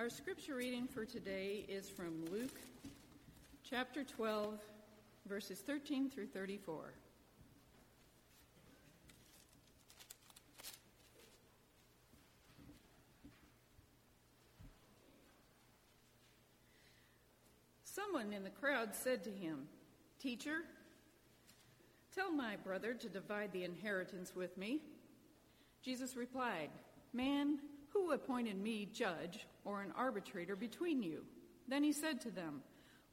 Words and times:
Our 0.00 0.08
scripture 0.08 0.54
reading 0.54 0.86
for 0.86 1.04
today 1.04 1.66
is 1.68 1.90
from 1.90 2.24
Luke 2.32 2.58
chapter 3.62 4.02
12, 4.02 4.58
verses 5.28 5.58
13 5.58 6.08
through 6.08 6.28
34. 6.28 6.94
Someone 17.84 18.32
in 18.32 18.42
the 18.42 18.48
crowd 18.48 18.94
said 18.94 19.22
to 19.24 19.30
him, 19.30 19.68
Teacher, 20.18 20.60
tell 22.14 22.32
my 22.32 22.56
brother 22.56 22.94
to 22.94 23.08
divide 23.10 23.52
the 23.52 23.64
inheritance 23.64 24.34
with 24.34 24.56
me. 24.56 24.80
Jesus 25.82 26.16
replied, 26.16 26.70
Man, 27.12 27.58
who 27.92 28.12
appointed 28.12 28.60
me 28.60 28.88
judge 28.92 29.46
or 29.64 29.82
an 29.82 29.92
arbitrator 29.96 30.56
between 30.56 31.02
you? 31.02 31.24
Then 31.68 31.84
he 31.84 31.92
said 31.92 32.20
to 32.22 32.30
them, 32.30 32.62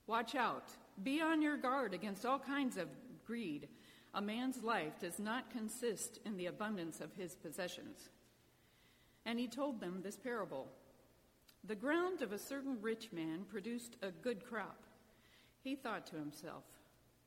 Watch 0.07 0.35
out, 0.35 0.69
be 1.03 1.21
on 1.21 1.41
your 1.41 1.57
guard 1.57 1.93
against 1.93 2.25
all 2.25 2.39
kinds 2.39 2.77
of 2.77 2.87
greed. 3.25 3.67
A 4.13 4.21
man's 4.21 4.63
life 4.63 4.99
does 4.99 5.19
not 5.19 5.51
consist 5.51 6.19
in 6.25 6.37
the 6.37 6.45
abundance 6.45 7.01
of 7.01 7.13
his 7.13 7.35
possessions. 7.35 8.09
And 9.25 9.37
he 9.37 9.47
told 9.47 9.79
them 9.79 9.99
this 10.01 10.15
parable 10.15 10.67
The 11.65 11.75
ground 11.75 12.21
of 12.21 12.31
a 12.31 12.39
certain 12.39 12.77
rich 12.81 13.11
man 13.11 13.45
produced 13.49 13.97
a 14.01 14.11
good 14.11 14.45
crop. 14.45 14.83
He 15.61 15.75
thought 15.75 16.07
to 16.07 16.15
himself, 16.15 16.63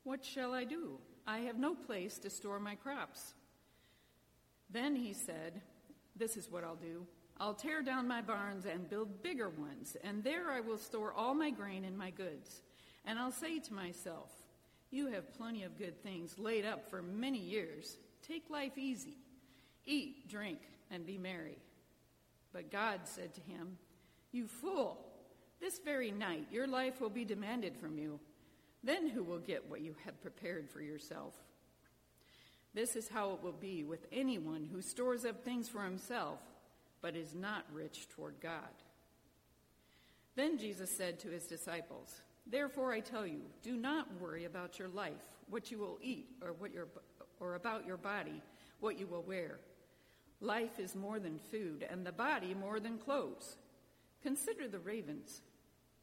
What 0.04 0.24
shall 0.24 0.54
I 0.54 0.64
do? 0.64 0.98
I 1.26 1.40
have 1.40 1.58
no 1.58 1.74
place 1.74 2.18
to 2.20 2.30
store 2.30 2.58
my 2.58 2.74
crops. 2.74 3.34
Then 4.70 4.96
he 4.96 5.12
said, 5.12 5.60
This 6.16 6.36
is 6.36 6.50
what 6.50 6.64
I'll 6.64 6.76
do. 6.76 7.06
I'll 7.40 7.54
tear 7.54 7.80
down 7.80 8.06
my 8.06 8.20
barns 8.20 8.66
and 8.66 8.88
build 8.90 9.22
bigger 9.22 9.48
ones, 9.48 9.96
and 10.04 10.22
there 10.22 10.50
I 10.50 10.60
will 10.60 10.76
store 10.76 11.14
all 11.14 11.32
my 11.32 11.50
grain 11.50 11.86
and 11.86 11.96
my 11.96 12.10
goods. 12.10 12.60
And 13.06 13.18
I'll 13.18 13.32
say 13.32 13.58
to 13.60 13.72
myself, 13.72 14.30
You 14.90 15.06
have 15.06 15.32
plenty 15.32 15.62
of 15.62 15.78
good 15.78 16.02
things 16.02 16.38
laid 16.38 16.66
up 16.66 16.90
for 16.90 17.00
many 17.00 17.38
years. 17.38 17.96
Take 18.20 18.50
life 18.50 18.76
easy. 18.76 19.16
Eat, 19.86 20.28
drink, 20.28 20.58
and 20.90 21.06
be 21.06 21.16
merry. 21.16 21.56
But 22.52 22.70
God 22.70 23.00
said 23.04 23.32
to 23.34 23.40
him, 23.40 23.78
You 24.32 24.46
fool, 24.46 24.98
this 25.62 25.78
very 25.82 26.10
night 26.10 26.46
your 26.52 26.66
life 26.66 27.00
will 27.00 27.08
be 27.08 27.24
demanded 27.24 27.74
from 27.74 27.96
you. 27.96 28.20
Then 28.84 29.08
who 29.08 29.22
will 29.22 29.38
get 29.38 29.70
what 29.70 29.80
you 29.80 29.96
have 30.04 30.20
prepared 30.20 30.68
for 30.68 30.82
yourself? 30.82 31.32
This 32.74 32.96
is 32.96 33.08
how 33.08 33.32
it 33.32 33.42
will 33.42 33.52
be 33.52 33.82
with 33.82 34.06
anyone 34.12 34.68
who 34.70 34.82
stores 34.82 35.24
up 35.24 35.42
things 35.42 35.70
for 35.70 35.82
himself 35.82 36.38
but 37.02 37.16
is 37.16 37.34
not 37.34 37.64
rich 37.72 38.08
toward 38.08 38.40
God. 38.40 38.82
Then 40.36 40.58
Jesus 40.58 40.90
said 40.90 41.18
to 41.20 41.28
his 41.28 41.44
disciples, 41.46 42.22
Therefore 42.46 42.92
I 42.92 43.00
tell 43.00 43.26
you, 43.26 43.42
do 43.62 43.76
not 43.76 44.20
worry 44.20 44.44
about 44.44 44.78
your 44.78 44.88
life, 44.88 45.12
what 45.48 45.70
you 45.70 45.78
will 45.78 45.98
eat, 46.02 46.28
or, 46.42 46.52
what 46.52 46.72
your, 46.72 46.88
or 47.38 47.54
about 47.54 47.86
your 47.86 47.96
body, 47.96 48.42
what 48.80 48.98
you 48.98 49.06
will 49.06 49.22
wear. 49.22 49.60
Life 50.40 50.78
is 50.78 50.94
more 50.94 51.20
than 51.20 51.38
food, 51.38 51.86
and 51.88 52.06
the 52.06 52.12
body 52.12 52.54
more 52.54 52.80
than 52.80 52.98
clothes. 52.98 53.56
Consider 54.22 54.68
the 54.68 54.78
ravens. 54.78 55.42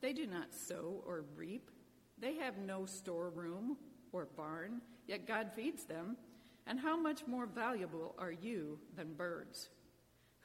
They 0.02 0.14
do 0.14 0.28
not 0.28 0.54
sow 0.54 1.04
or 1.06 1.26
reap, 1.36 1.72
they 2.20 2.36
have 2.36 2.58
no 2.58 2.86
storeroom 2.86 3.78
or 4.12 4.28
barn, 4.36 4.82
yet 5.08 5.28
God 5.28 5.52
feeds 5.56 5.86
them. 5.86 6.18
And 6.66 6.80
how 6.80 6.98
much 6.98 7.26
more 7.26 7.46
valuable 7.46 8.14
are 8.20 8.32
you 8.32 8.78
than 8.96 9.14
birds? 9.14 9.70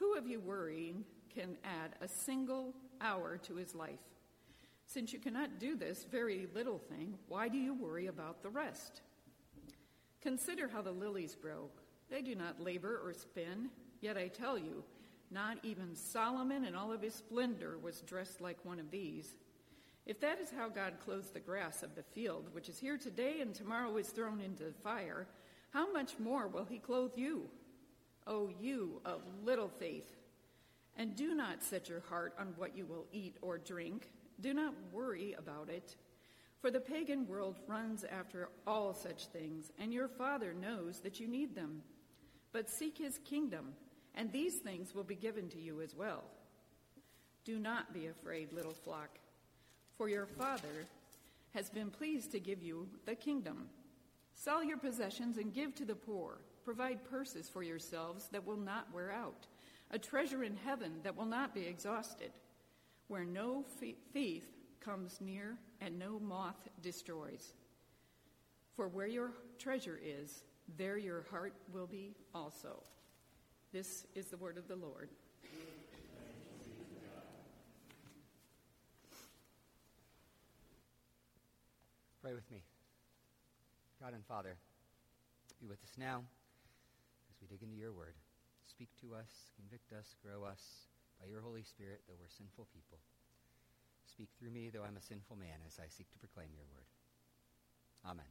Who 0.03 0.19
of 0.19 0.27
you 0.27 0.41
worrying 0.41 1.05
can 1.33 1.57
add 1.63 1.93
a 2.01 2.09
single 2.09 2.75
hour 3.01 3.39
to 3.45 3.55
his 3.55 3.73
life? 3.73 4.01
Since 4.85 5.13
you 5.13 5.21
cannot 5.21 5.61
do 5.61 5.77
this 5.77 6.05
very 6.11 6.49
little 6.53 6.79
thing, 6.79 7.15
why 7.29 7.47
do 7.47 7.57
you 7.57 7.73
worry 7.73 8.09
about 8.09 8.43
the 8.43 8.49
rest? 8.49 9.03
Consider 10.21 10.67
how 10.67 10.83
the 10.83 10.91
lilies 10.91 11.37
grow. 11.41 11.71
They 12.11 12.21
do 12.21 12.35
not 12.35 12.61
labor 12.61 13.01
or 13.05 13.15
spin, 13.15 13.71
yet 14.01 14.17
I 14.17 14.27
tell 14.27 14.59
you, 14.59 14.83
not 15.31 15.59
even 15.63 15.95
Solomon 15.95 16.65
in 16.65 16.75
all 16.75 16.91
of 16.91 17.03
his 17.03 17.15
splendor 17.15 17.79
was 17.79 18.01
dressed 18.01 18.41
like 18.41 18.59
one 18.65 18.81
of 18.81 18.91
these. 18.91 19.37
If 20.05 20.19
that 20.19 20.41
is 20.41 20.51
how 20.51 20.69
God 20.69 20.95
clothes 20.99 21.31
the 21.31 21.39
grass 21.39 21.85
of 21.85 21.95
the 21.95 22.03
field, 22.03 22.49
which 22.51 22.69
is 22.69 22.81
here 22.81 22.99
today 22.99 23.41
and 23.41 23.55
tomorrow 23.55 23.97
is 23.99 24.09
thrown 24.09 24.41
into 24.41 24.65
the 24.65 24.73
fire, 24.83 25.29
how 25.71 25.93
much 25.93 26.19
more 26.19 26.49
will 26.49 26.65
he 26.65 26.81
clothe 26.81 27.13
you? 27.15 27.49
O 28.27 28.51
you 28.61 29.01
of 29.05 29.23
little 29.45 29.69
faith. 29.69 30.17
And 30.97 31.17
do 31.17 31.35
not 31.35 31.63
set 31.63 31.89
your 31.89 32.01
heart 32.01 32.35
on 32.39 32.55
what 32.57 32.77
you 32.77 32.85
will 32.85 33.07
eat 33.13 33.37
or 33.41 33.59
drink. 33.59 34.11
Do 34.41 34.53
not 34.53 34.75
worry 34.93 35.35
about 35.39 35.69
it. 35.69 35.97
For 36.61 36.71
the 36.71 36.81
pagan 36.81 37.27
world 37.27 37.57
runs 37.67 38.05
after 38.05 38.49
all 38.67 38.95
such 38.95 39.27
things, 39.27 39.73
and 39.79 39.93
your 39.93 40.07
Father 40.07 40.55
knows 40.55 41.01
that 41.01 41.19
you 41.19 41.27
need 41.27 41.55
them. 41.55 41.83
But 42.53 42.71
seek 42.71 42.99
his 42.99 43.19
kingdom, 43.19 43.73
and 44.15 44.31
these 44.31 44.57
things 44.57 44.95
will 44.95 45.03
be 45.03 45.17
given 45.17 45.49
to 45.49 45.61
you 45.61 45.81
as 45.81 45.97
well. 45.97 46.23
Do 47.45 47.59
not 47.59 47.93
be 47.93 48.07
afraid, 48.07 48.53
little 48.53 48.75
flock, 48.75 49.19
for 49.97 50.09
your 50.09 50.27
Father 50.27 50.87
has 51.55 51.69
been 51.69 51.91
pleased 51.91 52.31
to 52.33 52.39
give 52.39 52.63
you 52.63 52.87
the 53.07 53.15
kingdom. 53.15 53.69
Sell 54.35 54.63
your 54.63 54.79
possessions 54.79 55.39
and 55.39 55.53
give 55.53 55.75
to 55.75 55.85
the 55.85 55.95
poor. 55.95 56.39
Provide 56.65 57.05
purses 57.05 57.49
for 57.49 57.63
yourselves 57.63 58.29
that 58.33 58.47
will 58.47 58.57
not 58.57 58.93
wear 58.95 59.11
out, 59.11 59.47
a 59.91 59.99
treasure 59.99 60.45
in 60.45 60.57
heaven 60.57 60.93
that 61.03 61.17
will 61.17 61.27
not 61.27 61.55
be 61.55 61.67
exhausted, 61.67 62.31
where 63.09 63.25
no 63.25 63.65
thief 64.13 64.45
comes 64.81 65.21
near 65.21 65.59
and 65.81 65.99
no 65.99 66.21
moth 66.21 66.69
destroys. 66.81 67.55
For 68.77 68.89
where 68.89 69.09
your 69.09 69.33
treasure 69.59 69.99
is, 70.03 70.45
there 70.77 70.97
your 70.97 71.27
heart 71.31 71.53
will 71.73 71.87
be 71.87 72.15
also. 72.35 72.83
This 73.73 74.07
is 74.15 74.27
the 74.27 74.37
word 74.37 74.57
of 74.57 74.69
the 74.69 74.77
Lord. 74.77 75.09
Pray 82.23 82.35
with 82.35 82.49
me. 82.53 82.63
God 84.01 84.15
and 84.15 84.25
Father, 84.27 84.57
be 85.61 85.67
with 85.67 85.83
us 85.83 85.93
now 85.99 86.23
we 87.43 87.49
dig 87.51 87.63
into 87.63 87.77
your 87.77 87.93
word. 87.93 88.15
Speak 88.71 88.89
to 89.03 89.19
us, 89.19 89.51
convict 89.59 89.93
us, 89.93 90.15
grow 90.23 90.47
us 90.47 90.87
by 91.21 91.27
your 91.27 91.43
Holy 91.43 91.65
Spirit, 91.65 92.01
though 92.07 92.15
we're 92.19 92.31
sinful 92.31 92.69
people. 92.73 92.99
Speak 94.07 94.29
through 94.39 94.51
me, 94.51 94.71
though 94.71 94.85
I'm 94.87 94.97
a 94.97 95.03
sinful 95.03 95.37
man, 95.37 95.59
as 95.67 95.79
I 95.83 95.89
seek 95.89 96.11
to 96.13 96.19
proclaim 96.19 96.49
your 96.55 96.65
word. 96.71 96.87
Amen. 98.07 98.31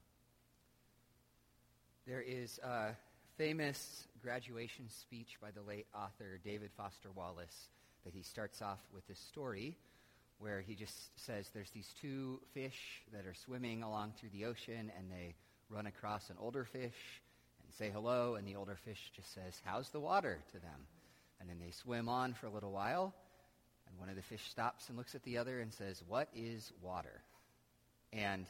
There 2.07 2.21
is 2.21 2.59
a 2.59 2.95
famous 3.37 4.07
graduation 4.23 4.87
speech 4.89 5.35
by 5.41 5.51
the 5.51 5.61
late 5.61 5.87
author 5.93 6.39
David 6.43 6.71
Foster 6.77 7.11
Wallace 7.13 7.67
that 8.05 8.13
he 8.13 8.23
starts 8.23 8.61
off 8.61 8.79
with 8.93 9.05
this 9.07 9.19
story 9.19 9.75
where 10.39 10.61
he 10.61 10.73
just 10.73 11.19
says 11.19 11.49
there's 11.53 11.69
these 11.69 11.93
two 12.01 12.39
fish 12.53 13.03
that 13.13 13.25
are 13.25 13.33
swimming 13.33 13.83
along 13.83 14.13
through 14.17 14.29
the 14.29 14.45
ocean 14.45 14.91
and 14.97 15.11
they 15.11 15.35
run 15.69 15.85
across 15.85 16.29
an 16.29 16.35
older 16.39 16.65
fish 16.65 17.21
say 17.77 17.89
hello, 17.93 18.35
and 18.35 18.47
the 18.47 18.55
older 18.55 18.75
fish 18.75 19.11
just 19.15 19.33
says, 19.33 19.61
How's 19.65 19.89
the 19.89 19.99
water 19.99 20.39
to 20.51 20.59
them? 20.59 20.87
And 21.39 21.49
then 21.49 21.57
they 21.59 21.71
swim 21.71 22.09
on 22.09 22.33
for 22.33 22.47
a 22.47 22.51
little 22.51 22.71
while, 22.71 23.13
and 23.87 23.99
one 23.99 24.09
of 24.09 24.15
the 24.15 24.21
fish 24.21 24.49
stops 24.49 24.89
and 24.89 24.97
looks 24.97 25.15
at 25.15 25.23
the 25.23 25.37
other 25.37 25.59
and 25.59 25.73
says, 25.73 26.03
What 26.07 26.29
is 26.35 26.71
water? 26.81 27.21
And 28.13 28.45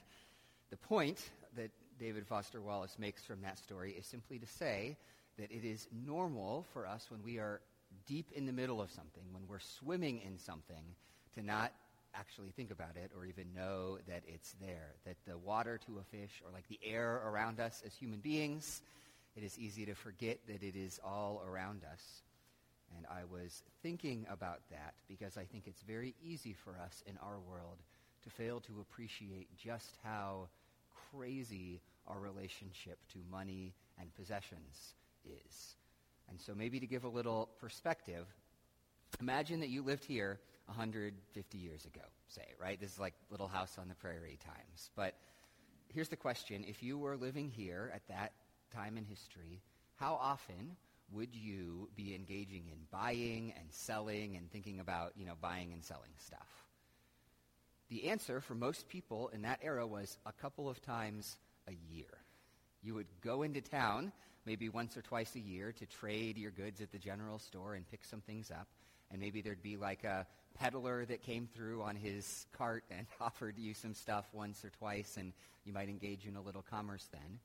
the 0.70 0.78
point 0.78 1.20
that 1.56 1.72
David 2.00 2.26
Foster 2.26 2.62
Wallace 2.62 2.98
makes 2.98 3.24
from 3.24 3.42
that 3.42 3.60
story 3.60 3.92
is 3.98 4.06
simply 4.06 4.40
to 4.40 4.48
say 4.48 4.98
that 5.38 5.52
it 5.52 5.64
is 5.64 5.88
normal 6.06 6.66
for 6.74 6.88
us 6.88 7.06
when 7.10 7.24
we 7.24 7.38
are 7.38 7.62
deep 8.08 8.32
in 8.34 8.46
the 8.46 8.54
middle 8.54 8.82
of 8.82 8.92
something, 8.92 9.24
when 9.32 9.44
we're 9.48 9.60
swimming 9.60 10.22
in 10.26 10.38
something, 10.38 10.84
to 11.36 11.44
not 11.44 11.72
actually 12.16 12.50
think 12.50 12.72
about 12.72 12.96
it 12.96 13.12
or 13.16 13.26
even 13.26 13.54
know 13.56 13.98
that 14.08 14.24
it's 14.28 14.56
there. 14.62 14.96
That 15.06 15.16
the 15.28 15.38
water 15.38 15.80
to 15.86 16.00
a 16.00 16.04
fish, 16.04 16.42
or 16.46 16.52
like 16.52 16.68
the 16.68 16.80
air 16.84 17.22
around 17.26 17.60
us 17.60 17.82
as 17.86 17.94
human 17.94 18.20
beings, 18.20 18.82
it 19.36 19.44
is 19.44 19.58
easy 19.58 19.86
to 19.86 19.96
forget 19.96 20.40
that 20.48 20.64
it 20.64 20.76
is 20.76 21.00
all 21.04 21.44
around 21.48 21.84
us. 21.92 22.24
And 22.98 23.06
I 23.10 23.24
was 23.24 23.64
thinking 23.82 24.26
about 24.30 24.60
that 24.70 24.94
because 25.08 25.38
I 25.38 25.46
think 25.46 25.68
it's 25.68 25.82
very 25.82 26.16
easy 26.22 26.54
for 26.54 26.78
us 26.84 27.04
in 27.08 27.18
our 27.18 27.40
world 27.40 27.78
to 28.24 28.30
fail 28.30 28.60
to 28.62 28.82
appreciate 28.82 29.48
just 29.56 29.98
how 30.04 30.50
crazy 31.12 31.82
our 32.08 32.20
relationship 32.20 33.00
to 33.14 33.20
money 33.32 33.74
and 34.00 34.14
possessions 34.16 34.96
is. 35.26 35.76
And 36.30 36.40
so 36.40 36.54
maybe 36.54 36.80
to 36.80 36.88
give 36.88 37.04
a 37.04 37.10
little 37.10 37.50
perspective, 37.60 38.26
imagine 39.20 39.60
that 39.62 39.70
you 39.70 39.82
lived 39.82 40.04
here 40.06 40.40
150 40.66 41.58
years 41.58 41.86
ago, 41.86 42.02
say, 42.28 42.46
right? 42.60 42.80
This 42.80 42.94
is 42.94 43.00
like 43.00 43.14
Little 43.30 43.48
House 43.48 43.78
on 43.80 43.88
the 43.88 43.96
Prairie 43.96 44.40
times. 44.44 44.90
But 44.96 45.16
here's 45.94 46.10
the 46.10 46.16
question. 46.16 46.64
If 46.68 46.82
you 46.84 46.98
were 46.98 47.18
living 47.18 47.50
here 47.50 47.92
at 47.94 48.08
that 48.08 48.32
time 48.72 48.98
in 48.98 49.06
history, 49.06 49.62
how 49.96 50.16
often 50.16 50.76
would 51.12 51.36
you 51.36 51.90
be 51.96 52.16
engaging 52.16 52.64
in 52.72 52.78
buying 52.92 53.54
and 53.58 53.68
selling 53.72 54.36
and 54.38 54.50
thinking 54.52 54.80
about, 54.80 55.14
you 55.16 55.26
know, 55.26 55.36
buying 55.42 55.74
and 55.74 55.84
selling 55.84 56.12
stuff? 56.18 56.66
The 57.90 58.10
answer 58.10 58.40
for 58.40 58.56
most 58.56 58.88
people 58.88 59.30
in 59.34 59.42
that 59.42 59.60
era 59.62 59.86
was 59.86 60.18
a 60.26 60.32
couple 60.32 60.70
of 60.70 60.82
times 60.82 61.38
a 61.68 61.74
year. 61.94 62.08
You 62.82 62.96
would 62.96 63.08
go 63.22 63.44
into 63.44 63.62
town 63.62 64.12
maybe 64.46 64.70
once 64.70 64.98
or 64.98 65.02
twice 65.02 65.36
a 65.36 65.40
year 65.40 65.72
to 65.74 65.86
trade 65.86 66.38
your 66.38 66.52
goods 66.52 66.82
at 66.82 66.92
the 66.92 66.98
general 66.98 67.38
store 67.38 67.76
and 67.76 67.90
pick 67.90 68.04
some 68.04 68.22
things 68.22 68.50
up. 68.50 68.68
And 69.12 69.20
maybe 69.20 69.42
there'd 69.42 69.62
be 69.62 69.78
like 69.78 70.04
a 70.04 70.26
peddler 70.56 71.06
that 71.06 71.22
came 71.22 71.48
through 71.54 71.82
on 71.82 71.96
his 71.96 72.46
cart 72.58 72.84
and 72.90 73.06
offered 73.22 73.58
you 73.58 73.74
some 73.74 73.94
stuff 73.94 74.26
once 74.34 74.64
or 74.64 74.70
twice, 74.70 75.18
and 75.18 75.34
you 75.66 75.74
might 75.74 75.90
engage 75.90 76.26
in 76.26 76.36
a 76.36 76.42
little 76.42 76.64
commerce 76.64 77.08
then. 77.12 77.40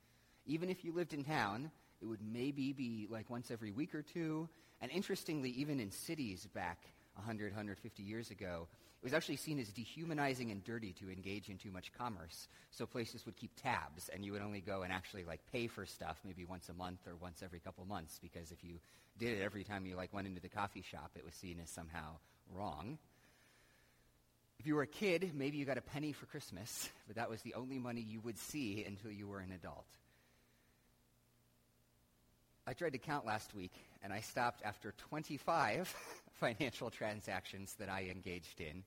Even 0.46 0.70
if 0.70 0.84
you 0.84 0.92
lived 0.92 1.12
in 1.12 1.24
town, 1.24 1.70
it 2.00 2.06
would 2.06 2.20
maybe 2.22 2.72
be 2.72 3.06
like 3.10 3.28
once 3.30 3.50
every 3.50 3.72
week 3.72 3.94
or 3.94 4.02
two. 4.02 4.48
And 4.80 4.90
interestingly, 4.90 5.50
even 5.50 5.80
in 5.80 5.90
cities 5.90 6.46
back 6.54 6.78
100, 7.14 7.52
150 7.52 8.02
years 8.02 8.30
ago, 8.30 8.68
it 9.02 9.04
was 9.04 9.14
actually 9.14 9.36
seen 9.36 9.58
as 9.58 9.68
dehumanizing 9.68 10.50
and 10.50 10.64
dirty 10.64 10.92
to 10.94 11.10
engage 11.10 11.48
in 11.48 11.58
too 11.58 11.70
much 11.70 11.92
commerce. 11.96 12.48
So 12.70 12.86
places 12.86 13.24
would 13.26 13.36
keep 13.36 13.50
tabs, 13.60 14.08
and 14.12 14.24
you 14.24 14.32
would 14.32 14.42
only 14.42 14.60
go 14.60 14.82
and 14.82 14.92
actually 14.92 15.24
like 15.24 15.40
pay 15.52 15.66
for 15.66 15.86
stuff 15.86 16.18
maybe 16.24 16.44
once 16.44 16.68
a 16.68 16.74
month 16.74 17.00
or 17.06 17.16
once 17.16 17.42
every 17.42 17.60
couple 17.60 17.84
months, 17.84 18.18
because 18.20 18.50
if 18.50 18.64
you 18.64 18.78
did 19.18 19.38
it 19.38 19.42
every 19.42 19.64
time 19.64 19.86
you 19.86 19.96
like 19.96 20.12
went 20.12 20.26
into 20.26 20.40
the 20.40 20.48
coffee 20.48 20.82
shop, 20.82 21.10
it 21.16 21.24
was 21.24 21.34
seen 21.34 21.58
as 21.62 21.70
somehow 21.70 22.16
wrong. 22.52 22.98
If 24.58 24.66
you 24.66 24.74
were 24.74 24.82
a 24.82 24.86
kid, 24.86 25.32
maybe 25.34 25.58
you 25.58 25.64
got 25.64 25.78
a 25.78 25.82
penny 25.82 26.12
for 26.12 26.26
Christmas, 26.26 26.88
but 27.06 27.16
that 27.16 27.28
was 27.30 27.42
the 27.42 27.54
only 27.54 27.78
money 27.78 28.00
you 28.00 28.20
would 28.20 28.38
see 28.38 28.84
until 28.86 29.10
you 29.10 29.28
were 29.28 29.40
an 29.40 29.52
adult. 29.52 29.86
I 32.68 32.72
tried 32.72 32.94
to 32.94 32.98
count 32.98 33.24
last 33.24 33.54
week, 33.54 33.74
and 34.02 34.12
I 34.12 34.20
stopped 34.20 34.60
after 34.64 34.92
25 34.98 35.94
financial 36.32 36.90
transactions 36.90 37.76
that 37.78 37.88
I 37.88 38.08
engaged 38.10 38.60
in 38.60 38.82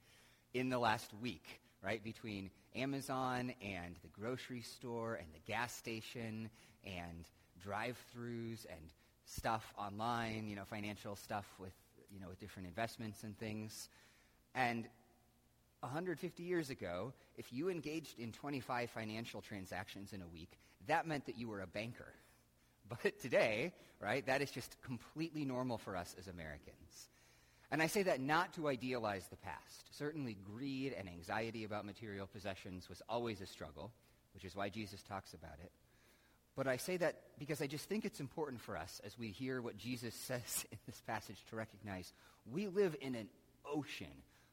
in 0.53 0.67
the 0.67 0.77
last 0.77 1.13
week, 1.21 1.61
right? 1.81 2.03
Between 2.03 2.49
Amazon 2.75 3.53
and 3.61 3.95
the 4.01 4.09
grocery 4.09 4.61
store 4.61 5.15
and 5.15 5.27
the 5.33 5.39
gas 5.49 5.73
station 5.73 6.49
and 6.83 7.29
drive-throughs 7.63 8.65
and 8.69 8.91
stuff 9.23 9.73
online, 9.77 10.49
you 10.49 10.57
know, 10.57 10.65
financial 10.65 11.15
stuff 11.15 11.45
with, 11.57 11.73
you 12.11 12.19
know, 12.19 12.27
with 12.27 12.39
different 12.41 12.67
investments 12.67 13.23
and 13.23 13.37
things. 13.37 13.87
And 14.55 14.89
150 15.79 16.43
years 16.43 16.69
ago, 16.69 17.13
if 17.37 17.53
you 17.53 17.69
engaged 17.69 18.19
in 18.19 18.33
25 18.33 18.89
financial 18.89 19.39
transactions 19.39 20.11
in 20.11 20.21
a 20.21 20.27
week, 20.27 20.59
that 20.87 21.07
meant 21.07 21.27
that 21.27 21.37
you 21.37 21.47
were 21.47 21.61
a 21.61 21.67
banker. 21.67 22.13
But 22.89 23.19
today, 23.19 23.73
right, 23.99 24.25
that 24.25 24.41
is 24.41 24.51
just 24.51 24.81
completely 24.81 25.45
normal 25.45 25.77
for 25.77 25.95
us 25.95 26.15
as 26.17 26.27
Americans. 26.27 27.09
And 27.71 27.81
I 27.81 27.87
say 27.87 28.03
that 28.03 28.19
not 28.19 28.53
to 28.53 28.67
idealize 28.67 29.27
the 29.27 29.37
past. 29.37 29.95
Certainly, 29.95 30.37
greed 30.43 30.95
and 30.97 31.07
anxiety 31.07 31.63
about 31.63 31.85
material 31.85 32.25
possessions 32.25 32.89
was 32.89 33.01
always 33.07 33.41
a 33.41 33.45
struggle, 33.45 33.91
which 34.33 34.43
is 34.43 34.55
why 34.55 34.69
Jesus 34.69 35.03
talks 35.03 35.33
about 35.33 35.57
it. 35.63 35.71
But 36.55 36.67
I 36.67 36.77
say 36.77 36.97
that 36.97 37.21
because 37.37 37.61
I 37.61 37.67
just 37.67 37.87
think 37.87 38.05
it's 38.05 38.19
important 38.19 38.59
for 38.59 38.75
us 38.75 38.99
as 39.05 39.17
we 39.17 39.27
hear 39.29 39.61
what 39.61 39.77
Jesus 39.77 40.15
says 40.27 40.65
in 40.71 40.77
this 40.87 41.01
passage 41.05 41.37
to 41.49 41.55
recognize 41.55 42.11
we 42.51 42.67
live 42.67 42.95
in 43.01 43.15
an 43.15 43.29
ocean 43.65 44.07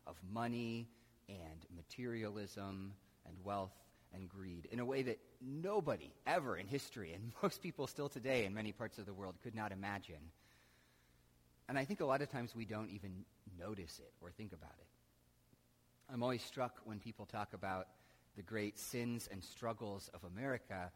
of 0.07 0.17
money 0.31 0.89
and 1.29 1.67
materialism 1.75 2.93
and 3.27 3.37
wealth 3.43 3.73
and 4.15 4.29
greed 4.29 4.69
in 4.71 4.81
a 4.81 4.85
way 4.85 5.03
that 5.03 5.19
nobody 5.41 6.13
ever 6.27 6.57
in 6.57 6.67
history, 6.67 7.13
and 7.13 7.33
most 7.43 7.63
people 7.63 7.87
still 7.87 8.09
today 8.09 8.45
in 8.45 8.55
many 8.55 8.73
parts 8.73 8.99
of 8.99 9.07
the 9.07 9.15
world, 9.15 9.35
could 9.43 9.55
not 9.55 9.73
imagine. 9.73 10.31
And 11.69 11.79
I 11.79 11.85
think 11.85 12.01
a 12.01 12.05
lot 12.05 12.23
of 12.23 12.31
times 12.31 12.55
we 12.55 12.65
don't 12.65 12.91
even 12.91 13.25
notice 13.59 13.99
it 13.99 14.13
or 14.21 14.31
think 14.31 14.53
about 14.53 14.75
it. 14.79 14.87
I'm 16.13 16.23
always 16.23 16.43
struck 16.43 16.81
when 16.85 17.01
people 17.01 17.27
talk 17.27 17.53
about 17.53 17.89
the 18.37 18.43
great 18.43 18.79
sins 18.79 19.29
and 19.33 19.43
struggles 19.43 20.09
of 20.15 20.23
America 20.25 20.93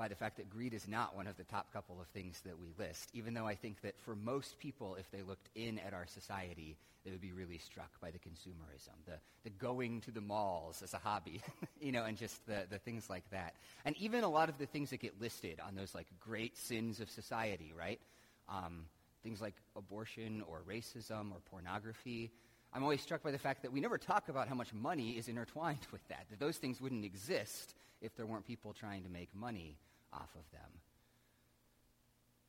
by 0.00 0.08
the 0.08 0.14
fact 0.14 0.38
that 0.38 0.48
greed 0.48 0.72
is 0.72 0.88
not 0.88 1.14
one 1.14 1.26
of 1.26 1.36
the 1.36 1.44
top 1.44 1.70
couple 1.74 2.00
of 2.00 2.06
things 2.06 2.40
that 2.46 2.58
we 2.58 2.72
list, 2.78 3.10
even 3.12 3.34
though 3.34 3.46
I 3.46 3.54
think 3.54 3.82
that 3.82 4.00
for 4.00 4.16
most 4.16 4.58
people, 4.58 4.94
if 4.94 5.10
they 5.10 5.20
looked 5.20 5.50
in 5.54 5.78
at 5.78 5.92
our 5.92 6.06
society, 6.06 6.78
they 7.04 7.10
would 7.10 7.20
be 7.20 7.32
really 7.32 7.58
struck 7.58 7.90
by 8.00 8.10
the 8.10 8.18
consumerism, 8.18 8.96
the, 9.04 9.18
the 9.44 9.50
going 9.50 10.00
to 10.00 10.10
the 10.10 10.22
malls 10.22 10.80
as 10.80 10.94
a 10.94 10.96
hobby, 10.96 11.42
you 11.82 11.92
know, 11.92 12.04
and 12.04 12.16
just 12.16 12.46
the, 12.46 12.64
the 12.70 12.78
things 12.78 13.10
like 13.10 13.28
that. 13.30 13.56
And 13.84 13.94
even 13.98 14.24
a 14.24 14.28
lot 14.30 14.48
of 14.48 14.56
the 14.56 14.64
things 14.64 14.88
that 14.88 15.00
get 15.00 15.20
listed 15.20 15.60
on 15.60 15.74
those 15.74 15.94
like 15.94 16.06
great 16.18 16.56
sins 16.56 17.00
of 17.00 17.10
society, 17.10 17.74
right? 17.78 18.00
Um, 18.48 18.86
things 19.22 19.42
like 19.42 19.56
abortion 19.76 20.42
or 20.48 20.62
racism 20.66 21.30
or 21.30 21.40
pornography. 21.50 22.30
I'm 22.72 22.82
always 22.82 23.02
struck 23.02 23.22
by 23.22 23.32
the 23.32 23.38
fact 23.38 23.60
that 23.64 23.72
we 23.72 23.80
never 23.80 23.98
talk 23.98 24.30
about 24.30 24.48
how 24.48 24.54
much 24.54 24.72
money 24.72 25.10
is 25.18 25.28
intertwined 25.28 25.86
with 25.92 26.08
that, 26.08 26.24
that 26.30 26.40
those 26.40 26.56
things 26.56 26.80
wouldn't 26.80 27.04
exist 27.04 27.74
if 28.00 28.16
there 28.16 28.24
weren't 28.24 28.46
people 28.46 28.72
trying 28.72 29.02
to 29.02 29.10
make 29.10 29.28
money 29.34 29.76
off 30.12 30.30
of 30.34 30.50
them. 30.52 30.70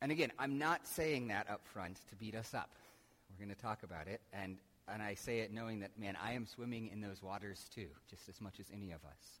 And 0.00 0.10
again, 0.10 0.32
I'm 0.38 0.58
not 0.58 0.86
saying 0.86 1.28
that 1.28 1.48
up 1.48 1.60
front 1.64 2.00
to 2.08 2.16
beat 2.16 2.34
us 2.34 2.54
up. 2.54 2.70
We're 3.30 3.44
going 3.44 3.54
to 3.54 3.62
talk 3.62 3.82
about 3.84 4.08
it. 4.08 4.20
And, 4.32 4.58
and 4.88 5.00
I 5.00 5.14
say 5.14 5.40
it 5.40 5.52
knowing 5.52 5.80
that, 5.80 5.98
man, 5.98 6.16
I 6.22 6.32
am 6.32 6.46
swimming 6.46 6.88
in 6.92 7.00
those 7.00 7.22
waters 7.22 7.66
too, 7.72 7.86
just 8.10 8.28
as 8.28 8.40
much 8.40 8.58
as 8.58 8.66
any 8.72 8.90
of 8.90 9.04
us. 9.04 9.40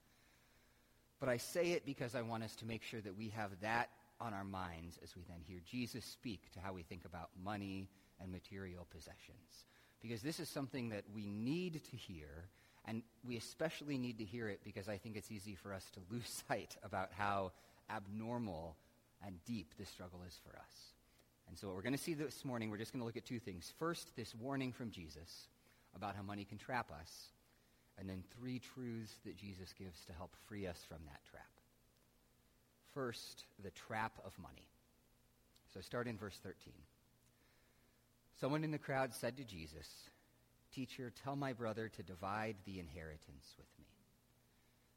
But 1.18 1.28
I 1.28 1.36
say 1.36 1.72
it 1.72 1.84
because 1.84 2.14
I 2.14 2.22
want 2.22 2.42
us 2.42 2.54
to 2.56 2.66
make 2.66 2.82
sure 2.82 3.00
that 3.00 3.16
we 3.16 3.28
have 3.30 3.50
that 3.60 3.90
on 4.20 4.32
our 4.32 4.44
minds 4.44 4.98
as 5.02 5.16
we 5.16 5.22
then 5.28 5.40
hear 5.42 5.58
Jesus 5.68 6.04
speak 6.04 6.50
to 6.52 6.60
how 6.60 6.72
we 6.72 6.82
think 6.82 7.04
about 7.04 7.30
money 7.44 7.88
and 8.20 8.30
material 8.30 8.86
possessions. 8.90 9.66
Because 10.00 10.22
this 10.22 10.40
is 10.40 10.48
something 10.48 10.88
that 10.90 11.04
we 11.14 11.26
need 11.26 11.82
to 11.90 11.96
hear, 11.96 12.48
and 12.84 13.02
we 13.24 13.36
especially 13.36 13.98
need 13.98 14.18
to 14.18 14.24
hear 14.24 14.48
it 14.48 14.60
because 14.64 14.88
I 14.88 14.96
think 14.96 15.16
it's 15.16 15.30
easy 15.30 15.54
for 15.54 15.72
us 15.72 15.90
to 15.94 16.00
lose 16.10 16.42
sight 16.48 16.76
about 16.82 17.10
how 17.16 17.52
abnormal 17.94 18.76
and 19.24 19.36
deep 19.44 19.74
this 19.78 19.88
struggle 19.88 20.20
is 20.26 20.38
for 20.44 20.56
us. 20.58 20.92
And 21.48 21.58
so, 21.58 21.66
what 21.66 21.76
we're 21.76 21.82
going 21.82 21.92
to 21.92 21.98
see 21.98 22.14
this 22.14 22.44
morning, 22.44 22.70
we're 22.70 22.78
just 22.78 22.92
going 22.92 23.00
to 23.00 23.06
look 23.06 23.16
at 23.16 23.24
two 23.24 23.38
things. 23.38 23.72
First, 23.78 24.16
this 24.16 24.34
warning 24.34 24.72
from 24.72 24.90
Jesus 24.90 25.48
about 25.94 26.16
how 26.16 26.22
money 26.22 26.44
can 26.44 26.58
trap 26.58 26.90
us, 26.90 27.26
and 27.98 28.08
then 28.08 28.22
three 28.38 28.58
truths 28.58 29.14
that 29.26 29.36
Jesus 29.36 29.74
gives 29.78 30.04
to 30.06 30.12
help 30.12 30.34
free 30.48 30.66
us 30.66 30.84
from 30.88 30.98
that 31.06 31.20
trap. 31.30 31.42
First, 32.94 33.44
the 33.62 33.70
trap 33.70 34.12
of 34.24 34.38
money. 34.38 34.68
So, 35.74 35.80
start 35.80 36.06
in 36.06 36.16
verse 36.16 36.38
13. 36.42 36.72
Someone 38.40 38.64
in 38.64 38.70
the 38.70 38.78
crowd 38.78 39.14
said 39.14 39.36
to 39.36 39.44
Jesus, 39.44 39.88
Teacher, 40.74 41.12
tell 41.22 41.36
my 41.36 41.52
brother 41.52 41.88
to 41.90 42.02
divide 42.02 42.56
the 42.64 42.80
inheritance 42.80 43.54
with 43.58 43.68
me. 43.78 43.91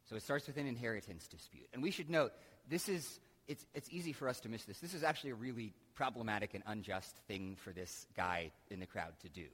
So 0.10 0.16
it 0.16 0.24
starts 0.24 0.48
with 0.48 0.58
an 0.58 0.68
inheritance 0.68 1.28
dispute. 1.28 1.68
And 1.74 1.82
we 1.82 1.92
should 1.92 2.10
note 2.10 2.32
this 2.70 2.88
is, 2.90 3.20
it's, 3.48 3.66
it's 3.74 3.90
easy 3.92 4.14
for 4.14 4.30
us 4.30 4.40
to 4.42 4.50
miss 4.50 4.64
this. 4.66 4.80
This 4.80 4.94
is 4.94 5.04
actually 5.04 5.32
a 5.32 5.36
really 5.36 5.74
problematic 5.96 6.54
and 6.54 6.64
unjust 6.68 7.18
thing 7.28 7.56
for 7.58 7.72
this 7.72 8.06
guy 8.16 8.52
in 8.70 8.80
the 8.80 8.86
crowd 8.86 9.14
to 9.22 9.30
do. 9.30 9.46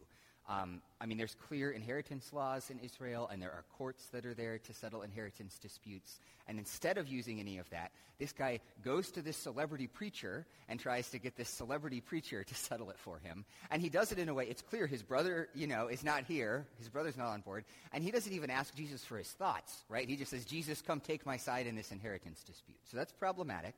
Um, 0.49 0.81
I 0.99 1.05
mean, 1.05 1.17
there's 1.17 1.35
clear 1.47 1.71
inheritance 1.71 2.33
laws 2.33 2.69
in 2.69 2.79
Israel, 2.79 3.29
and 3.31 3.41
there 3.41 3.51
are 3.51 3.63
courts 3.77 4.07
that 4.07 4.25
are 4.25 4.33
there 4.33 4.57
to 4.57 4.73
settle 4.73 5.01
inheritance 5.01 5.57
disputes. 5.57 6.19
And 6.47 6.57
instead 6.57 6.97
of 6.97 7.07
using 7.07 7.39
any 7.39 7.57
of 7.59 7.69
that, 7.69 7.91
this 8.19 8.33
guy 8.33 8.59
goes 8.83 9.11
to 9.11 9.21
this 9.21 9.37
celebrity 9.37 9.87
preacher 9.87 10.45
and 10.67 10.79
tries 10.79 11.09
to 11.11 11.19
get 11.19 11.35
this 11.35 11.49
celebrity 11.49 12.01
preacher 12.01 12.43
to 12.43 12.55
settle 12.67 12.89
it 12.89 12.99
for 12.99 13.19
him. 13.19 13.45
And 13.69 13.81
he 13.81 13.89
does 13.89 14.11
it 14.11 14.19
in 14.19 14.29
a 14.29 14.33
way, 14.33 14.47
it's 14.47 14.61
clear 14.61 14.87
his 14.87 15.03
brother, 15.03 15.47
you 15.53 15.67
know, 15.67 15.87
is 15.87 16.03
not 16.03 16.25
here. 16.25 16.65
His 16.77 16.89
brother's 16.89 17.17
not 17.17 17.27
on 17.27 17.41
board. 17.41 17.63
And 17.93 18.03
he 18.03 18.11
doesn't 18.11 18.33
even 18.33 18.49
ask 18.49 18.75
Jesus 18.75 19.05
for 19.05 19.17
his 19.17 19.29
thoughts, 19.29 19.83
right? 19.89 20.07
He 20.09 20.15
just 20.15 20.31
says, 20.31 20.45
Jesus, 20.45 20.81
come 20.81 20.99
take 20.99 21.25
my 21.25 21.37
side 21.37 21.67
in 21.67 21.75
this 21.75 21.91
inheritance 21.91 22.43
dispute. 22.43 22.79
So 22.89 22.97
that's 22.97 23.13
problematic. 23.13 23.75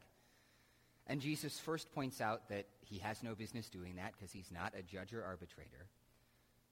And 1.07 1.19
Jesus 1.19 1.59
first 1.59 1.91
points 1.93 2.21
out 2.21 2.47
that 2.49 2.65
he 2.81 2.97
has 2.99 3.21
no 3.21 3.35
business 3.35 3.69
doing 3.69 3.97
that 3.97 4.13
because 4.17 4.31
he's 4.31 4.51
not 4.51 4.73
a 4.77 4.81
judge 4.81 5.13
or 5.13 5.23
arbitrator. 5.23 5.87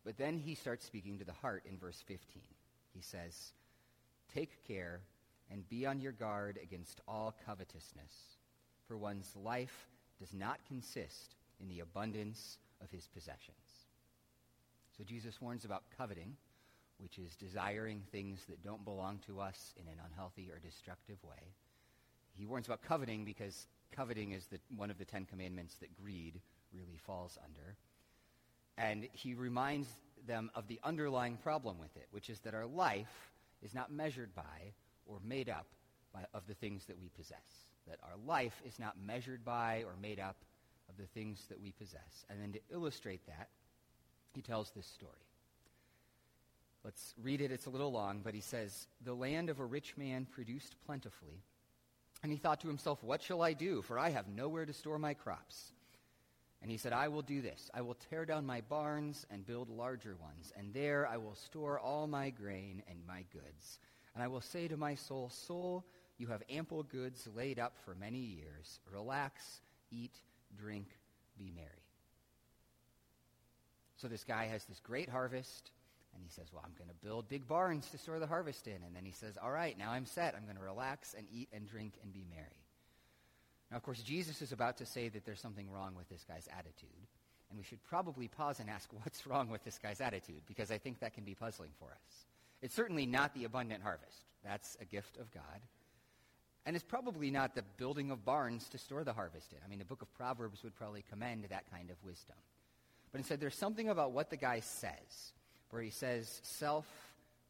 But 0.03 0.17
then 0.17 0.38
he 0.38 0.55
starts 0.55 0.86
speaking 0.86 1.20
to 1.20 1.25
the 1.25 1.31
heart 1.31 1.63
in 1.70 1.77
verse 1.77 2.03
15. 2.08 2.41
He 2.93 3.01
says, 3.01 3.53
Take 4.34 4.65
care 4.67 5.01
and 5.51 5.67
be 5.70 5.86
on 5.86 6.00
your 6.00 6.12
guard 6.12 6.58
against 6.62 7.01
all 7.08 7.36
covetousness, 7.46 8.38
for 8.88 8.98
one's 8.98 9.36
life 9.36 9.88
does 10.20 10.34
not 10.34 10.60
consist 10.67 11.36
in 11.60 11.67
the 11.67 11.81
abundance 11.81 12.58
of 12.81 12.89
his 12.89 13.08
possessions. 13.08 13.88
So 14.98 15.03
Jesus 15.03 15.41
warns 15.41 15.65
about 15.65 15.84
coveting, 15.98 16.36
which 17.00 17.17
is 17.17 17.36
desiring 17.36 18.01
things 18.12 18.46
that 18.48 18.63
don't 18.63 18.86
belong 18.86 19.20
to 19.27 19.39
us 19.39 19.74
in 19.79 19.88
an 19.88 20.00
unhealthy 20.05 20.50
or 20.51 20.60
destructive 20.60 21.17
way. 21.24 21.53
He 22.34 22.46
warns 22.46 22.67
about 22.67 22.81
coveting 22.81 23.25
because 23.25 23.67
coveting 23.91 24.31
is 24.31 24.46
the, 24.46 24.60
one 24.75 24.89
of 24.89 24.98
the 24.98 25.05
Ten 25.05 25.25
Commandments 25.25 25.75
that 25.81 25.96
greed 26.01 26.39
really 26.74 26.98
falls 26.98 27.38
under. 27.43 27.75
And 28.82 29.08
he 29.14 29.36
reminds 29.36 29.88
them 30.26 30.50
of 30.56 30.68
the 30.68 30.80
underlying 30.84 31.38
problem 31.38 31.78
with 31.78 31.96
it, 31.96 32.08
which 32.10 32.32
is 32.32 32.40
that 32.40 32.56
our 32.56 32.66
life 32.66 33.32
is 33.62 33.76
not 33.76 33.92
measured 33.92 34.34
by 34.34 34.74
or 35.06 35.20
made 35.24 35.50
up 35.50 35.68
by, 36.12 36.26
of 36.34 36.48
the 36.48 36.56
things 36.56 36.86
that 36.86 37.00
we 37.00 37.10
possess. 37.10 37.38
That 37.88 38.00
our 38.04 38.18
life 38.26 38.60
is 38.66 38.80
not 38.80 38.96
measured 39.00 39.46
by 39.46 39.84
or 39.86 39.94
made 40.02 40.20
up 40.20 40.38
of 40.90 40.98
the 40.98 41.06
things 41.06 41.46
that 41.50 41.62
we 41.62 41.72
possess. 41.74 42.26
And 42.30 42.42
then 42.42 42.54
to 42.54 42.60
illustrate 42.72 43.26
that, 43.28 43.50
he 44.34 44.42
tells 44.42 44.72
this 44.72 44.88
story. 44.88 45.14
Let's 46.84 47.14
read 47.22 47.42
it. 47.42 47.52
It's 47.52 47.68
a 47.68 47.72
little 47.72 47.92
long, 47.92 48.22
but 48.24 48.34
he 48.34 48.42
says, 48.42 48.88
The 49.06 49.14
land 49.14 49.52
of 49.52 49.60
a 49.60 49.66
rich 49.66 49.96
man 49.96 50.26
produced 50.26 50.76
plentifully. 50.88 51.44
And 52.24 52.32
he 52.32 52.38
thought 52.40 52.62
to 52.62 52.68
himself, 52.68 53.04
What 53.04 53.22
shall 53.22 53.44
I 53.44 53.54
do? 53.54 53.84
For 53.84 54.00
I 54.00 54.10
have 54.10 54.28
nowhere 54.28 54.66
to 54.66 54.74
store 54.74 54.98
my 54.98 55.14
crops. 55.14 55.74
And 56.62 56.70
he 56.70 56.77
said, 56.77 56.94
I 56.94 57.08
will 57.08 57.24
do 57.24 57.41
this. 57.41 57.72
I 57.74 57.82
will 57.82 57.98
tear 58.10 58.25
down 58.25 58.46
my 58.46 58.62
barns 58.62 59.25
and 59.32 59.46
build 59.46 59.70
larger 59.70 60.15
ones, 60.22 60.53
and 60.56 60.74
there 60.74 61.08
I 61.08 61.18
will 61.18 61.36
store 61.36 61.80
all 61.80 62.06
my 62.08 62.30
grain 62.30 62.84
and 62.88 63.00
my 63.08 63.25
goods. 63.34 63.80
And 64.13 64.24
I 64.24 64.27
will 64.27 64.41
say 64.41 64.68
to 64.68 64.77
my 64.77 64.96
soul, 64.96 65.30
Soul, 65.30 65.86
you 66.18 66.27
have 66.27 66.44
ample 66.50 66.84
goods 66.84 67.27
laid 67.36 67.58
up 67.58 67.74
for 67.84 67.96
many 67.96 68.20
years. 68.20 68.80
Relax, 68.94 69.62
eat, 69.89 70.13
drink, 70.56 70.88
be 71.38 71.51
merry. 71.56 71.68
So 73.98 74.08
this 74.08 74.24
guy 74.24 74.46
has 74.46 74.63
this 74.65 74.80
great 74.80 75.10
harvest, 75.10 75.72
and 76.13 76.24
he 76.24 76.30
says, 76.30 76.48
Well, 76.53 76.63
I'm 76.63 76.75
going 76.77 76.89
to 76.89 77.06
build 77.06 77.27
big 77.27 77.48
barns 77.48 77.89
to 77.89 77.98
store 77.98 78.20
the 78.20 78.27
harvest 78.27 78.68
in. 78.68 78.84
And 78.86 78.96
then 78.96 79.06
he 79.06 79.13
says, 79.13 79.36
All 79.41 79.51
right, 79.51 79.77
now 79.77 79.91
I'm 79.91 80.06
set. 80.06 80.36
I'm 80.36 80.46
going 80.46 80.58
to 80.58 80.63
relax 80.63 81.15
and 81.18 81.25
eat 81.32 81.50
and 81.53 81.68
drink 81.68 81.94
and 82.03 82.13
be 82.13 82.25
merry. 82.30 82.61
Now, 83.72 83.78
of 83.78 83.84
course, 83.84 84.01
Jesus 84.01 84.42
is 84.42 84.51
about 84.51 84.78
to 84.78 84.86
say 84.86 85.08
that 85.10 85.25
there's 85.25 85.40
something 85.40 85.72
wrong 85.72 85.96
with 85.96 86.10
this 86.10 86.25
guy's 86.28 86.48
attitude. 86.58 86.90
And 87.50 87.58
we 87.58 87.63
should 87.63 87.84
probably 87.86 88.28
pause 88.28 88.60
and 88.60 88.70
ask, 88.70 88.90
What's 89.04 89.25
wrong 89.25 89.50
with 89.50 89.63
this 89.63 89.80
guy's 89.82 90.01
attitude? 90.01 90.42
Because 90.48 90.72
I 90.72 90.78
think 90.78 91.00
that 91.00 91.13
can 91.13 91.24
be 91.24 91.36
puzzling 91.36 91.72
for 91.80 91.88
us. 91.88 92.25
It's 92.62 92.75
certainly 92.75 93.06
not 93.06 93.34
the 93.34 93.46
abundant 93.46 93.82
harvest. 93.82 94.25
That's 94.44 94.78
a 94.82 94.86
gift 94.86 95.18
of 95.18 95.32
God. 95.34 95.62
And 96.66 96.75
it's 96.75 96.86
probably 96.86 97.32
not 97.32 97.56
the 97.56 97.63
building 97.78 98.12
of 98.12 98.24
barns 98.24 98.68
to 98.70 98.78
store 98.78 99.04
the 99.04 99.13
harvest 99.13 99.51
in. 99.51 99.58
I 99.66 99.68
mean, 99.68 99.80
the 99.80 99.86
book 99.86 100.04
of 100.04 100.13
Proverbs 100.13 100.63
would 100.63 100.75
probably 100.75 101.04
commend 101.10 101.46
that 101.50 101.70
kind 101.72 101.90
of 101.90 101.96
wisdom. 102.04 102.36
But 103.12 103.18
instead, 103.18 103.40
there's 103.40 103.56
something 103.56 103.90
about 103.90 104.12
what 104.12 104.30
the 104.30 104.38
guy 104.38 104.60
says, 104.60 105.34
where 105.72 105.82
he 105.82 105.90
says, 105.90 106.40
Self 106.44 106.86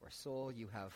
or 0.01 0.10
soul, 0.10 0.51
you 0.51 0.70
have 0.74 0.94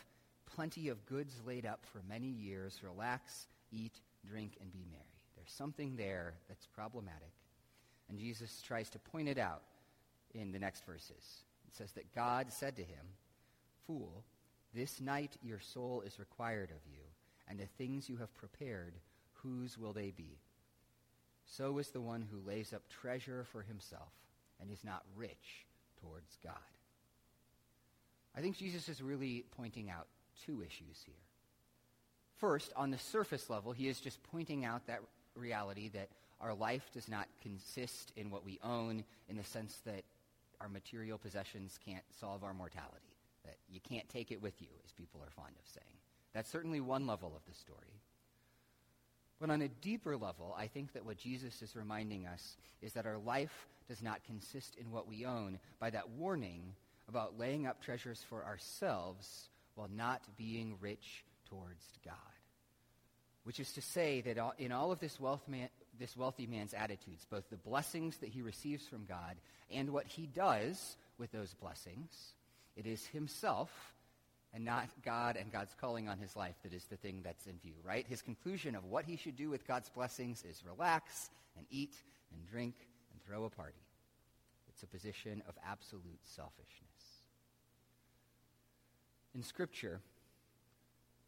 plenty 0.55 0.87
of 0.87 1.05
goods 1.07 1.33
laid 1.45 1.65
up 1.65 1.85
for 1.91 2.01
many 2.07 2.27
years. 2.27 2.79
Relax, 2.83 3.47
eat, 3.71 3.99
drink, 4.25 4.53
and 4.61 4.71
be 4.71 4.85
merry. 4.91 5.14
There's 5.45 5.53
something 5.53 5.95
there 5.95 6.33
that's 6.47 6.65
problematic. 6.65 7.29
And 8.09 8.17
Jesus 8.17 8.63
tries 8.65 8.89
to 8.89 8.99
point 8.99 9.29
it 9.29 9.37
out 9.37 9.61
in 10.33 10.51
the 10.51 10.57
next 10.57 10.83
verses. 10.85 11.43
It 11.67 11.75
says 11.75 11.91
that 11.91 12.15
God 12.15 12.51
said 12.51 12.75
to 12.77 12.81
him, 12.81 13.05
Fool, 13.85 14.23
this 14.73 14.99
night 14.99 15.37
your 15.43 15.59
soul 15.59 16.01
is 16.03 16.17
required 16.17 16.71
of 16.71 16.91
you 16.91 17.01
and 17.47 17.59
the 17.59 17.67
things 17.77 18.09
you 18.09 18.17
have 18.17 18.33
prepared, 18.33 18.95
whose 19.33 19.77
will 19.77 19.93
they 19.93 20.09
be? 20.09 20.39
So 21.45 21.77
is 21.77 21.89
the 21.89 22.01
one 22.01 22.25
who 22.31 22.49
lays 22.49 22.73
up 22.73 22.81
treasure 22.89 23.45
for 23.51 23.61
himself 23.61 24.13
and 24.59 24.71
is 24.71 24.83
not 24.83 25.03
rich 25.15 25.67
towards 26.01 26.39
God. 26.43 26.55
I 28.35 28.41
think 28.41 28.57
Jesus 28.57 28.89
is 28.89 28.99
really 28.99 29.45
pointing 29.55 29.91
out 29.91 30.07
two 30.43 30.63
issues 30.63 31.03
here. 31.05 31.13
First, 32.37 32.73
on 32.75 32.89
the 32.89 32.97
surface 32.97 33.47
level, 33.47 33.73
he 33.73 33.87
is 33.87 33.99
just 33.99 34.23
pointing 34.23 34.65
out 34.65 34.87
that 34.87 35.01
reality 35.35 35.89
that 35.89 36.09
our 36.41 36.53
life 36.53 36.89
does 36.93 37.07
not 37.07 37.27
consist 37.41 38.11
in 38.15 38.29
what 38.29 38.45
we 38.45 38.59
own 38.63 39.03
in 39.29 39.37
the 39.37 39.43
sense 39.43 39.81
that 39.85 40.03
our 40.61 40.69
material 40.69 41.17
possessions 41.17 41.79
can't 41.85 42.03
solve 42.19 42.43
our 42.43 42.53
mortality, 42.53 43.15
that 43.43 43.57
you 43.69 43.79
can't 43.79 44.07
take 44.09 44.31
it 44.31 44.41
with 44.41 44.61
you, 44.61 44.67
as 44.85 44.91
people 44.91 45.21
are 45.21 45.31
fond 45.31 45.53
of 45.59 45.67
saying. 45.71 45.97
That's 46.33 46.49
certainly 46.49 46.79
one 46.79 47.07
level 47.07 47.33
of 47.35 47.45
the 47.47 47.57
story. 47.57 48.01
But 49.39 49.49
on 49.49 49.61
a 49.61 49.67
deeper 49.67 50.15
level, 50.15 50.55
I 50.57 50.67
think 50.67 50.93
that 50.93 51.05
what 51.05 51.17
Jesus 51.17 51.61
is 51.61 51.75
reminding 51.75 52.25
us 52.25 52.57
is 52.81 52.93
that 52.93 53.05
our 53.05 53.17
life 53.17 53.67
does 53.87 54.01
not 54.01 54.23
consist 54.23 54.75
in 54.77 54.91
what 54.91 55.07
we 55.07 55.25
own 55.25 55.59
by 55.79 55.89
that 55.91 56.09
warning 56.09 56.73
about 57.07 57.37
laying 57.37 57.67
up 57.67 57.81
treasures 57.81 58.25
for 58.27 58.43
ourselves 58.43 59.49
while 59.75 59.89
not 59.95 60.21
being 60.37 60.75
rich 60.79 61.23
towards 61.49 61.83
God. 62.03 62.15
Which 63.45 63.59
is 63.59 63.71
to 63.73 63.81
say 63.81 64.21
that 64.21 64.37
in 64.57 64.71
all 64.71 64.91
of 64.91 64.99
this, 64.99 65.19
wealth 65.19 65.47
man, 65.47 65.69
this 65.99 66.17
wealthy 66.17 66.47
man's 66.47 66.73
attitudes, 66.73 67.25
both 67.29 67.49
the 67.49 67.57
blessings 67.57 68.17
that 68.17 68.29
he 68.29 68.41
receives 68.41 68.85
from 68.87 69.05
God 69.05 69.37
and 69.71 69.91
what 69.91 70.07
he 70.07 70.25
does 70.25 70.97
with 71.17 71.31
those 71.31 71.53
blessings, 71.53 72.09
it 72.75 72.85
is 72.85 73.05
himself 73.05 73.69
and 74.53 74.65
not 74.65 74.87
God 75.03 75.37
and 75.37 75.51
God's 75.51 75.75
calling 75.79 76.09
on 76.09 76.17
his 76.17 76.35
life 76.35 76.55
that 76.63 76.73
is 76.73 76.85
the 76.85 76.97
thing 76.97 77.21
that's 77.23 77.45
in 77.45 77.59
view, 77.59 77.75
right? 77.83 78.05
His 78.07 78.21
conclusion 78.21 78.75
of 78.75 78.85
what 78.85 79.05
he 79.05 79.15
should 79.15 79.35
do 79.35 79.49
with 79.49 79.67
God's 79.67 79.89
blessings 79.89 80.43
is 80.49 80.63
relax 80.65 81.29
and 81.55 81.65
eat 81.69 81.93
and 82.33 82.45
drink 82.49 82.73
and 83.11 83.21
throw 83.23 83.43
a 83.43 83.49
party. 83.49 83.73
It's 84.69 84.81
a 84.83 84.87
position 84.87 85.43
of 85.47 85.55
absolute 85.69 86.19
selfishness. 86.23 86.65
In 89.35 89.43
Scripture, 89.43 89.99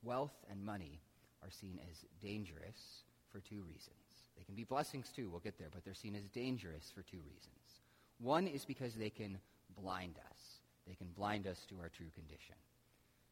wealth 0.03 0.35
and 0.49 0.65
money 0.65 0.99
are 1.43 1.51
seen 1.51 1.79
as 1.89 2.05
dangerous 2.21 3.03
for 3.31 3.39
two 3.39 3.61
reasons. 3.63 3.95
They 4.37 4.43
can 4.43 4.55
be 4.55 4.63
blessings 4.63 5.09
too, 5.15 5.29
we'll 5.29 5.39
get 5.39 5.57
there, 5.57 5.69
but 5.73 5.83
they're 5.83 5.93
seen 5.93 6.15
as 6.15 6.27
dangerous 6.29 6.91
for 6.93 7.01
two 7.01 7.19
reasons. 7.25 7.81
One 8.19 8.47
is 8.47 8.65
because 8.65 8.93
they 8.95 9.09
can 9.09 9.37
blind 9.79 10.15
us. 10.31 10.39
They 10.87 10.95
can 10.95 11.07
blind 11.15 11.47
us 11.47 11.65
to 11.69 11.75
our 11.79 11.89
true 11.89 12.09
condition. 12.15 12.55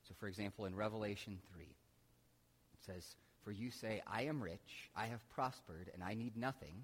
So, 0.08 0.14
for 0.20 0.28
example, 0.28 0.66
in 0.66 0.76
Revelation 0.76 1.40
3, 1.54 1.64
it 1.64 2.84
says, 2.86 3.16
For 3.44 3.52
you 3.52 3.72
say, 3.72 4.02
I 4.06 4.24
am 4.24 4.42
rich, 4.42 4.90
I 4.96 5.08
have 5.08 5.28
prospered, 5.30 5.90
and 5.94 6.04
I 6.04 6.14
need 6.14 6.38
nothing, 6.38 6.84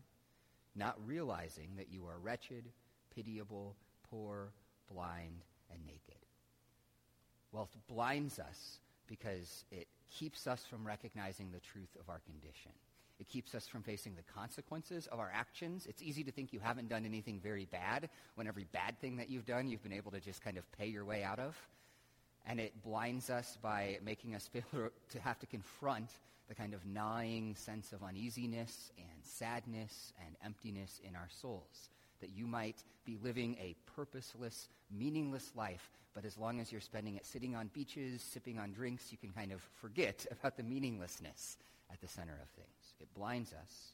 not 0.75 0.97
realizing 1.05 1.69
that 1.77 1.91
you 1.91 2.07
are 2.07 2.17
wretched, 2.17 2.63
pitiable, 3.13 3.75
poor, 4.09 4.51
blind, 4.91 5.43
and 5.71 5.85
naked. 5.85 6.25
Wealth 7.51 7.75
blinds 7.87 8.39
us 8.39 8.79
because 9.07 9.65
it 9.71 9.87
keeps 10.11 10.47
us 10.47 10.63
from 10.69 10.85
recognizing 10.85 11.51
the 11.51 11.59
truth 11.59 11.95
of 11.99 12.09
our 12.09 12.19
condition. 12.19 12.71
It 13.19 13.29
keeps 13.29 13.53
us 13.53 13.67
from 13.67 13.83
facing 13.83 14.15
the 14.15 14.23
consequences 14.33 15.07
of 15.07 15.19
our 15.19 15.31
actions. 15.33 15.85
It's 15.87 16.01
easy 16.01 16.23
to 16.23 16.31
think 16.31 16.53
you 16.53 16.59
haven't 16.59 16.89
done 16.89 17.05
anything 17.05 17.39
very 17.39 17.65
bad 17.65 18.09
when 18.35 18.47
every 18.47 18.65
bad 18.71 18.99
thing 18.99 19.17
that 19.17 19.29
you've 19.29 19.45
done 19.45 19.67
you've 19.67 19.83
been 19.83 19.93
able 19.93 20.11
to 20.11 20.19
just 20.19 20.43
kind 20.43 20.57
of 20.57 20.69
pay 20.71 20.87
your 20.87 21.05
way 21.05 21.23
out 21.23 21.39
of 21.39 21.55
and 22.45 22.59
it 22.59 22.81
blinds 22.83 23.29
us 23.29 23.57
by 23.61 23.99
making 24.03 24.35
us 24.35 24.47
feel 24.51 24.89
to 25.09 25.19
have 25.19 25.39
to 25.39 25.45
confront 25.45 26.09
the 26.47 26.55
kind 26.55 26.73
of 26.73 26.85
gnawing 26.85 27.55
sense 27.55 27.93
of 27.93 28.03
uneasiness 28.03 28.91
and 28.97 29.23
sadness 29.23 30.13
and 30.25 30.35
emptiness 30.43 30.99
in 31.07 31.15
our 31.15 31.27
souls. 31.29 31.89
That 32.21 32.31
you 32.35 32.47
might 32.47 32.83
be 33.05 33.17
living 33.21 33.57
a 33.59 33.75
purposeless, 33.95 34.69
meaningless 34.91 35.51
life, 35.55 35.89
but 36.13 36.25
as 36.25 36.37
long 36.37 36.59
as 36.59 36.71
you're 36.71 36.81
spending 36.81 37.15
it 37.15 37.25
sitting 37.25 37.55
on 37.55 37.69
beaches, 37.73 38.21
sipping 38.21 38.59
on 38.59 38.71
drinks, 38.71 39.11
you 39.11 39.17
can 39.17 39.31
kind 39.31 39.51
of 39.51 39.61
forget 39.81 40.25
about 40.31 40.57
the 40.57 40.63
meaninglessness 40.63 41.57
at 41.91 42.01
the 42.01 42.07
center 42.07 42.37
of 42.41 42.49
things. 42.49 42.95
It 42.99 43.13
blinds 43.13 43.53
us. 43.53 43.93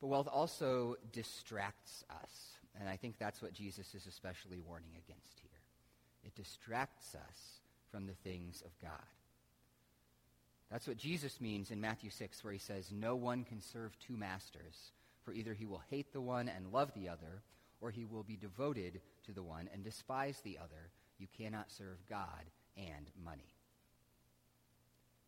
But 0.00 0.08
wealth 0.08 0.28
also 0.30 0.96
distracts 1.12 2.04
us. 2.10 2.52
And 2.78 2.88
I 2.88 2.96
think 2.96 3.16
that's 3.18 3.40
what 3.40 3.54
Jesus 3.54 3.94
is 3.94 4.06
especially 4.06 4.58
warning 4.58 4.90
against 4.90 5.40
here. 5.40 5.50
It 6.24 6.34
distracts 6.34 7.14
us 7.14 7.60
from 7.90 8.06
the 8.06 8.14
things 8.14 8.62
of 8.64 8.70
God. 8.82 8.90
That's 10.70 10.88
what 10.88 10.96
Jesus 10.96 11.40
means 11.40 11.70
in 11.70 11.80
Matthew 11.80 12.10
6, 12.10 12.42
where 12.42 12.52
he 12.52 12.58
says, 12.58 12.90
No 12.92 13.14
one 13.14 13.44
can 13.44 13.62
serve 13.62 13.96
two 13.98 14.16
masters, 14.16 14.92
for 15.26 15.34
either 15.34 15.52
he 15.52 15.66
will 15.66 15.82
hate 15.90 16.12
the 16.12 16.20
one 16.20 16.48
and 16.48 16.72
love 16.72 16.92
the 16.94 17.10
other, 17.10 17.42
or 17.82 17.90
he 17.90 18.06
will 18.06 18.22
be 18.22 18.36
devoted 18.36 19.00
to 19.26 19.32
the 19.32 19.42
one 19.42 19.68
and 19.74 19.84
despise 19.84 20.40
the 20.44 20.56
other. 20.56 20.90
You 21.18 21.26
cannot 21.36 21.70
serve 21.70 21.98
God 22.08 22.44
and 22.76 23.10
money. 23.22 23.50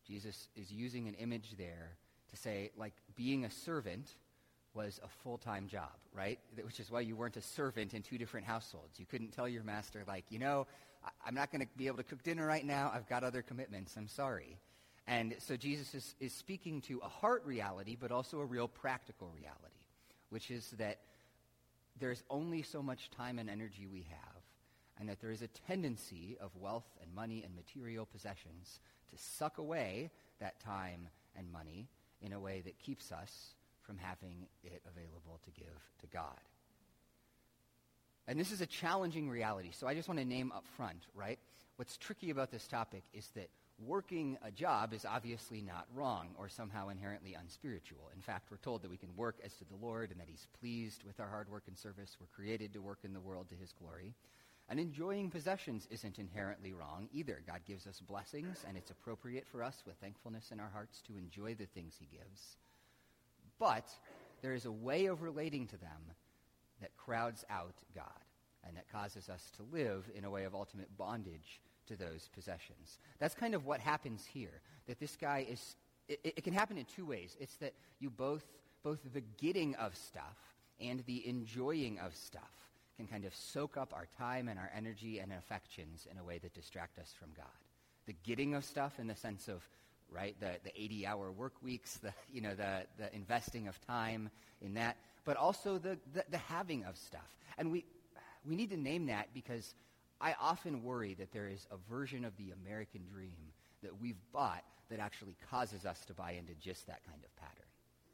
Jesus 0.07 0.47
is 0.55 0.71
using 0.71 1.07
an 1.07 1.13
image 1.15 1.55
there 1.57 1.97
to 2.31 2.37
say, 2.37 2.71
like 2.77 2.93
being 3.15 3.45
a 3.45 3.51
servant 3.51 4.15
was 4.73 4.99
a 5.03 5.07
full-time 5.23 5.67
job, 5.67 5.91
right? 6.13 6.39
Which 6.63 6.79
is 6.79 6.89
why 6.89 7.01
you 7.01 7.15
weren't 7.15 7.37
a 7.37 7.41
servant 7.41 7.93
in 7.93 8.01
two 8.01 8.17
different 8.17 8.47
households. 8.47 8.99
You 8.99 9.05
couldn't 9.05 9.31
tell 9.31 9.47
your 9.47 9.63
master, 9.63 10.03
like, 10.07 10.25
you 10.29 10.39
know, 10.39 10.65
I'm 11.25 11.35
not 11.35 11.51
going 11.51 11.61
to 11.61 11.67
be 11.77 11.87
able 11.87 11.97
to 11.97 12.03
cook 12.03 12.23
dinner 12.23 12.45
right 12.45 12.65
now. 12.65 12.91
I've 12.93 13.09
got 13.09 13.23
other 13.23 13.41
commitments. 13.41 13.95
I'm 13.97 14.07
sorry. 14.07 14.57
And 15.07 15.35
so 15.39 15.57
Jesus 15.57 15.95
is, 15.95 16.15
is 16.19 16.33
speaking 16.33 16.81
to 16.81 17.01
a 17.03 17.09
heart 17.09 17.43
reality, 17.45 17.97
but 17.99 18.11
also 18.11 18.39
a 18.39 18.45
real 18.45 18.67
practical 18.67 19.31
reality, 19.35 19.78
which 20.29 20.51
is 20.51 20.69
that 20.77 20.99
there's 21.99 22.23
only 22.29 22.61
so 22.61 22.81
much 22.81 23.09
time 23.11 23.39
and 23.39 23.49
energy 23.49 23.87
we 23.87 24.07
have, 24.09 24.43
and 24.99 25.09
that 25.09 25.19
there 25.21 25.31
is 25.31 25.41
a 25.41 25.47
tendency 25.47 26.37
of 26.39 26.55
wealth 26.55 26.87
and 27.01 27.13
money 27.13 27.43
and 27.43 27.55
material 27.55 28.05
possessions 28.05 28.79
to 29.11 29.17
suck 29.17 29.57
away 29.57 30.11
that 30.39 30.59
time 30.59 31.07
and 31.37 31.51
money 31.51 31.87
in 32.21 32.33
a 32.33 32.39
way 32.39 32.61
that 32.65 32.79
keeps 32.79 33.11
us 33.11 33.55
from 33.81 33.97
having 33.97 34.47
it 34.63 34.81
available 34.87 35.39
to 35.43 35.51
give 35.51 35.67
to 36.01 36.07
God. 36.07 36.39
And 38.27 38.39
this 38.39 38.51
is 38.51 38.61
a 38.61 38.67
challenging 38.67 39.29
reality. 39.29 39.71
So 39.71 39.87
I 39.87 39.95
just 39.95 40.07
want 40.07 40.19
to 40.19 40.25
name 40.25 40.51
up 40.55 40.65
front, 40.77 41.07
right? 41.15 41.39
What's 41.77 41.97
tricky 41.97 42.29
about 42.29 42.51
this 42.51 42.67
topic 42.67 43.03
is 43.13 43.27
that 43.35 43.49
working 43.85 44.37
a 44.43 44.51
job 44.51 44.93
is 44.93 45.05
obviously 45.05 45.61
not 45.61 45.87
wrong 45.93 46.29
or 46.37 46.49
somehow 46.49 46.89
inherently 46.89 47.33
unspiritual. 47.33 48.11
In 48.15 48.21
fact, 48.21 48.51
we're 48.51 48.57
told 48.57 48.81
that 48.81 48.91
we 48.91 48.97
can 48.97 49.15
work 49.15 49.37
as 49.43 49.53
to 49.55 49.65
the 49.65 49.85
Lord 49.85 50.11
and 50.11 50.19
that 50.19 50.27
he's 50.29 50.47
pleased 50.59 51.03
with 51.03 51.19
our 51.19 51.27
hard 51.27 51.49
work 51.49 51.63
and 51.67 51.77
service. 51.77 52.17
We're 52.19 52.27
created 52.27 52.73
to 52.73 52.81
work 52.81 52.99
in 53.03 53.13
the 53.13 53.19
world 53.19 53.49
to 53.49 53.55
his 53.55 53.73
glory. 53.73 54.13
And 54.69 54.79
enjoying 54.79 55.31
possessions 55.31 55.87
isn't 55.89 56.19
inherently 56.19 56.73
wrong 56.73 57.09
either. 57.11 57.41
God 57.47 57.61
gives 57.65 57.87
us 57.87 58.01
blessings, 58.01 58.63
and 58.67 58.77
it's 58.77 58.91
appropriate 58.91 59.47
for 59.47 59.63
us 59.63 59.81
with 59.85 59.95
thankfulness 59.95 60.51
in 60.51 60.59
our 60.59 60.69
hearts 60.71 61.01
to 61.07 61.17
enjoy 61.17 61.55
the 61.55 61.65
things 61.65 61.95
he 61.99 62.07
gives. 62.15 62.57
But 63.57 63.89
there 64.41 64.53
is 64.53 64.65
a 64.65 64.71
way 64.71 65.07
of 65.07 65.23
relating 65.23 65.65
to 65.67 65.77
them 65.77 66.11
that 66.81 66.95
crowds 66.97 67.43
out 67.49 67.75
God 67.95 68.05
and 68.65 68.77
that 68.77 68.91
causes 68.91 69.29
us 69.29 69.51
to 69.57 69.63
live 69.71 70.05
in 70.15 70.23
a 70.23 70.29
way 70.29 70.43
of 70.43 70.53
ultimate 70.53 70.95
bondage 70.97 71.61
to 71.89 71.95
those 71.95 72.29
possessions. 72.33 72.97
That's 73.19 73.35
kind 73.35 73.53
of 73.53 73.65
what 73.65 73.79
happens 73.79 74.25
here. 74.25 74.61
That 74.87 74.99
this 74.99 75.15
guy 75.15 75.45
is, 75.49 75.75
it, 76.07 76.19
it, 76.23 76.43
can 76.43 76.53
happen 76.53 76.77
in 76.77 76.85
two 76.85 77.05
ways. 77.05 77.35
It's 77.39 77.55
that 77.57 77.73
you 77.99 78.09
both, 78.09 78.45
both 78.83 78.99
the 79.13 79.21
getting 79.37 79.75
of 79.75 79.95
stuff 79.95 80.37
and 80.79 81.03
the 81.05 81.27
enjoying 81.27 81.99
of 81.99 82.15
stuff 82.15 82.41
can 82.97 83.07
kind 83.07 83.25
of 83.25 83.33
soak 83.35 83.77
up 83.77 83.93
our 83.93 84.07
time 84.17 84.47
and 84.47 84.59
our 84.59 84.71
energy 84.75 85.19
and 85.19 85.31
affections 85.33 86.07
in 86.11 86.17
a 86.17 86.23
way 86.23 86.37
that 86.37 86.53
distract 86.53 86.99
us 86.99 87.13
from 87.17 87.29
God. 87.35 87.45
The 88.05 88.15
getting 88.23 88.55
of 88.55 88.65
stuff 88.65 88.99
in 88.99 89.07
the 89.07 89.15
sense 89.15 89.47
of, 89.47 89.63
right, 90.11 90.35
the, 90.39 90.57
the 90.63 90.71
80-hour 90.71 91.31
work 91.31 91.53
weeks, 91.61 91.97
the, 91.97 92.13
you 92.31 92.41
know, 92.41 92.55
the, 92.55 92.83
the 92.97 93.13
investing 93.15 93.67
of 93.67 93.79
time 93.85 94.29
in 94.61 94.73
that, 94.75 94.97
but 95.25 95.37
also 95.37 95.77
the, 95.77 95.97
the, 96.13 96.23
the 96.29 96.37
having 96.37 96.83
of 96.85 96.97
stuff. 96.97 97.37
And 97.57 97.71
we, 97.71 97.85
we 98.45 98.55
need 98.55 98.69
to 98.71 98.77
name 98.77 99.05
that 99.07 99.29
because 99.33 99.73
I 100.21 100.35
often 100.39 100.83
worry 100.83 101.13
that 101.15 101.31
there 101.31 101.47
is 101.47 101.65
a 101.71 101.77
version 101.91 102.25
of 102.25 102.35
the 102.37 102.51
American 102.51 103.01
dream 103.11 103.53
that 103.83 103.99
we've 104.01 104.19
bought 104.33 104.63
that 104.89 104.99
actually 104.99 105.35
causes 105.49 105.85
us 105.85 106.03
to 106.05 106.13
buy 106.13 106.31
into 106.31 106.53
just 106.55 106.87
that 106.87 107.03
kind 107.05 107.19
of 107.23 107.35
pattern, 107.37 107.69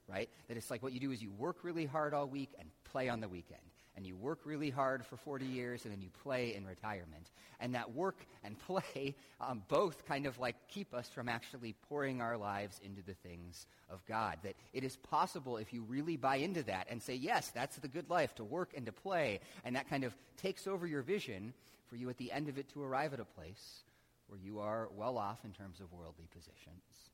right? 0.08 0.30
That 0.48 0.58
it's 0.58 0.70
like 0.70 0.84
what 0.84 0.94
you 0.94 1.00
do 1.00 1.12
is 1.12 1.22
you 1.22 1.32
work 1.32 1.58
really 1.64 1.86
hard 1.86 2.14
all 2.14 2.28
week 2.28 2.52
and 2.60 2.70
play 2.84 3.10
on 3.10 3.22
the 3.22 3.30
weekend. 3.30 3.62
And 3.98 4.06
you 4.06 4.18
work 4.18 4.40
really 4.44 4.70
hard 4.70 5.06
for 5.06 5.16
40 5.16 5.46
years 5.46 5.86
and 5.86 5.94
then 5.94 6.02
you 6.02 6.10
play 6.22 6.54
in 6.54 6.66
retirement. 6.66 7.32
And 7.62 7.76
that 7.76 7.96
work 7.96 8.18
and 8.44 8.60
play 8.68 9.16
um, 9.40 9.64
both 9.70 10.06
kind 10.06 10.26
of 10.26 10.38
like 10.38 10.56
keep 10.68 10.94
us 10.94 11.08
from 11.08 11.30
actually 11.30 11.76
pouring 11.88 12.22
our 12.22 12.36
lives 12.36 12.82
into 12.84 13.02
the 13.02 13.14
things 13.14 13.68
of 13.90 14.06
God. 14.06 14.38
That 14.44 14.56
it 14.74 14.84
is 14.84 14.98
possible 14.98 15.56
if 15.56 15.72
you 15.72 15.82
really 15.84 16.18
buy 16.18 16.36
into 16.36 16.62
that 16.64 16.88
and 16.90 17.02
say, 17.02 17.16
yes, 17.16 17.52
that's 17.52 17.78
the 17.78 17.88
good 17.88 18.10
life, 18.10 18.36
to 18.36 18.44
work 18.44 18.74
and 18.76 18.86
to 18.86 18.92
play. 18.92 19.40
And 19.64 19.78
that 19.78 19.90
kind 19.90 20.04
of 20.04 20.14
takes 20.36 20.68
over 20.68 20.86
your 20.86 21.02
vision 21.02 21.54
for 21.90 21.96
you 21.96 22.10
at 22.10 22.18
the 22.18 22.32
end 22.32 22.50
of 22.50 22.58
it 22.58 22.70
to 22.70 22.84
arrive 22.84 23.14
at 23.14 23.20
a 23.20 23.26
place 23.26 23.84
where 24.28 24.40
you 24.40 24.60
are 24.60 24.90
well 24.96 25.18
off 25.18 25.46
in 25.46 25.52
terms 25.52 25.80
of 25.80 25.92
worldly 25.92 26.28
positions 26.32 27.12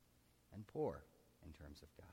and 0.54 0.66
poor 0.66 1.02
in 1.44 1.52
terms 1.52 1.82
of 1.82 1.88
God. 1.96 2.06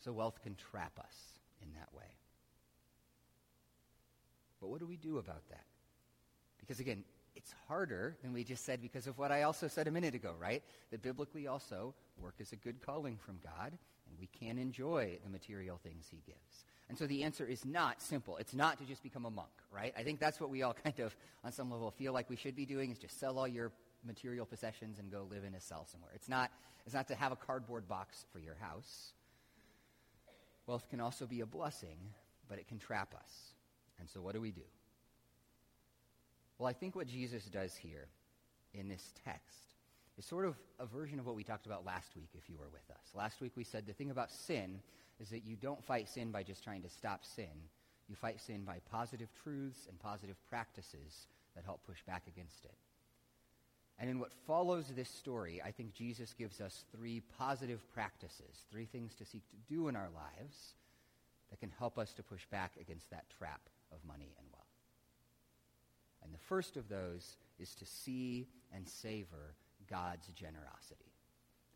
So 0.00 0.12
wealth 0.12 0.40
can 0.42 0.56
trap 0.56 0.98
us 0.98 1.16
in 1.62 1.72
that 1.74 1.88
way. 1.94 2.10
But 4.60 4.68
what 4.68 4.80
do 4.80 4.86
we 4.86 4.96
do 4.96 5.18
about 5.18 5.48
that? 5.50 5.64
Because 6.58 6.80
again, 6.80 7.04
it's 7.34 7.54
harder 7.68 8.16
than 8.22 8.32
we 8.32 8.44
just 8.44 8.64
said 8.64 8.82
because 8.82 9.06
of 9.06 9.18
what 9.18 9.32
I 9.32 9.42
also 9.42 9.68
said 9.68 9.88
a 9.88 9.90
minute 9.90 10.14
ago, 10.14 10.34
right? 10.38 10.62
That 10.90 11.02
biblically 11.02 11.46
also 11.46 11.94
work 12.18 12.34
is 12.38 12.52
a 12.52 12.56
good 12.56 12.84
calling 12.84 13.16
from 13.16 13.38
God, 13.42 13.72
and 13.72 14.18
we 14.20 14.28
can 14.28 14.58
enjoy 14.58 15.18
the 15.24 15.30
material 15.30 15.78
things 15.82 16.06
he 16.10 16.22
gives. 16.26 16.64
And 16.92 16.98
so 16.98 17.06
the 17.06 17.22
answer 17.22 17.46
is 17.46 17.64
not 17.64 18.02
simple. 18.02 18.36
It's 18.36 18.52
not 18.52 18.76
to 18.76 18.84
just 18.84 19.02
become 19.02 19.24
a 19.24 19.30
monk, 19.30 19.48
right? 19.70 19.94
I 19.96 20.02
think 20.02 20.20
that's 20.20 20.38
what 20.38 20.50
we 20.50 20.62
all 20.62 20.74
kind 20.84 21.00
of, 21.00 21.16
on 21.42 21.50
some 21.50 21.70
level, 21.70 21.90
feel 21.90 22.12
like 22.12 22.28
we 22.28 22.36
should 22.36 22.54
be 22.54 22.66
doing 22.66 22.90
is 22.90 22.98
just 22.98 23.18
sell 23.18 23.38
all 23.38 23.48
your 23.48 23.72
material 24.04 24.44
possessions 24.44 24.98
and 24.98 25.10
go 25.10 25.26
live 25.30 25.42
in 25.42 25.54
a 25.54 25.60
cell 25.60 25.86
somewhere. 25.90 26.10
It's 26.14 26.28
not, 26.28 26.50
it's 26.84 26.94
not 26.94 27.08
to 27.08 27.14
have 27.14 27.32
a 27.32 27.36
cardboard 27.36 27.88
box 27.88 28.26
for 28.30 28.40
your 28.40 28.56
house. 28.56 29.14
Wealth 30.66 30.86
can 30.90 31.00
also 31.00 31.24
be 31.24 31.40
a 31.40 31.46
blessing, 31.46 31.96
but 32.46 32.58
it 32.58 32.68
can 32.68 32.78
trap 32.78 33.14
us. 33.14 33.54
And 33.98 34.06
so 34.06 34.20
what 34.20 34.34
do 34.34 34.42
we 34.42 34.50
do? 34.50 34.60
Well, 36.58 36.68
I 36.68 36.74
think 36.74 36.94
what 36.94 37.06
Jesus 37.06 37.46
does 37.46 37.74
here 37.74 38.08
in 38.74 38.90
this 38.90 39.14
text 39.24 39.76
is 40.18 40.26
sort 40.26 40.44
of 40.44 40.56
a 40.78 40.84
version 40.84 41.18
of 41.18 41.24
what 41.24 41.36
we 41.36 41.42
talked 41.42 41.64
about 41.64 41.86
last 41.86 42.14
week, 42.16 42.28
if 42.34 42.50
you 42.50 42.58
were 42.58 42.68
with 42.70 42.90
us. 42.90 43.14
Last 43.14 43.40
week 43.40 43.52
we 43.56 43.64
said 43.64 43.86
the 43.86 43.94
thing 43.94 44.10
about 44.10 44.30
sin 44.30 44.80
is 45.20 45.30
that 45.30 45.44
you 45.44 45.56
don't 45.56 45.84
fight 45.84 46.08
sin 46.08 46.30
by 46.30 46.42
just 46.42 46.64
trying 46.64 46.82
to 46.82 46.88
stop 46.88 47.24
sin. 47.24 47.68
You 48.08 48.16
fight 48.16 48.40
sin 48.40 48.64
by 48.64 48.78
positive 48.90 49.28
truths 49.42 49.86
and 49.88 49.98
positive 49.98 50.36
practices 50.48 51.26
that 51.54 51.64
help 51.64 51.84
push 51.86 52.02
back 52.06 52.24
against 52.26 52.64
it. 52.64 52.74
And 53.98 54.10
in 54.10 54.18
what 54.18 54.32
follows 54.46 54.86
this 54.88 55.08
story, 55.08 55.62
I 55.64 55.70
think 55.70 55.94
Jesus 55.94 56.32
gives 56.32 56.60
us 56.60 56.84
three 56.96 57.22
positive 57.38 57.80
practices, 57.92 58.64
three 58.70 58.86
things 58.86 59.14
to 59.16 59.24
seek 59.24 59.48
to 59.50 59.56
do 59.72 59.88
in 59.88 59.96
our 59.96 60.08
lives 60.14 60.74
that 61.50 61.60
can 61.60 61.70
help 61.78 61.98
us 61.98 62.12
to 62.14 62.22
push 62.22 62.46
back 62.46 62.72
against 62.80 63.10
that 63.10 63.26
trap 63.38 63.60
of 63.92 63.98
money 64.04 64.34
and 64.38 64.46
wealth. 64.52 64.66
And 66.24 66.32
the 66.32 66.38
first 66.38 66.76
of 66.76 66.88
those 66.88 67.36
is 67.58 67.74
to 67.76 67.86
see 67.86 68.48
and 68.74 68.88
savor 68.88 69.54
God's 69.88 70.26
generosity. 70.28 71.11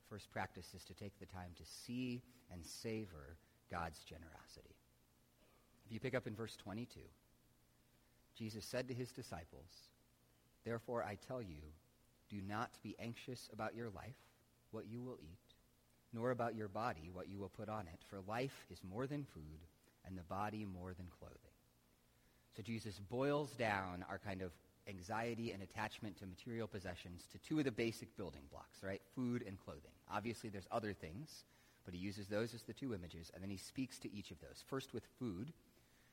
First 0.08 0.30
practice 0.30 0.72
is 0.74 0.84
to 0.84 0.94
take 0.94 1.18
the 1.18 1.26
time 1.26 1.50
to 1.56 1.64
see 1.64 2.22
and 2.52 2.64
savor 2.64 3.36
God's 3.70 3.98
generosity. 4.04 4.76
If 5.84 5.92
you 5.92 6.00
pick 6.00 6.14
up 6.14 6.26
in 6.26 6.34
verse 6.34 6.56
22, 6.56 7.00
Jesus 8.36 8.64
said 8.64 8.88
to 8.88 8.94
his 8.94 9.10
disciples, 9.10 9.70
Therefore 10.64 11.02
I 11.02 11.16
tell 11.26 11.42
you, 11.42 11.62
do 12.28 12.40
not 12.46 12.70
be 12.82 12.96
anxious 12.98 13.48
about 13.52 13.74
your 13.74 13.90
life, 13.90 14.16
what 14.72 14.86
you 14.86 15.00
will 15.00 15.18
eat, 15.22 15.54
nor 16.12 16.30
about 16.30 16.54
your 16.54 16.68
body, 16.68 17.10
what 17.12 17.28
you 17.28 17.38
will 17.38 17.48
put 17.48 17.68
on 17.68 17.82
it, 17.82 18.00
for 18.08 18.20
life 18.26 18.66
is 18.70 18.80
more 18.88 19.06
than 19.06 19.24
food, 19.24 19.60
and 20.04 20.16
the 20.16 20.22
body 20.22 20.64
more 20.64 20.92
than 20.94 21.06
clothing. 21.18 21.38
So 22.56 22.62
Jesus 22.62 22.98
boils 23.10 23.52
down 23.52 24.04
our 24.08 24.18
kind 24.18 24.42
of 24.42 24.52
anxiety 24.88 25.52
and 25.52 25.62
attachment 25.62 26.18
to 26.18 26.26
material 26.26 26.66
possessions 26.66 27.26
to 27.32 27.38
two 27.38 27.58
of 27.58 27.64
the 27.64 27.70
basic 27.70 28.16
building 28.16 28.42
blocks, 28.50 28.82
right? 28.82 29.02
Food 29.14 29.44
and 29.46 29.58
clothing. 29.58 29.92
Obviously, 30.10 30.50
there's 30.50 30.68
other 30.70 30.92
things, 30.92 31.44
but 31.84 31.94
he 31.94 32.00
uses 32.00 32.26
those 32.28 32.54
as 32.54 32.62
the 32.62 32.72
two 32.72 32.94
images, 32.94 33.30
and 33.34 33.42
then 33.42 33.50
he 33.50 33.56
speaks 33.56 33.98
to 34.00 34.12
each 34.12 34.30
of 34.30 34.40
those. 34.40 34.64
First, 34.68 34.92
with 34.92 35.04
food, 35.18 35.52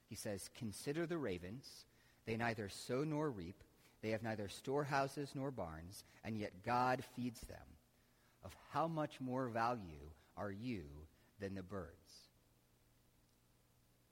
he 0.09 0.15
says, 0.15 0.49
Consider 0.57 1.05
the 1.05 1.17
ravens. 1.17 1.85
They 2.25 2.37
neither 2.37 2.69
sow 2.69 3.03
nor 3.03 3.29
reap. 3.29 3.63
They 4.01 4.09
have 4.09 4.23
neither 4.23 4.49
storehouses 4.49 5.31
nor 5.33 5.51
barns, 5.51 6.03
and 6.23 6.37
yet 6.37 6.63
God 6.65 7.03
feeds 7.15 7.41
them. 7.41 7.57
Of 8.43 8.55
how 8.71 8.87
much 8.87 9.21
more 9.21 9.47
value 9.47 10.09
are 10.35 10.51
you 10.51 10.83
than 11.39 11.55
the 11.55 11.63
birds? 11.63 11.93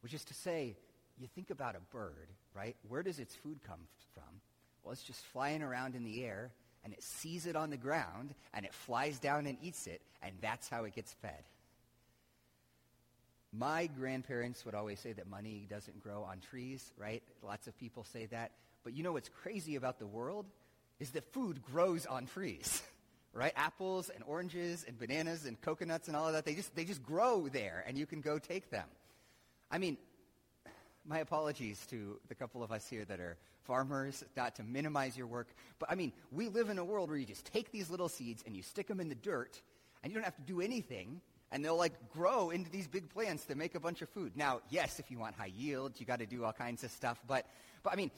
Which 0.02 0.14
is 0.14 0.24
to 0.26 0.34
say, 0.34 0.78
you 1.20 1.28
think 1.28 1.50
about 1.50 1.76
a 1.76 1.96
bird, 1.96 2.30
right? 2.56 2.76
Where 2.88 3.04
does 3.04 3.20
its 3.20 3.36
food 3.36 3.60
come 3.66 3.82
from? 4.14 4.42
Well, 4.84 4.92
it's 4.92 5.04
just 5.04 5.24
flying 5.26 5.62
around 5.62 5.96
in 5.96 6.04
the 6.04 6.24
air, 6.24 6.52
and 6.84 6.94
it 6.94 7.04
sees 7.04 7.46
it 7.46 7.56
on 7.56 7.70
the 7.70 7.78
ground, 7.78 8.34
and 8.54 8.66
it 8.66 8.74
flies 8.74 9.20
down 9.20 9.46
and 9.46 9.58
eats 9.62 9.88
it, 9.88 10.02
and 10.22 10.34
that's 10.42 10.70
how 10.70 10.84
it 10.86 10.96
gets 10.96 11.14
fed. 11.22 11.44
My 13.54 13.88
grandparents 13.88 14.66
would 14.66 14.76
always 14.76 15.00
say 15.00 15.12
that 15.14 15.30
money 15.30 15.68
doesn't 15.70 16.02
grow 16.02 16.24
on 16.24 16.40
trees, 16.40 16.92
right? 16.98 17.22
Lots 17.44 17.68
of 17.68 17.78
people 17.78 18.06
say 18.06 18.26
that. 18.28 18.52
But 18.84 18.94
you 18.94 19.04
know 19.04 19.12
what's 19.12 19.30
crazy 19.30 19.76
about 19.76 20.00
the 20.00 20.08
world 20.08 20.46
is 21.00 21.12
that 21.12 21.26
food 21.34 21.62
grows 21.62 22.06
on 22.06 22.28
trees, 22.28 22.82
right? 23.34 23.52
Apples 23.56 24.10
and 24.10 24.24
oranges 24.26 24.86
and 24.88 24.98
bananas 24.98 25.46
and 25.46 25.60
coconuts 25.62 26.08
and 26.08 26.16
all 26.16 26.28
of 26.28 26.34
that, 26.34 26.46
they 26.46 26.56
just, 26.56 26.74
they 26.76 26.86
just 26.86 27.04
grow 27.04 27.50
there, 27.50 27.84
and 27.86 27.98
you 27.98 28.06
can 28.06 28.22
go 28.22 28.40
take 28.40 28.70
them. 28.70 28.88
I 29.70 29.78
mean, 29.78 29.98
my 31.06 31.20
apologies 31.20 31.86
to 31.90 32.20
the 32.28 32.36
couple 32.36 32.64
of 32.64 32.72
us 32.72 32.88
here 32.88 33.06
that 33.06 33.20
are 33.20 33.38
farmers, 33.64 34.24
not 34.36 34.56
to 34.56 34.64
minimize 34.64 35.18
your 35.18 35.28
work. 35.28 35.48
But 35.80 35.92
I 35.92 35.96
mean, 35.96 36.12
we 36.32 36.48
live 36.48 36.70
in 36.70 36.78
a 36.78 36.84
world 36.84 37.10
where 37.10 37.18
you 37.18 37.26
just 37.26 37.46
take 37.46 37.72
these 37.72 37.90
little 37.90 38.10
seeds 38.10 38.44
and 38.46 38.56
you 38.56 38.62
stick 38.64 38.88
them 38.88 39.00
in 39.00 39.10
the 39.10 39.16
dirt, 39.16 39.62
and 40.04 40.12
you 40.12 40.16
don't 40.18 40.26
have 40.26 40.36
to 40.36 40.42
do 40.42 40.62
anything, 40.62 41.22
and 41.52 41.64
they'll 41.64 41.78
like 41.78 42.10
grow 42.12 42.50
into 42.50 42.70
these 42.70 42.88
big 42.88 43.10
plants 43.10 43.46
that 43.46 43.58
make 43.58 43.76
a 43.76 43.80
bunch 43.80 44.02
of 44.02 44.10
food. 44.10 44.34
Now, 44.36 44.62
yes, 44.70 45.00
if 45.00 45.12
you 45.12 45.20
want 45.20 45.36
high 45.36 45.52
yields, 45.56 46.00
you 46.00 46.06
got 46.06 46.20
to 46.20 46.26
do 46.26 46.44
all 46.44 46.54
kinds 46.54 46.84
of 46.84 46.92
stuff. 46.92 47.22
But, 47.28 47.46
but 47.84 47.94
I 47.94 47.96
mean, 47.96 48.12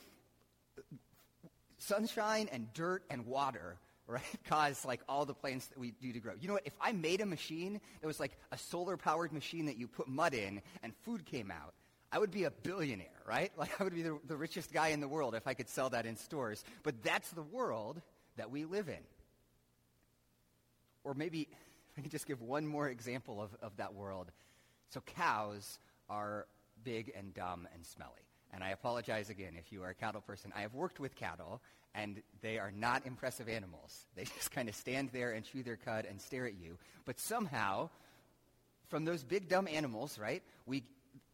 sunshine 1.77 2.49
and 2.51 2.71
dirt 2.73 3.03
and 3.09 3.25
water 3.25 3.77
right? 4.07 4.21
Cause 4.49 4.85
like 4.85 5.01
all 5.07 5.25
the 5.25 5.33
plants 5.33 5.67
that 5.67 5.77
we 5.79 5.91
do 5.91 6.11
to 6.13 6.19
grow. 6.19 6.33
You 6.39 6.47
know 6.47 6.55
what? 6.55 6.65
If 6.65 6.73
I 6.81 6.91
made 6.91 7.21
a 7.21 7.25
machine 7.25 7.79
that 8.01 8.07
was 8.07 8.19
like 8.19 8.37
a 8.51 8.57
solar 8.57 8.97
powered 8.97 9.31
machine 9.31 9.65
that 9.67 9.77
you 9.77 9.87
put 9.87 10.07
mud 10.07 10.33
in 10.33 10.61
and 10.83 10.93
food 11.03 11.25
came 11.25 11.51
out, 11.51 11.73
I 12.13 12.19
would 12.19 12.32
be 12.32 12.43
a 12.43 12.52
billionaire, 12.52 13.08
right? 13.28 13.52
Like 13.58 13.82
I 13.82 13.84
would 13.84 13.95
be 13.95 14.04
the, 14.04 14.19
the 14.28 14.38
richest 14.38 14.71
guy 14.71 14.89
in 14.89 14.99
the 14.99 15.08
world 15.08 15.34
if 15.34 15.47
I 15.47 15.56
could 15.56 15.67
sell 15.67 15.89
that 15.89 16.06
in 16.06 16.15
stores. 16.15 16.63
But 16.84 17.02
that's 17.02 17.30
the 17.32 17.41
world 17.41 18.02
that 18.38 18.52
we 18.52 18.65
live 18.65 18.88
in. 18.88 19.04
Or 21.04 21.15
maybe 21.15 21.49
I 21.97 22.02
could 22.02 22.12
just 22.12 22.28
give 22.28 22.41
one 22.41 22.67
more 22.67 22.88
example 22.88 23.41
of, 23.41 23.49
of 23.62 23.76
that 23.78 23.95
world. 23.95 24.32
So 24.89 25.02
cows 25.02 25.80
are 26.08 26.45
big 26.84 27.12
and 27.17 27.34
dumb 27.34 27.67
and 27.73 27.84
smelly. 27.86 28.28
and 28.54 28.63
I 28.63 28.69
apologize 28.69 29.30
again 29.30 29.54
if 29.58 29.71
you 29.71 29.82
are 29.82 29.89
a 29.89 29.95
cattle 29.95 30.21
person. 30.21 30.54
I 30.56 30.62
have 30.62 30.76
worked 30.76 30.99
with 30.99 31.15
cattle, 31.15 31.62
and 31.95 32.21
they 32.41 32.60
are 32.60 32.71
not 32.71 33.06
impressive 33.08 33.49
animals. 33.49 34.06
They 34.15 34.26
just 34.26 34.52
kind 34.52 34.69
of 34.69 34.76
stand 34.76 35.10
there 35.12 35.32
and 35.32 35.43
chew 35.43 35.63
their 35.63 35.78
cud 35.78 36.06
and 36.08 36.21
stare 36.21 36.45
at 36.45 36.54
you. 36.54 36.78
But 37.06 37.19
somehow, 37.19 37.89
from 38.89 39.06
those 39.06 39.23
big 39.23 39.49
dumb 39.49 39.67
animals, 39.67 40.19
right, 40.19 40.43
we, 40.67 40.84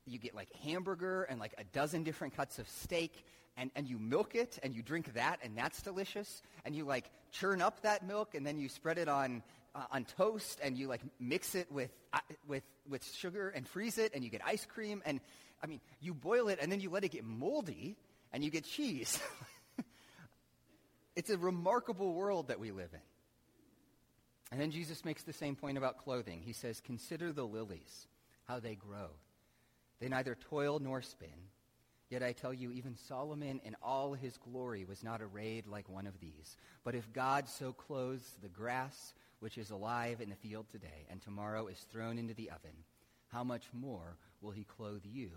you 0.09 0.19
get 0.19 0.35
like 0.35 0.51
hamburger 0.63 1.23
and 1.23 1.39
like 1.39 1.53
a 1.57 1.63
dozen 1.63 2.03
different 2.03 2.35
cuts 2.35 2.59
of 2.59 2.67
steak, 2.69 3.25
and, 3.57 3.71
and 3.75 3.87
you 3.87 3.97
milk 3.97 4.35
it, 4.35 4.57
and 4.63 4.73
you 4.73 4.81
drink 4.81 5.13
that, 5.15 5.39
and 5.43 5.57
that's 5.57 5.81
delicious. 5.81 6.41
And 6.65 6.75
you 6.75 6.85
like 6.85 7.09
churn 7.31 7.61
up 7.61 7.81
that 7.81 8.05
milk, 8.07 8.35
and 8.35 8.45
then 8.45 8.57
you 8.57 8.69
spread 8.69 8.97
it 8.97 9.09
on, 9.09 9.43
uh, 9.75 9.83
on 9.91 10.05
toast, 10.05 10.59
and 10.63 10.77
you 10.77 10.87
like 10.87 11.01
mix 11.19 11.55
it 11.55 11.71
with, 11.71 11.91
uh, 12.13 12.19
with, 12.47 12.63
with 12.87 13.03
sugar 13.05 13.49
and 13.49 13.67
freeze 13.67 13.97
it, 13.97 14.13
and 14.13 14.23
you 14.23 14.29
get 14.29 14.41
ice 14.45 14.65
cream. 14.65 15.01
And 15.05 15.19
I 15.61 15.67
mean, 15.67 15.81
you 15.99 16.13
boil 16.13 16.47
it, 16.47 16.59
and 16.61 16.71
then 16.71 16.79
you 16.79 16.89
let 16.89 17.03
it 17.03 17.11
get 17.11 17.25
moldy, 17.25 17.97
and 18.31 18.43
you 18.43 18.49
get 18.49 18.63
cheese. 18.63 19.19
it's 21.15 21.29
a 21.29 21.37
remarkable 21.37 22.13
world 22.13 22.47
that 22.47 22.59
we 22.59 22.71
live 22.71 22.89
in. 22.93 22.99
And 24.51 24.59
then 24.59 24.71
Jesus 24.71 25.05
makes 25.05 25.23
the 25.23 25.33
same 25.33 25.55
point 25.55 25.77
about 25.77 25.97
clothing. 25.97 26.41
He 26.43 26.53
says, 26.53 26.81
Consider 26.81 27.31
the 27.31 27.45
lilies, 27.45 28.07
how 28.47 28.59
they 28.59 28.75
grow. 28.75 29.09
They 29.99 30.09
neither 30.09 30.35
toil 30.35 30.79
nor 30.79 31.01
spin. 31.01 31.29
Yet 32.09 32.23
I 32.23 32.31
tell 32.31 32.53
you, 32.53 32.71
even 32.71 32.95
Solomon 32.95 33.61
in 33.63 33.75
all 33.83 34.13
his 34.13 34.37
glory 34.37 34.83
was 34.83 35.03
not 35.03 35.21
arrayed 35.21 35.67
like 35.67 35.87
one 35.87 36.07
of 36.07 36.19
these. 36.19 36.57
But 36.83 36.95
if 36.95 37.13
God 37.13 37.47
so 37.47 37.71
clothes 37.71 38.37
the 38.41 38.49
grass, 38.49 39.13
which 39.39 39.57
is 39.57 39.69
alive 39.69 40.19
in 40.19 40.29
the 40.29 40.35
field 40.35 40.65
today, 40.71 41.05
and 41.09 41.21
tomorrow 41.21 41.67
is 41.67 41.85
thrown 41.91 42.17
into 42.17 42.33
the 42.33 42.49
oven, 42.49 42.83
how 43.27 43.43
much 43.43 43.65
more 43.73 44.17
will 44.41 44.51
he 44.51 44.63
clothe 44.63 45.03
you, 45.05 45.29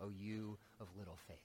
O 0.00 0.08
you 0.08 0.58
of 0.80 0.88
little 0.98 1.18
faith? 1.28 1.36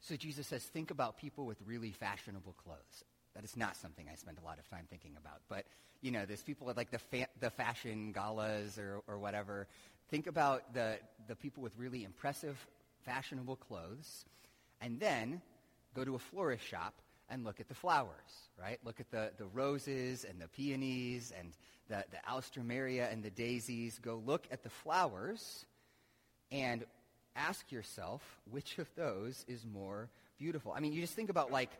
So 0.00 0.16
Jesus 0.16 0.46
says, 0.46 0.62
think 0.62 0.90
about 0.90 1.16
people 1.16 1.46
with 1.46 1.56
really 1.64 1.92
fashionable 1.92 2.54
clothes. 2.62 3.04
That 3.34 3.44
is 3.44 3.56
not 3.56 3.76
something 3.76 4.06
I 4.10 4.14
spend 4.14 4.38
a 4.38 4.44
lot 4.44 4.58
of 4.58 4.68
time 4.70 4.86
thinking 4.88 5.16
about. 5.18 5.40
But, 5.48 5.64
you 6.02 6.10
know, 6.10 6.24
there's 6.24 6.42
people 6.42 6.70
at 6.70 6.76
like 6.76 6.90
the, 6.90 6.98
fa- 6.98 7.28
the 7.40 7.50
fashion 7.50 8.12
galas 8.12 8.78
or, 8.78 9.02
or 9.08 9.18
whatever. 9.18 9.66
Think 10.08 10.26
about 10.26 10.72
the, 10.74 10.98
the 11.26 11.34
people 11.34 11.62
with 11.62 11.72
really 11.76 12.04
impressive, 12.04 12.56
fashionable 13.04 13.56
clothes. 13.56 14.24
And 14.80 15.00
then 15.00 15.40
go 15.94 16.04
to 16.04 16.14
a 16.14 16.18
florist 16.18 16.64
shop 16.64 16.94
and 17.28 17.44
look 17.44 17.58
at 17.58 17.68
the 17.68 17.74
flowers, 17.74 18.50
right? 18.60 18.78
Look 18.84 19.00
at 19.00 19.10
the, 19.10 19.32
the 19.38 19.46
roses 19.46 20.24
and 20.28 20.40
the 20.40 20.48
peonies 20.48 21.32
and 21.38 21.52
the, 21.88 22.04
the 22.10 22.18
alstroemeria 22.30 23.12
and 23.12 23.22
the 23.22 23.30
daisies. 23.30 23.98
Go 23.98 24.22
look 24.24 24.46
at 24.50 24.62
the 24.62 24.70
flowers 24.70 25.64
and 26.52 26.84
ask 27.34 27.72
yourself 27.72 28.22
which 28.50 28.78
of 28.78 28.88
those 28.94 29.44
is 29.48 29.64
more 29.64 30.08
beautiful. 30.38 30.72
I 30.72 30.80
mean, 30.80 30.92
you 30.92 31.00
just 31.00 31.14
think 31.14 31.30
about 31.30 31.50
like 31.50 31.70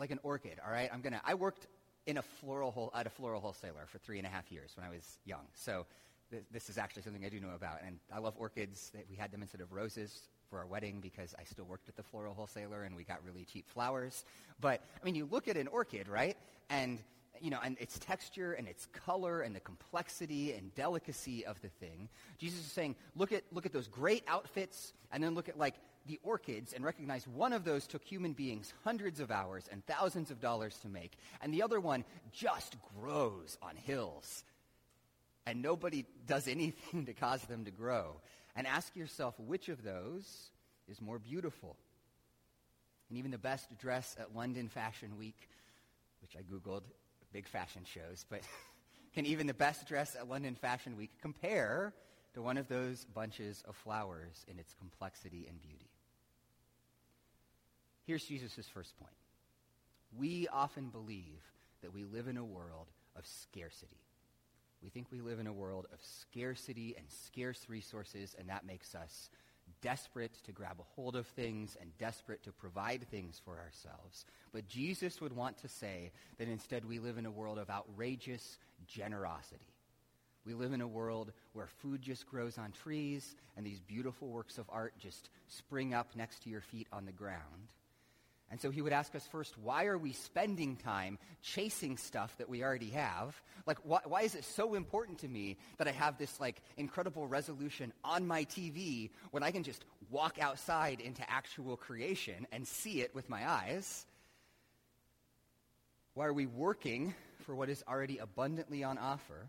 like 0.00 0.10
an 0.10 0.20
orchid. 0.22 0.58
All 0.64 0.72
right, 0.72 0.90
I'm 0.92 1.00
gonna. 1.00 1.20
I 1.24 1.34
worked 1.34 1.66
in 2.06 2.16
a 2.16 2.22
floral 2.22 2.90
at 2.94 3.06
a 3.06 3.10
floral 3.10 3.40
wholesaler 3.40 3.86
for 3.86 3.98
three 3.98 4.18
and 4.18 4.26
a 4.26 4.30
half 4.30 4.50
years 4.50 4.72
when 4.76 4.86
I 4.86 4.90
was 4.90 5.18
young. 5.24 5.46
So 5.54 5.86
th- 6.30 6.42
this 6.50 6.68
is 6.70 6.78
actually 6.78 7.02
something 7.02 7.24
I 7.24 7.28
do 7.28 7.40
know 7.40 7.54
about, 7.54 7.78
and 7.86 7.98
I 8.12 8.18
love 8.18 8.34
orchids. 8.38 8.92
We 9.08 9.16
had 9.16 9.30
them 9.30 9.42
instead 9.42 9.60
of 9.60 9.72
roses 9.72 10.28
for 10.48 10.58
our 10.58 10.66
wedding 10.66 11.00
because 11.00 11.34
I 11.38 11.44
still 11.44 11.66
worked 11.66 11.88
at 11.88 11.96
the 11.96 12.02
floral 12.02 12.34
wholesaler 12.34 12.82
and 12.82 12.96
we 12.96 13.04
got 13.04 13.18
really 13.24 13.44
cheap 13.44 13.68
flowers. 13.68 14.24
But 14.60 14.82
I 15.00 15.04
mean, 15.04 15.14
you 15.14 15.28
look 15.30 15.46
at 15.46 15.56
an 15.56 15.68
orchid, 15.68 16.08
right, 16.08 16.36
and 16.68 16.98
you 17.40 17.50
know, 17.50 17.58
and 17.64 17.78
its 17.78 17.98
texture 17.98 18.52
and 18.52 18.68
its 18.68 18.86
color 18.86 19.40
and 19.40 19.54
the 19.54 19.60
complexity 19.60 20.52
and 20.52 20.74
delicacy 20.74 21.46
of 21.46 21.60
the 21.62 21.68
thing. 21.68 22.08
Jesus 22.38 22.60
is 22.60 22.72
saying, 22.72 22.96
look 23.16 23.32
at, 23.32 23.44
look 23.52 23.64
at 23.64 23.72
those 23.72 23.88
great 23.88 24.24
outfits 24.28 24.92
and 25.12 25.22
then 25.22 25.34
look 25.34 25.48
at 25.48 25.58
like 25.58 25.74
the 26.06 26.18
orchids 26.22 26.72
and 26.72 26.84
recognize 26.84 27.26
one 27.26 27.52
of 27.52 27.64
those 27.64 27.86
took 27.86 28.04
human 28.04 28.32
beings 28.32 28.72
hundreds 28.84 29.20
of 29.20 29.30
hours 29.30 29.68
and 29.70 29.84
thousands 29.86 30.30
of 30.30 30.40
dollars 30.40 30.76
to 30.82 30.88
make, 30.88 31.12
and 31.40 31.52
the 31.52 31.62
other 31.62 31.80
one 31.80 32.04
just 32.32 32.76
grows 32.98 33.58
on 33.62 33.76
hills. 33.76 34.44
And 35.46 35.62
nobody 35.62 36.04
does 36.26 36.48
anything 36.48 37.06
to 37.06 37.12
cause 37.12 37.42
them 37.42 37.64
to 37.64 37.70
grow. 37.70 38.20
And 38.56 38.66
ask 38.66 38.96
yourself 38.96 39.38
which 39.38 39.68
of 39.68 39.82
those 39.84 40.50
is 40.88 41.00
more 41.00 41.18
beautiful. 41.18 41.76
And 43.08 43.18
even 43.18 43.30
the 43.30 43.38
best 43.38 43.76
dress 43.78 44.16
at 44.18 44.34
London 44.34 44.68
Fashion 44.68 45.16
Week, 45.18 45.48
which 46.20 46.36
I 46.36 46.42
Googled, 46.42 46.82
big 47.32 47.46
fashion 47.46 47.82
shows, 47.84 48.24
but 48.28 48.40
can 49.14 49.26
even 49.26 49.46
the 49.46 49.54
best 49.54 49.86
dress 49.86 50.16
at 50.16 50.28
London 50.28 50.54
Fashion 50.54 50.96
Week 50.96 51.10
compare 51.20 51.94
to 52.34 52.42
one 52.42 52.56
of 52.56 52.68
those 52.68 53.04
bunches 53.04 53.62
of 53.66 53.76
flowers 53.76 54.44
in 54.48 54.58
its 54.58 54.74
complexity 54.74 55.46
and 55.48 55.60
beauty? 55.60 55.90
Here's 58.06 58.24
Jesus' 58.24 58.66
first 58.72 58.98
point. 58.98 59.12
We 60.18 60.48
often 60.48 60.88
believe 60.88 61.42
that 61.82 61.92
we 61.92 62.04
live 62.04 62.28
in 62.28 62.36
a 62.36 62.44
world 62.44 62.88
of 63.16 63.26
scarcity. 63.26 64.00
We 64.82 64.88
think 64.88 65.08
we 65.10 65.20
live 65.20 65.38
in 65.38 65.46
a 65.46 65.52
world 65.52 65.86
of 65.92 65.98
scarcity 66.02 66.94
and 66.96 67.06
scarce 67.08 67.66
resources, 67.68 68.34
and 68.38 68.48
that 68.48 68.66
makes 68.66 68.94
us 68.94 69.30
desperate 69.82 70.34
to 70.44 70.52
grab 70.52 70.76
a 70.80 70.94
hold 70.94 71.16
of 71.16 71.26
things 71.26 71.76
and 71.80 71.96
desperate 71.98 72.42
to 72.44 72.52
provide 72.52 73.06
things 73.10 73.40
for 73.44 73.58
ourselves. 73.58 74.24
But 74.52 74.68
Jesus 74.68 75.20
would 75.20 75.34
want 75.34 75.58
to 75.58 75.68
say 75.68 76.10
that 76.38 76.48
instead 76.48 76.84
we 76.84 76.98
live 76.98 77.18
in 77.18 77.26
a 77.26 77.30
world 77.30 77.58
of 77.58 77.70
outrageous 77.70 78.58
generosity. 78.86 79.72
We 80.46 80.54
live 80.54 80.72
in 80.72 80.80
a 80.80 80.88
world 80.88 81.32
where 81.52 81.66
food 81.66 82.00
just 82.02 82.26
grows 82.26 82.56
on 82.56 82.72
trees 82.72 83.36
and 83.56 83.66
these 83.66 83.80
beautiful 83.80 84.28
works 84.28 84.58
of 84.58 84.66
art 84.70 84.94
just 84.98 85.28
spring 85.48 85.92
up 85.92 86.16
next 86.16 86.42
to 86.44 86.50
your 86.50 86.62
feet 86.62 86.88
on 86.92 87.04
the 87.04 87.12
ground. 87.12 87.68
And 88.50 88.60
so 88.60 88.70
he 88.70 88.82
would 88.82 88.92
ask 88.92 89.14
us 89.14 89.26
first, 89.28 89.56
why 89.58 89.84
are 89.84 89.98
we 89.98 90.12
spending 90.12 90.74
time 90.74 91.18
chasing 91.40 91.96
stuff 91.96 92.36
that 92.38 92.48
we 92.48 92.64
already 92.64 92.90
have? 92.90 93.40
Like, 93.64 93.78
why, 93.84 94.00
why, 94.04 94.22
is 94.22 94.34
it 94.34 94.44
so 94.44 94.74
important 94.74 95.18
to 95.18 95.28
me 95.28 95.56
that 95.78 95.86
I 95.86 95.92
have 95.92 96.18
this, 96.18 96.40
like, 96.40 96.60
incredible 96.76 97.28
resolution 97.28 97.92
on 98.02 98.26
my 98.26 98.44
TV 98.44 99.10
when 99.30 99.44
I 99.44 99.52
can 99.52 99.62
just 99.62 99.84
walk 100.10 100.38
outside 100.40 101.00
into 101.00 101.28
actual 101.30 101.76
creation 101.76 102.48
and 102.50 102.66
see 102.66 103.02
it 103.02 103.14
with 103.14 103.28
my 103.28 103.48
eyes? 103.48 104.04
Why 106.14 106.26
are 106.26 106.32
we 106.32 106.46
working 106.46 107.14
for 107.46 107.54
what 107.54 107.68
is 107.68 107.84
already 107.86 108.18
abundantly 108.18 108.82
on 108.82 108.98
offer? 108.98 109.48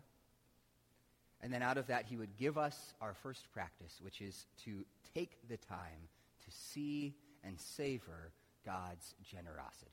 And 1.42 1.52
then 1.52 1.62
out 1.62 1.76
of 1.76 1.88
that, 1.88 2.06
he 2.06 2.16
would 2.16 2.36
give 2.36 2.56
us 2.56 2.94
our 3.00 3.14
first 3.14 3.50
practice, 3.52 3.98
which 4.00 4.20
is 4.20 4.46
to 4.64 4.84
take 5.14 5.48
the 5.48 5.56
time 5.56 6.08
to 6.44 6.50
see 6.50 7.14
and 7.44 7.58
savor 7.58 8.30
God's 8.64 9.14
generosity. 9.24 9.90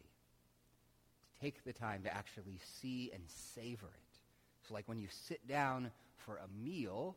To 1.34 1.42
take 1.42 1.64
the 1.64 1.74
time 1.74 2.04
to 2.04 2.14
actually 2.16 2.60
see 2.82 3.12
and 3.14 3.24
savor 3.28 3.88
it. 3.88 4.20
So, 4.68 4.76
like 4.76 4.88
when 4.88 5.00
you 5.00 5.08
sit 5.10 5.48
down 5.48 5.92
for 6.18 6.38
a 6.38 6.64
meal, 6.64 7.16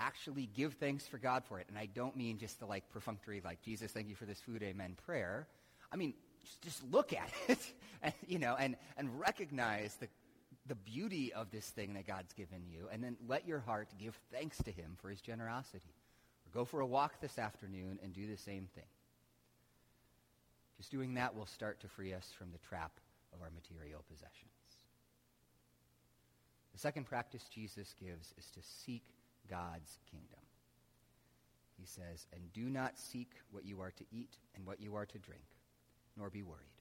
actually 0.00 0.48
give 0.54 0.74
thanks 0.74 1.06
for 1.06 1.18
God 1.18 1.44
for 1.44 1.60
it. 1.60 1.66
And 1.68 1.78
I 1.78 1.86
don't 1.86 2.16
mean 2.16 2.38
just 2.38 2.58
the 2.58 2.66
like 2.66 2.88
perfunctory, 2.90 3.40
like, 3.44 3.62
Jesus, 3.62 3.92
thank 3.92 4.08
you 4.08 4.14
for 4.14 4.26
this 4.26 4.40
food, 4.40 4.62
amen 4.62 4.96
prayer. 5.06 5.46
I 5.92 5.96
mean, 5.96 6.14
just, 6.44 6.62
just 6.62 6.92
look 6.92 7.12
at 7.12 7.30
it, 7.48 7.72
and, 8.02 8.14
you 8.26 8.38
know, 8.38 8.56
and, 8.58 8.76
and 8.96 9.18
recognize 9.18 9.94
the, 9.96 10.08
the 10.68 10.74
beauty 10.74 11.32
of 11.32 11.50
this 11.50 11.68
thing 11.68 11.94
that 11.94 12.06
God's 12.06 12.32
given 12.32 12.62
you, 12.68 12.88
and 12.92 13.02
then 13.02 13.16
let 13.26 13.46
your 13.46 13.60
heart 13.60 13.88
give 13.98 14.18
thanks 14.32 14.58
to 14.58 14.70
him 14.70 14.96
for 15.00 15.08
his 15.08 15.20
generosity. 15.20 15.94
Or 16.46 16.50
go 16.52 16.64
for 16.64 16.80
a 16.80 16.86
walk 16.86 17.20
this 17.20 17.38
afternoon 17.38 17.98
and 18.02 18.12
do 18.12 18.26
the 18.26 18.36
same 18.36 18.68
thing. 18.74 18.84
Just 20.76 20.90
doing 20.90 21.14
that 21.14 21.34
will 21.34 21.46
start 21.46 21.80
to 21.80 21.88
free 21.88 22.14
us 22.14 22.30
from 22.38 22.52
the 22.52 22.58
trap 22.58 22.92
of 23.34 23.42
our 23.42 23.50
material 23.50 24.04
possessions. 24.08 24.52
The 26.72 26.78
second 26.78 27.06
practice 27.06 27.48
Jesus 27.52 27.94
gives 27.98 28.32
is 28.38 28.50
to 28.52 28.60
seek 28.62 29.02
God's 29.50 29.98
kingdom. 30.10 30.38
He 31.76 31.86
says, 31.86 32.26
And 32.32 32.52
do 32.52 32.70
not 32.70 32.98
seek 32.98 33.32
what 33.50 33.64
you 33.64 33.80
are 33.80 33.90
to 33.90 34.04
eat 34.12 34.36
and 34.54 34.64
what 34.66 34.80
you 34.80 34.94
are 34.94 35.06
to 35.06 35.18
drink, 35.18 35.46
nor 36.16 36.30
be 36.30 36.42
worried. 36.42 36.77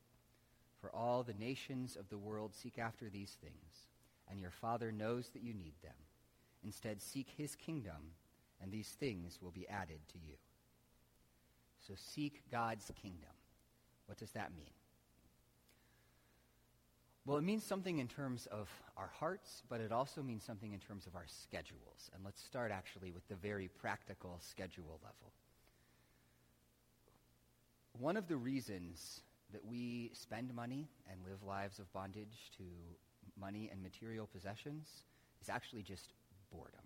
For 0.88 0.96
all 0.96 1.22
the 1.22 1.34
nations 1.34 1.98
of 1.98 2.08
the 2.08 2.18
world 2.18 2.56
seek 2.56 2.80
after 2.80 3.10
these 3.10 3.36
things, 3.42 3.88
and 4.32 4.40
your 4.40 4.52
Father 4.52 4.90
knows 4.90 5.28
that 5.30 5.44
you 5.44 5.54
need 5.54 5.74
them. 5.84 5.96
Instead, 6.64 7.02
seek 7.02 7.28
his 7.36 7.56
kingdom, 7.56 8.14
and 8.62 8.72
these 8.72 8.88
things 8.88 9.40
will 9.42 9.52
be 9.52 9.68
added 9.68 10.00
to 10.14 10.18
you. 10.18 10.36
So 11.86 11.94
seek 11.98 12.42
God's 12.50 12.90
kingdom. 13.02 13.36
What 14.06 14.18
does 14.18 14.32
that 14.32 14.56
mean? 14.56 14.72
Well, 17.26 17.38
it 17.38 17.44
means 17.44 17.66
something 17.66 18.00
in 18.00 18.08
terms 18.08 18.46
of 18.46 18.70
our 18.96 19.12
hearts, 19.20 19.64
but 19.68 19.82
it 19.82 19.92
also 19.92 20.24
means 20.24 20.46
something 20.46 20.72
in 20.72 20.80
terms 20.80 21.06
of 21.06 21.18
our 21.18 21.28
schedules. 21.28 22.10
And 22.16 22.24
let's 22.24 22.42
start 22.42 22.72
actually 22.72 23.12
with 23.12 23.28
the 23.28 23.36
very 23.36 23.68
practical 23.68 24.40
schedule 24.40 25.02
level. 25.04 25.34
One 28.00 28.16
of 28.16 28.30
the 28.30 28.38
reasons 28.38 29.22
that 29.54 29.66
we 29.66 30.12
spend 30.14 30.54
money 30.54 30.88
and 31.10 31.20
live 31.24 31.44
lives 31.44 31.80
of 31.80 31.92
bondage 31.94 32.52
to 32.58 32.64
money 33.40 33.70
and 33.72 33.82
material 33.82 34.28
possessions 34.34 34.88
is 35.42 35.50
actually 35.50 35.84
just 35.84 36.14
boredom. 36.52 36.80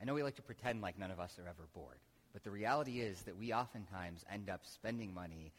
I 0.00 0.04
know 0.04 0.14
we 0.14 0.22
like 0.22 0.36
to 0.36 0.42
pretend 0.42 0.82
like 0.82 0.98
none 0.98 1.10
of 1.10 1.20
us 1.20 1.38
are 1.38 1.48
ever 1.48 1.68
bored, 1.74 1.98
But 2.32 2.44
the 2.44 2.50
reality 2.50 3.00
is 3.00 3.22
that 3.22 3.36
we 3.36 3.54
oftentimes 3.54 4.24
end 4.30 4.50
up 4.50 4.60
spending 4.66 5.14
money 5.14 5.52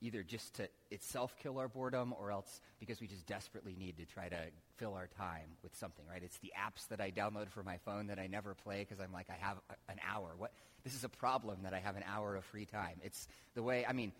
either 0.00 0.22
just 0.22 0.54
to 0.54 0.68
itself 0.90 1.34
kill 1.42 1.58
our 1.58 1.68
boredom 1.68 2.14
or 2.20 2.30
else 2.30 2.60
because 2.78 3.00
we 3.00 3.06
just 3.06 3.26
desperately 3.26 3.74
need 3.78 3.96
to 3.96 4.04
try 4.04 4.28
to 4.28 4.38
fill 4.76 4.94
our 4.94 5.08
time 5.18 5.48
with 5.62 5.74
something, 5.74 6.04
right? 6.08 6.22
It's 6.22 6.38
the 6.38 6.52
apps 6.56 6.86
that 6.88 7.00
I 7.00 7.10
download 7.10 7.48
for 7.48 7.62
my 7.62 7.78
phone 7.78 8.08
that 8.08 8.18
I 8.18 8.26
never 8.26 8.54
play 8.54 8.80
because 8.80 9.00
I'm 9.02 9.12
like, 9.12 9.26
I 9.30 9.36
have 9.44 9.56
a, 9.70 9.92
an 9.92 9.98
hour. 10.06 10.34
What? 10.36 10.52
This 10.84 10.94
is 10.94 11.02
a 11.02 11.08
problem 11.08 11.58
that 11.62 11.72
I 11.72 11.80
have 11.80 11.96
an 11.96 12.04
hour 12.06 12.36
of 12.36 12.44
free 12.44 12.66
time. 12.66 13.00
It's 13.02 13.26
the 13.54 13.62
way, 13.62 13.86
I 13.86 13.92
mean, 13.92 14.12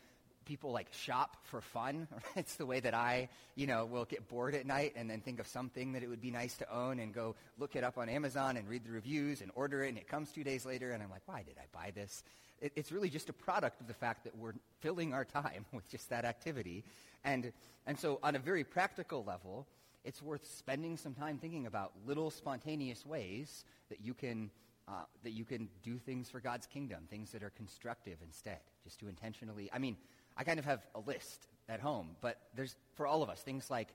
people 0.46 0.72
like 0.72 0.86
shop 0.92 1.36
for 1.44 1.60
fun. 1.60 2.08
it's 2.36 2.54
the 2.54 2.64
way 2.64 2.80
that 2.80 2.94
I, 2.94 3.28
you 3.54 3.66
know, 3.66 3.84
will 3.84 4.06
get 4.06 4.28
bored 4.28 4.54
at 4.54 4.64
night 4.64 4.94
and 4.96 5.10
then 5.10 5.20
think 5.20 5.40
of 5.40 5.46
something 5.46 5.92
that 5.92 6.02
it 6.02 6.08
would 6.08 6.22
be 6.22 6.30
nice 6.30 6.54
to 6.56 6.74
own 6.74 6.98
and 7.00 7.12
go 7.12 7.34
look 7.58 7.76
it 7.76 7.84
up 7.84 7.98
on 7.98 8.08
Amazon 8.08 8.56
and 8.56 8.66
read 8.68 8.84
the 8.84 8.92
reviews 8.92 9.42
and 9.42 9.50
order 9.54 9.84
it 9.84 9.90
and 9.90 9.98
it 9.98 10.08
comes 10.08 10.30
two 10.30 10.44
days 10.44 10.64
later 10.64 10.92
and 10.92 11.02
I'm 11.02 11.10
like, 11.10 11.22
why 11.26 11.42
did 11.42 11.56
I 11.58 11.66
buy 11.76 11.90
this? 11.90 12.22
It, 12.62 12.72
it's 12.76 12.90
really 12.90 13.10
just 13.10 13.28
a 13.28 13.34
product 13.34 13.80
of 13.82 13.88
the 13.88 13.94
fact 13.94 14.24
that 14.24 14.36
we're 14.38 14.54
filling 14.80 15.12
our 15.12 15.24
time 15.24 15.66
with 15.72 15.90
just 15.90 16.08
that 16.08 16.24
activity. 16.24 16.84
And, 17.24 17.52
and 17.86 17.98
so 17.98 18.20
on 18.22 18.36
a 18.36 18.38
very 18.38 18.64
practical 18.64 19.24
level, 19.24 19.66
it's 20.04 20.22
worth 20.22 20.46
spending 20.46 20.96
some 20.96 21.14
time 21.14 21.36
thinking 21.38 21.66
about 21.66 21.92
little 22.06 22.30
spontaneous 22.30 23.04
ways 23.04 23.64
that 23.90 24.00
you 24.00 24.14
can 24.14 24.50
uh, 24.88 25.02
that 25.24 25.32
you 25.32 25.44
can 25.44 25.68
do 25.82 25.98
things 25.98 26.30
for 26.30 26.40
God's 26.40 26.66
kingdom, 26.66 27.08
things 27.10 27.32
that 27.32 27.42
are 27.42 27.50
constructive 27.50 28.18
instead, 28.24 28.60
just 28.84 29.00
to 29.00 29.08
intentionally. 29.08 29.68
I 29.72 29.78
mean, 29.78 29.96
I 30.36 30.44
kind 30.44 30.58
of 30.58 30.64
have 30.64 30.86
a 30.94 31.00
list 31.00 31.46
at 31.68 31.80
home, 31.80 32.16
but 32.20 32.38
there's 32.54 32.76
for 32.94 33.06
all 33.06 33.22
of 33.22 33.30
us 33.30 33.40
things 33.40 33.70
like 33.70 33.88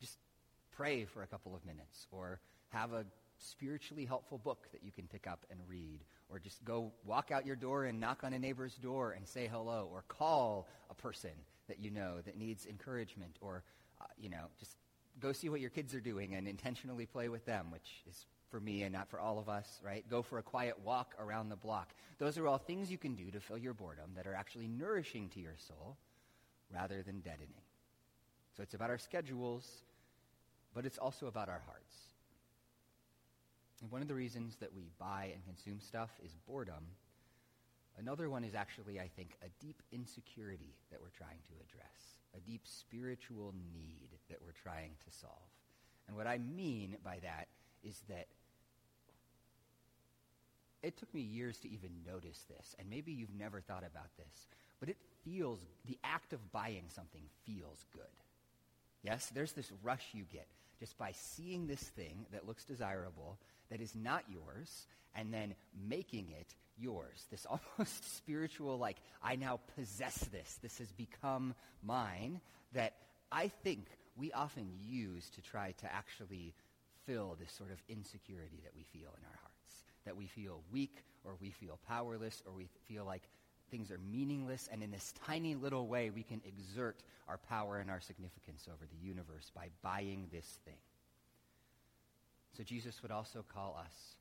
just 0.00 0.18
pray 0.70 1.04
for 1.04 1.22
a 1.22 1.26
couple 1.26 1.54
of 1.54 1.64
minutes, 1.64 2.06
or 2.12 2.40
have 2.70 2.92
a 2.92 3.04
spiritually 3.38 4.04
helpful 4.04 4.38
book 4.38 4.68
that 4.72 4.82
you 4.82 4.92
can 4.92 5.06
pick 5.06 5.26
up 5.26 5.46
and 5.50 5.58
read, 5.68 6.00
or 6.28 6.38
just 6.38 6.64
go 6.64 6.92
walk 7.04 7.30
out 7.30 7.46
your 7.46 7.56
door 7.56 7.84
and 7.84 7.98
knock 7.98 8.22
on 8.22 8.32
a 8.32 8.38
neighbor's 8.38 8.74
door 8.74 9.12
and 9.12 9.26
say 9.26 9.48
hello, 9.50 9.88
or 9.92 10.04
call 10.08 10.68
a 10.90 10.94
person 10.94 11.30
that 11.68 11.78
you 11.80 11.90
know 11.90 12.20
that 12.24 12.36
needs 12.36 12.66
encouragement, 12.66 13.36
or 13.40 13.62
uh, 14.00 14.04
you 14.16 14.28
know 14.28 14.46
just 14.58 14.76
go 15.20 15.32
see 15.32 15.48
what 15.48 15.60
your 15.60 15.70
kids 15.70 15.94
are 15.94 16.00
doing 16.00 16.34
and 16.34 16.46
intentionally 16.46 17.06
play 17.06 17.28
with 17.28 17.44
them, 17.44 17.70
which 17.70 18.04
is 18.08 18.26
for 18.50 18.60
me 18.60 18.82
and 18.82 18.92
not 18.92 19.08
for 19.08 19.20
all 19.20 19.38
of 19.38 19.48
us, 19.48 19.80
right? 19.84 20.08
Go 20.08 20.22
for 20.22 20.38
a 20.38 20.42
quiet 20.42 20.78
walk 20.84 21.14
around 21.18 21.48
the 21.48 21.56
block. 21.56 21.92
Those 22.18 22.38
are 22.38 22.46
all 22.46 22.58
things 22.58 22.90
you 22.90 22.98
can 22.98 23.14
do 23.14 23.30
to 23.30 23.40
fill 23.40 23.58
your 23.58 23.74
boredom 23.74 24.10
that 24.16 24.26
are 24.26 24.34
actually 24.34 24.68
nourishing 24.68 25.28
to 25.30 25.40
your 25.40 25.56
soul 25.56 25.96
rather 26.72 27.02
than 27.02 27.20
deadening. 27.20 27.62
So 28.56 28.62
it's 28.62 28.74
about 28.74 28.90
our 28.90 28.98
schedules, 28.98 29.66
but 30.74 30.86
it's 30.86 30.98
also 30.98 31.26
about 31.26 31.48
our 31.48 31.62
hearts. 31.66 31.94
And 33.80 33.90
one 33.90 34.02
of 34.02 34.08
the 34.08 34.14
reasons 34.14 34.56
that 34.56 34.74
we 34.74 34.90
buy 34.98 35.30
and 35.32 35.44
consume 35.44 35.80
stuff 35.80 36.10
is 36.24 36.34
boredom. 36.46 36.84
Another 37.98 38.28
one 38.30 38.44
is 38.44 38.54
actually, 38.54 38.98
I 38.98 39.08
think, 39.16 39.36
a 39.42 39.64
deep 39.64 39.82
insecurity 39.92 40.74
that 40.90 41.00
we're 41.00 41.16
trying 41.16 41.38
to 41.48 41.54
address, 41.62 42.18
a 42.36 42.40
deep 42.40 42.62
spiritual 42.64 43.54
need 43.72 44.08
that 44.28 44.38
we're 44.44 44.52
trying 44.52 44.92
to 45.04 45.16
solve. 45.16 45.50
And 46.06 46.16
what 46.16 46.26
I 46.26 46.38
mean 46.38 46.96
by 47.04 47.18
that 47.22 47.48
is 47.82 48.02
that 48.08 48.26
it 50.82 50.96
took 50.96 51.12
me 51.12 51.20
years 51.20 51.58
to 51.58 51.68
even 51.70 51.90
notice 52.06 52.44
this, 52.48 52.74
and 52.78 52.88
maybe 52.88 53.12
you've 53.12 53.34
never 53.34 53.60
thought 53.60 53.84
about 53.84 54.16
this, 54.16 54.48
but 54.80 54.88
it 54.88 54.96
feels, 55.24 55.58
the 55.86 55.98
act 56.04 56.32
of 56.32 56.52
buying 56.52 56.84
something 56.94 57.22
feels 57.44 57.84
good. 57.92 58.02
Yes, 59.02 59.30
there's 59.34 59.52
this 59.52 59.70
rush 59.82 60.06
you 60.12 60.24
get 60.32 60.46
just 60.78 60.96
by 60.96 61.12
seeing 61.12 61.66
this 61.66 61.82
thing 61.82 62.26
that 62.32 62.46
looks 62.46 62.64
desirable, 62.64 63.38
that 63.70 63.80
is 63.80 63.94
not 63.94 64.24
yours, 64.30 64.86
and 65.14 65.32
then 65.32 65.54
making 65.88 66.28
it 66.38 66.54
yours. 66.76 67.26
This 67.30 67.46
almost 67.78 68.16
spiritual, 68.16 68.78
like, 68.78 68.96
I 69.22 69.36
now 69.36 69.60
possess 69.76 70.16
this. 70.32 70.58
This 70.62 70.78
has 70.78 70.92
become 70.92 71.54
mine, 71.82 72.40
that 72.72 72.94
I 73.32 73.48
think 73.48 73.86
we 74.16 74.32
often 74.32 74.70
use 74.80 75.28
to 75.30 75.42
try 75.42 75.72
to 75.78 75.92
actually 75.92 76.54
fill 77.06 77.36
this 77.40 77.52
sort 77.52 77.70
of 77.70 77.78
insecurity 77.88 78.60
that 78.64 78.72
we 78.76 78.84
feel 78.92 79.08
in 79.16 79.24
our 79.24 79.38
hearts. 79.40 79.47
That 80.08 80.16
we 80.16 80.26
feel 80.26 80.62
weak, 80.72 81.04
or 81.22 81.36
we 81.38 81.50
feel 81.50 81.78
powerless, 81.86 82.42
or 82.46 82.54
we 82.54 82.66
feel 82.88 83.04
like 83.04 83.28
things 83.70 83.90
are 83.90 83.98
meaningless, 84.10 84.66
and 84.72 84.82
in 84.82 84.90
this 84.90 85.12
tiny 85.26 85.54
little 85.54 85.86
way, 85.86 86.08
we 86.08 86.22
can 86.22 86.40
exert 86.46 87.02
our 87.28 87.36
power 87.36 87.76
and 87.76 87.90
our 87.90 88.00
significance 88.00 88.66
over 88.72 88.86
the 88.86 89.06
universe 89.06 89.52
by 89.54 89.68
buying 89.82 90.26
this 90.32 90.60
thing. 90.64 90.80
So 92.56 92.62
Jesus 92.62 93.02
would 93.02 93.10
also 93.10 93.44
call 93.52 93.76
us 93.78 94.16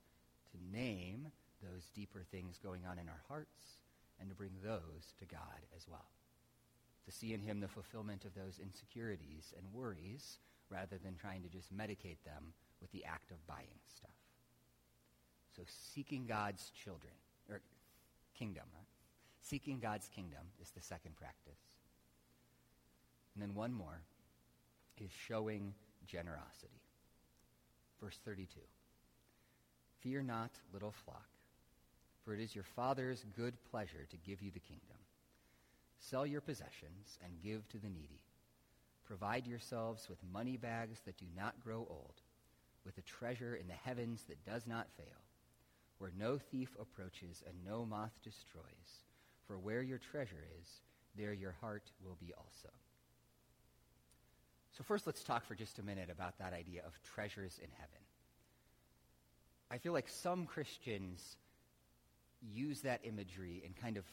to 0.52 0.78
name 0.78 1.28
those 1.63 1.86
deeper 1.95 2.26
things 2.32 2.60
going 2.62 2.82
on 2.86 3.00
in 3.00 3.08
our 3.08 3.21
hearts 3.30 3.80
and 4.19 4.30
to 4.30 4.36
bring 4.36 4.52
those 4.62 5.13
to 5.19 5.26
God 5.26 5.63
as 5.73 5.88
well. 5.88 6.10
To 7.06 7.13
see 7.13 7.34
in 7.34 7.39
him 7.39 7.62
the 7.62 7.69
fulfillment 7.69 8.26
of 8.26 8.36
those 8.36 8.60
insecurities 8.62 9.54
and 9.56 9.65
worries 9.73 10.39
rather 10.69 10.97
than 11.02 11.15
trying 11.15 11.43
to 11.43 11.50
just 11.50 11.73
medicate 11.73 12.19
them 12.26 12.52
with 12.82 12.91
the 12.91 13.06
act 13.06 13.32
of 13.32 13.47
buying 13.47 13.80
stuff. 13.88 14.12
So 15.58 15.63
seeking 15.93 16.28
God's 16.28 16.70
children, 16.70 17.13
or 17.50 17.62
kingdom, 18.38 18.65
right? 18.76 18.86
Seeking 19.41 19.80
God's 19.80 20.08
kingdom 20.08 20.46
is 20.62 20.70
the 20.70 20.82
second 20.82 21.15
practice. 21.15 21.60
And 23.34 23.41
then 23.41 23.56
one 23.56 23.74
more 23.74 24.02
is 25.00 25.10
showing 25.28 25.74
generosity. 26.06 26.82
Verse 28.00 28.20
32. 28.24 28.60
Fear 30.02 30.24
not, 30.24 30.52
little 30.72 30.93
flock, 31.06 31.28
for 32.24 32.36
it 32.36 32.39
is 32.39 32.54
your 32.54 32.63
Father's 32.63 33.26
good 33.36 33.56
pleasure 33.72 34.06
to 34.12 34.17
give 34.17 34.41
you 34.41 34.52
the 34.52 34.60
kingdom. 34.60 34.98
Sell 36.00 36.26
your 36.26 36.41
possessions 36.41 37.17
and 37.24 37.41
give 37.41 37.67
to 37.70 37.80
the 37.80 37.89
needy. 37.89 38.22
Provide 39.06 39.48
yourselves 39.48 40.08
with 40.08 40.20
money 40.32 40.58
bags 40.58 41.00
that 41.06 41.17
do 41.17 41.26
not 41.36 41.60
grow 41.63 41.88
old 41.89 42.22
with 42.86 42.98
a 42.98 43.02
treasure 43.02 43.56
in 43.56 43.67
the 43.67 43.74
heavens 43.74 44.24
that 44.30 44.46
does 44.46 44.67
not 44.67 44.88
fail, 44.96 45.27
where 46.00 46.12
no 46.18 46.38
thief 46.38 46.76
approaches 46.80 47.44
and 47.48 47.56
no 47.66 47.86
moth 47.86 48.14
destroys. 48.24 49.04
For 49.48 49.58
where 49.58 49.82
your 49.82 49.98
treasure 49.98 50.44
is, 50.60 50.68
there 51.16 51.34
your 51.34 51.56
heart 51.62 51.92
will 52.04 52.18
be 52.20 52.34
also. 52.38 52.70
So 54.78 54.84
first 54.84 55.08
let's 55.08 55.24
talk 55.24 55.46
for 55.46 55.56
just 55.56 55.80
a 55.80 55.84
minute 55.84 56.10
about 56.12 56.38
that 56.38 56.54
idea 56.54 56.84
of 56.86 56.94
treasures 57.02 57.60
in 57.64 57.70
heaven. 57.72 58.00
I 59.72 59.78
feel 59.80 59.94
like 59.94 60.08
some 60.08 60.46
Christians 60.46 61.38
use 62.42 62.82
that 62.82 63.02
imagery 63.04 63.64
in 63.66 63.74
kind 63.74 63.98
of 63.98 64.06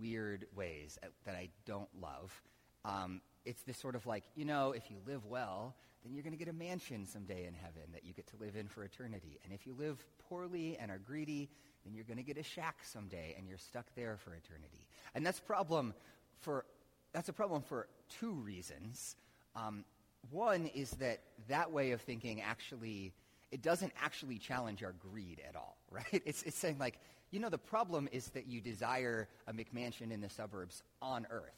weird 0.00 0.46
ways 0.54 0.98
that 1.24 1.34
I 1.34 1.48
don't 1.66 1.88
love. 2.00 2.42
Um, 2.84 3.20
it's 3.44 3.62
this 3.62 3.78
sort 3.78 3.94
of 3.94 4.06
like, 4.06 4.24
you 4.34 4.44
know, 4.44 4.72
if 4.72 4.90
you 4.90 4.98
live 5.06 5.24
well, 5.26 5.74
then 6.04 6.14
you're 6.14 6.22
going 6.22 6.32
to 6.32 6.38
get 6.38 6.48
a 6.48 6.52
mansion 6.52 7.06
someday 7.06 7.46
in 7.46 7.54
heaven 7.54 7.82
that 7.92 8.04
you 8.04 8.12
get 8.12 8.26
to 8.28 8.36
live 8.40 8.56
in 8.56 8.66
for 8.66 8.84
eternity. 8.84 9.38
And 9.44 9.52
if 9.52 9.66
you 9.66 9.74
live 9.78 10.04
poorly 10.28 10.76
and 10.80 10.90
are 10.90 10.98
greedy, 10.98 11.48
then 11.84 11.94
you're 11.94 12.04
going 12.04 12.16
to 12.16 12.22
get 12.22 12.38
a 12.38 12.42
shack 12.42 12.76
someday 12.82 13.34
and 13.38 13.48
you're 13.48 13.58
stuck 13.58 13.86
there 13.94 14.16
for 14.16 14.34
eternity. 14.34 14.86
And 15.14 15.24
that's 15.24 15.40
problem 15.40 15.94
for 16.40 16.64
that's 17.12 17.28
a 17.28 17.32
problem 17.32 17.62
for 17.62 17.88
two 18.20 18.32
reasons. 18.32 19.16
Um, 19.54 19.84
one 20.30 20.66
is 20.74 20.90
that 20.92 21.20
that 21.48 21.70
way 21.70 21.90
of 21.92 22.00
thinking 22.00 22.40
actually 22.40 23.12
it 23.50 23.60
doesn't 23.60 23.92
actually 24.02 24.38
challenge 24.38 24.82
our 24.82 24.92
greed 24.92 25.40
at 25.46 25.54
all, 25.54 25.76
right? 25.90 26.22
It's, 26.24 26.42
it's 26.42 26.58
saying 26.58 26.78
like, 26.78 26.98
you 27.30 27.38
know, 27.38 27.50
the 27.50 27.58
problem 27.58 28.08
is 28.10 28.28
that 28.28 28.46
you 28.46 28.60
desire 28.60 29.28
a 29.46 29.52
McMansion 29.52 30.10
in 30.10 30.20
the 30.20 30.30
suburbs 30.30 30.82
on 31.00 31.26
earth. 31.30 31.54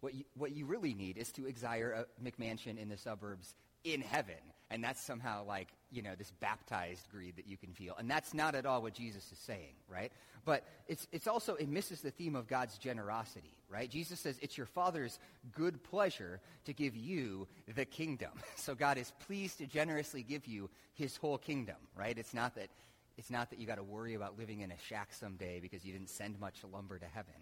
What 0.00 0.14
you, 0.14 0.24
what 0.36 0.52
you 0.52 0.66
really 0.66 0.94
need 0.94 1.16
is 1.16 1.32
to 1.32 1.42
desire 1.42 2.06
a 2.06 2.24
McMansion 2.24 2.78
in 2.78 2.88
the 2.88 2.96
suburbs 2.96 3.54
in 3.94 4.00
heaven. 4.00 4.36
And 4.70 4.84
that's 4.84 5.00
somehow 5.00 5.44
like, 5.44 5.68
you 5.90 6.02
know, 6.02 6.14
this 6.14 6.30
baptized 6.40 7.08
greed 7.10 7.36
that 7.36 7.46
you 7.46 7.56
can 7.56 7.72
feel. 7.72 7.94
And 7.98 8.10
that's 8.10 8.34
not 8.34 8.54
at 8.54 8.66
all 8.66 8.82
what 8.82 8.92
Jesus 8.92 9.32
is 9.32 9.38
saying, 9.38 9.74
right? 9.88 10.12
But 10.44 10.64
it's, 10.86 11.08
it's 11.10 11.26
also, 11.26 11.54
it 11.54 11.68
misses 11.68 12.02
the 12.02 12.10
theme 12.10 12.36
of 12.36 12.46
God's 12.46 12.76
generosity, 12.76 13.56
right? 13.70 13.88
Jesus 13.88 14.20
says 14.20 14.38
it's 14.42 14.58
your 14.58 14.66
Father's 14.66 15.18
good 15.52 15.82
pleasure 15.82 16.40
to 16.66 16.74
give 16.74 16.94
you 16.94 17.48
the 17.74 17.84
kingdom. 17.84 18.30
So 18.56 18.74
God 18.74 18.98
is 18.98 19.12
pleased 19.26 19.58
to 19.58 19.66
generously 19.66 20.22
give 20.22 20.46
you 20.46 20.68
his 20.92 21.16
whole 21.16 21.38
kingdom, 21.38 21.76
right? 21.96 22.18
It's 22.18 22.34
not 22.34 22.54
that, 22.56 22.68
it's 23.16 23.30
not 23.30 23.48
that 23.48 23.58
you 23.58 23.66
got 23.66 23.76
to 23.76 23.82
worry 23.82 24.12
about 24.12 24.38
living 24.38 24.60
in 24.60 24.70
a 24.70 24.78
shack 24.88 25.14
someday 25.14 25.60
because 25.60 25.86
you 25.86 25.92
didn't 25.92 26.10
send 26.10 26.38
much 26.38 26.56
lumber 26.70 26.98
to 26.98 27.06
heaven. 27.06 27.32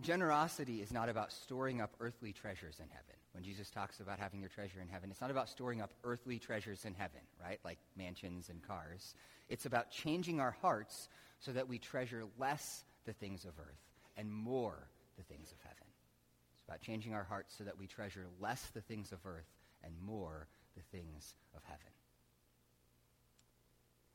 Generosity 0.00 0.80
is 0.80 0.92
not 0.92 1.08
about 1.08 1.32
storing 1.32 1.80
up 1.80 1.94
earthly 1.98 2.32
treasures 2.32 2.76
in 2.78 2.88
heaven 2.90 3.16
when 3.34 3.42
Jesus 3.42 3.68
talks 3.68 3.98
about 3.98 4.20
having 4.20 4.38
your 4.38 4.48
treasure 4.48 4.80
in 4.80 4.88
heaven, 4.88 5.10
it's 5.10 5.20
not 5.20 5.32
about 5.32 5.48
storing 5.48 5.82
up 5.82 5.92
earthly 6.04 6.38
treasures 6.38 6.84
in 6.84 6.94
heaven, 6.94 7.20
right? 7.42 7.58
Like 7.64 7.78
mansions 7.96 8.48
and 8.48 8.62
cars. 8.62 9.16
It's 9.48 9.66
about 9.66 9.90
changing 9.90 10.38
our 10.38 10.52
hearts 10.62 11.08
so 11.40 11.50
that 11.52 11.68
we 11.68 11.78
treasure 11.78 12.24
less 12.38 12.84
the 13.04 13.12
things 13.12 13.44
of 13.44 13.50
earth 13.58 13.82
and 14.16 14.32
more 14.32 14.88
the 15.16 15.24
things 15.24 15.50
of 15.50 15.58
heaven. 15.62 15.86
It's 16.54 16.64
about 16.68 16.80
changing 16.80 17.12
our 17.12 17.24
hearts 17.24 17.56
so 17.58 17.64
that 17.64 17.76
we 17.76 17.88
treasure 17.88 18.26
less 18.40 18.62
the 18.72 18.80
things 18.80 19.10
of 19.10 19.18
earth 19.26 19.50
and 19.82 19.92
more 20.00 20.46
the 20.76 20.96
things 20.96 21.34
of 21.56 21.62
heaven. 21.64 21.80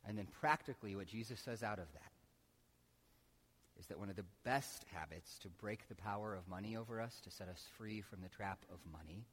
And 0.08 0.17
then 0.17 0.27
practically 0.39 0.95
what 0.95 1.08
Jesus 1.08 1.41
says 1.41 1.62
out 1.62 1.79
of 1.79 1.91
that 1.91 2.12
is 3.79 3.87
that 3.87 3.99
one 3.99 4.09
of 4.09 4.15
the 4.15 4.25
best 4.43 4.85
habits 4.93 5.39
to 5.39 5.49
break 5.49 5.87
the 5.87 5.95
power 5.95 6.35
of 6.35 6.47
money 6.47 6.75
over 6.75 6.99
us, 6.99 7.19
to 7.23 7.31
set 7.31 7.47
us 7.47 7.65
free 7.77 8.01
from 8.01 8.21
the 8.21 8.29
trap 8.29 8.59
of 8.71 8.79
money, 8.91 9.25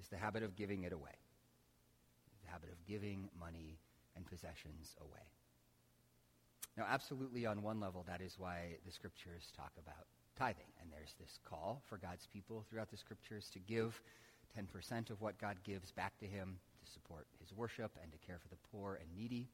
is 0.00 0.08
the 0.08 0.16
habit 0.16 0.42
of 0.42 0.56
giving 0.56 0.82
it 0.82 0.92
away. 0.92 1.14
The 2.44 2.50
habit 2.50 2.70
of 2.70 2.84
giving 2.86 3.28
money 3.38 3.78
and 4.16 4.26
possessions 4.26 4.96
away. 5.00 5.26
Now, 6.76 6.86
absolutely 6.88 7.46
on 7.46 7.62
one 7.62 7.80
level, 7.80 8.04
that 8.08 8.20
is 8.20 8.34
why 8.38 8.76
the 8.84 8.92
scriptures 8.92 9.52
talk 9.56 9.72
about 9.78 10.06
tithing. 10.38 10.72
And 10.80 10.90
there's 10.90 11.14
this 11.20 11.38
call 11.44 11.82
for 11.88 11.98
God's 11.98 12.26
people 12.26 12.64
throughout 12.68 12.90
the 12.90 12.96
scriptures 12.96 13.48
to 13.52 13.58
give 13.58 14.00
10% 14.58 15.10
of 15.10 15.20
what 15.20 15.38
God 15.38 15.56
gives 15.64 15.92
back 15.92 16.18
to 16.18 16.26
him 16.26 16.58
to 16.84 16.90
support 16.90 17.26
his 17.40 17.52
worship 17.56 17.92
and 18.02 18.10
to 18.12 18.18
care 18.26 18.38
for 18.38 18.48
the 18.48 18.56
poor 18.72 18.98
and 19.00 19.08
needy. 19.14 19.48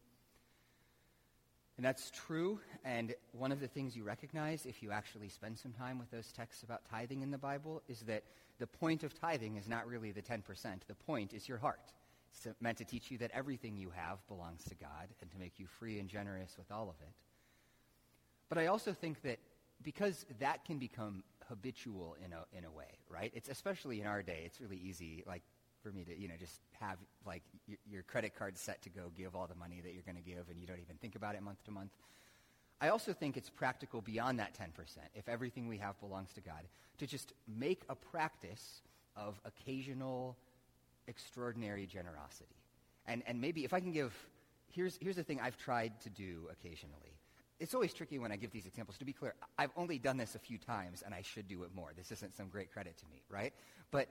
And 1.79 1.87
that's 1.87 2.11
true. 2.11 2.59
And 2.85 3.15
one 3.31 3.53
of 3.53 3.61
the 3.61 3.69
things 3.69 3.97
you 3.97 4.03
recognize 4.03 4.67
if 4.67 4.83
you 4.83 4.91
actually 4.91 5.29
spend 5.29 5.57
some 5.57 5.73
time 5.73 5.97
with 5.97 6.11
those 6.11 6.33
texts 6.33 6.65
about 6.65 6.83
tithing 6.91 7.23
in 7.23 7.31
the 7.31 7.39
Bible 7.39 7.83
is 7.89 8.01
that 8.01 8.25
the 8.59 8.67
point 8.67 9.05
of 9.05 9.15
tithing 9.15 9.57
is 9.57 9.69
not 9.69 9.87
really 9.87 10.11
the 10.11 10.21
10%. 10.21 10.43
The 10.89 10.95
point 10.95 11.33
is 11.33 11.49
your 11.49 11.59
heart. 11.59 11.93
It's 12.33 12.49
meant 12.61 12.79
to 12.79 12.85
teach 12.85 13.13
you 13.13 13.19
that 13.19 13.31
everything 13.33 13.77
you 13.77 13.91
have 13.91 14.19
belongs 14.27 14.65
to 14.65 14.75
God 14.75 15.09
and 15.23 15.31
to 15.31 15.39
make 15.39 15.61
you 15.61 15.67
free 15.67 16.01
and 16.01 16.09
generous 16.09 16.57
with 16.59 16.71
all 16.73 16.91
of 16.91 16.97
it. 17.01 17.13
But 18.49 18.59
I 18.59 18.67
also 18.67 18.93
think 18.93 19.23
that 19.23 19.39
because 19.83 20.27
that 20.41 20.65
can 20.65 20.79
become 20.79 21.23
habitual 21.49 22.17
in 22.25 22.33
a, 22.33 22.45
in 22.59 22.65
a 22.65 22.71
way, 22.71 22.99
right? 23.09 23.31
It's 23.37 23.49
especially 23.49 24.01
in 24.01 24.09
our 24.09 24.23
day, 24.23 24.43
it's 24.45 24.61
really 24.61 24.81
easy, 24.83 25.23
like, 25.29 25.43
for 25.89 25.97
me 25.97 26.05
to, 26.05 26.19
you 26.19 26.29
know, 26.29 26.35
just 26.39 26.61
have, 26.81 26.99
like, 27.27 27.43
y- 27.69 27.77
your 27.91 28.03
credit 28.03 28.35
card 28.35 28.59
set 28.59 28.83
to 28.83 28.91
go 28.91 29.11
give 29.17 29.35
all 29.35 29.47
the 29.47 29.55
money 29.55 29.81
that 29.83 29.93
you're 29.95 30.03
going 30.03 30.17
to 30.17 30.23
give 30.23 30.49
and 30.51 30.61
you 30.61 30.67
don't 30.67 30.81
even 30.81 30.97
think 30.97 31.15
about 31.15 31.35
it 31.35 31.43
month 31.43 31.63
to 31.65 31.71
month. 31.71 31.93
I 32.81 32.89
also 32.91 33.13
think 33.13 33.37
it's 33.37 33.51
practical 33.51 34.01
beyond 34.01 34.39
that 34.39 34.55
10%, 34.55 34.69
if 35.15 35.29
everything 35.29 35.67
we 35.67 35.79
have 35.79 35.99
belongs 36.01 36.33
to 36.35 36.41
God, 36.41 36.63
to 36.99 37.07
just 37.07 37.33
make 37.47 37.83
a 37.89 37.95
practice 37.95 38.83
of 39.17 39.41
occasional, 39.45 40.37
extraordinary 41.09 41.87
generosity. 41.87 42.55
And, 43.07 43.23
and 43.27 43.41
maybe 43.41 43.65
if 43.65 43.73
I 43.73 43.81
can 43.81 43.93
give, 43.93 44.15
here's, 44.71 44.99
here's 45.01 45.17
the 45.17 45.25
thing 45.25 45.41
I've 45.41 45.57
tried 45.57 46.01
to 46.03 46.11
do 46.11 46.49
occasionally 46.53 47.19
it's 47.61 47.75
always 47.75 47.93
tricky 47.93 48.19
when 48.19 48.31
I 48.31 48.37
give 48.37 48.53
these 48.53 48.67
examples. 48.67 48.99
To 48.99 49.05
be 49.05 49.13
clear, 49.13 49.35
I've 49.59 49.73
only 49.77 49.99
done 49.99 50.17
this 50.17 50.35
a 50.35 50.39
few 50.39 50.59
times, 50.59 51.03
and 51.05 51.13
I 51.13 51.23
should 51.23 51.49
do 51.49 51.65
it 51.65 51.71
more. 51.75 51.93
This 51.97 52.13
isn't 52.13 52.37
some 52.37 52.49
great 52.49 52.73
credit 52.73 52.97
to 52.99 53.07
me, 53.07 53.23
right? 53.29 53.53
But 53.91 54.09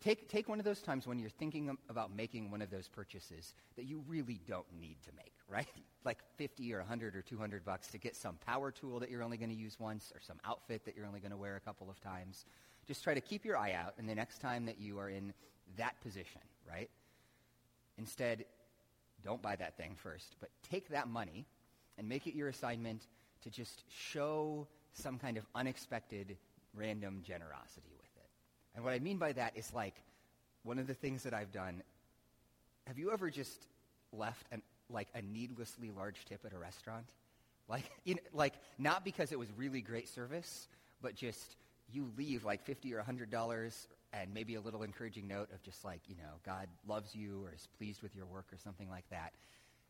take, 0.00 0.28
take 0.28 0.48
one 0.48 0.58
of 0.58 0.64
those 0.64 0.80
times 0.80 1.06
when 1.06 1.18
you're 1.18 1.30
thinking 1.30 1.76
about 1.88 2.14
making 2.14 2.50
one 2.50 2.62
of 2.62 2.70
those 2.70 2.88
purchases 2.88 3.54
that 3.76 3.84
you 3.84 4.02
really 4.06 4.40
don't 4.46 4.66
need 4.78 4.96
to 5.04 5.10
make, 5.16 5.32
right? 5.48 5.66
Like 6.04 6.18
50 6.36 6.72
or 6.72 6.78
100 6.78 7.16
or 7.16 7.22
200 7.22 7.64
bucks 7.66 7.88
to 7.88 7.98
get 7.98 8.16
some 8.16 8.36
power 8.46 8.70
tool 8.70 9.00
that 9.00 9.10
you're 9.10 9.22
only 9.22 9.36
going 9.36 9.50
to 9.50 9.56
use 9.56 9.78
once 9.78 10.10
or 10.14 10.20
some 10.22 10.38
outfit 10.44 10.84
that 10.86 10.96
you're 10.96 11.04
only 11.04 11.20
going 11.20 11.32
to 11.32 11.36
wear 11.36 11.56
a 11.56 11.60
couple 11.60 11.90
of 11.90 12.00
times. 12.00 12.46
Just 12.86 13.04
try 13.04 13.12
to 13.12 13.20
keep 13.20 13.44
your 13.44 13.58
eye 13.58 13.72
out, 13.72 13.92
and 13.98 14.08
the 14.08 14.14
next 14.14 14.40
time 14.40 14.64
that 14.66 14.80
you 14.80 14.98
are 14.98 15.10
in 15.10 15.34
that 15.76 16.00
position, 16.00 16.40
right? 16.66 16.88
Instead, 17.98 18.46
don't 19.22 19.42
buy 19.42 19.56
that 19.56 19.76
thing 19.76 19.96
first, 19.96 20.36
but 20.40 20.48
take 20.70 20.88
that 20.88 21.08
money 21.08 21.44
and 21.98 22.08
make 22.08 22.26
it 22.26 22.34
your 22.34 22.48
assignment 22.48 23.06
to 23.42 23.50
just 23.50 23.82
show 23.90 24.66
some 24.94 25.18
kind 25.18 25.36
of 25.36 25.44
unexpected 25.54 26.36
random 26.74 27.22
generosity. 27.26 27.97
And 28.74 28.84
what 28.84 28.92
I 28.92 28.98
mean 28.98 29.18
by 29.18 29.32
that 29.32 29.56
is 29.56 29.72
like 29.72 29.94
one 30.62 30.78
of 30.78 30.86
the 30.86 30.94
things 30.94 31.22
that 31.24 31.34
I've 31.34 31.52
done. 31.52 31.82
Have 32.86 32.98
you 32.98 33.12
ever 33.12 33.30
just 33.30 33.66
left 34.12 34.46
an, 34.50 34.62
like 34.90 35.08
a 35.14 35.22
needlessly 35.22 35.90
large 35.90 36.24
tip 36.24 36.44
at 36.44 36.52
a 36.52 36.58
restaurant? 36.58 37.06
Like, 37.68 37.90
you 38.04 38.14
know, 38.14 38.20
like 38.32 38.54
not 38.78 39.04
because 39.04 39.32
it 39.32 39.38
was 39.38 39.48
really 39.56 39.80
great 39.80 40.08
service, 40.08 40.68
but 41.02 41.14
just 41.14 41.56
you 41.92 42.10
leave 42.16 42.44
like 42.44 42.62
50 42.64 42.94
or 42.94 43.02
$100 43.02 43.86
and 44.12 44.34
maybe 44.34 44.54
a 44.54 44.60
little 44.60 44.82
encouraging 44.82 45.28
note 45.28 45.48
of 45.52 45.62
just 45.62 45.84
like, 45.84 46.00
you 46.06 46.16
know, 46.16 46.34
God 46.44 46.68
loves 46.86 47.14
you 47.14 47.42
or 47.44 47.52
is 47.54 47.66
pleased 47.78 48.02
with 48.02 48.14
your 48.14 48.26
work 48.26 48.46
or 48.52 48.58
something 48.58 48.88
like 48.88 49.08
that 49.10 49.32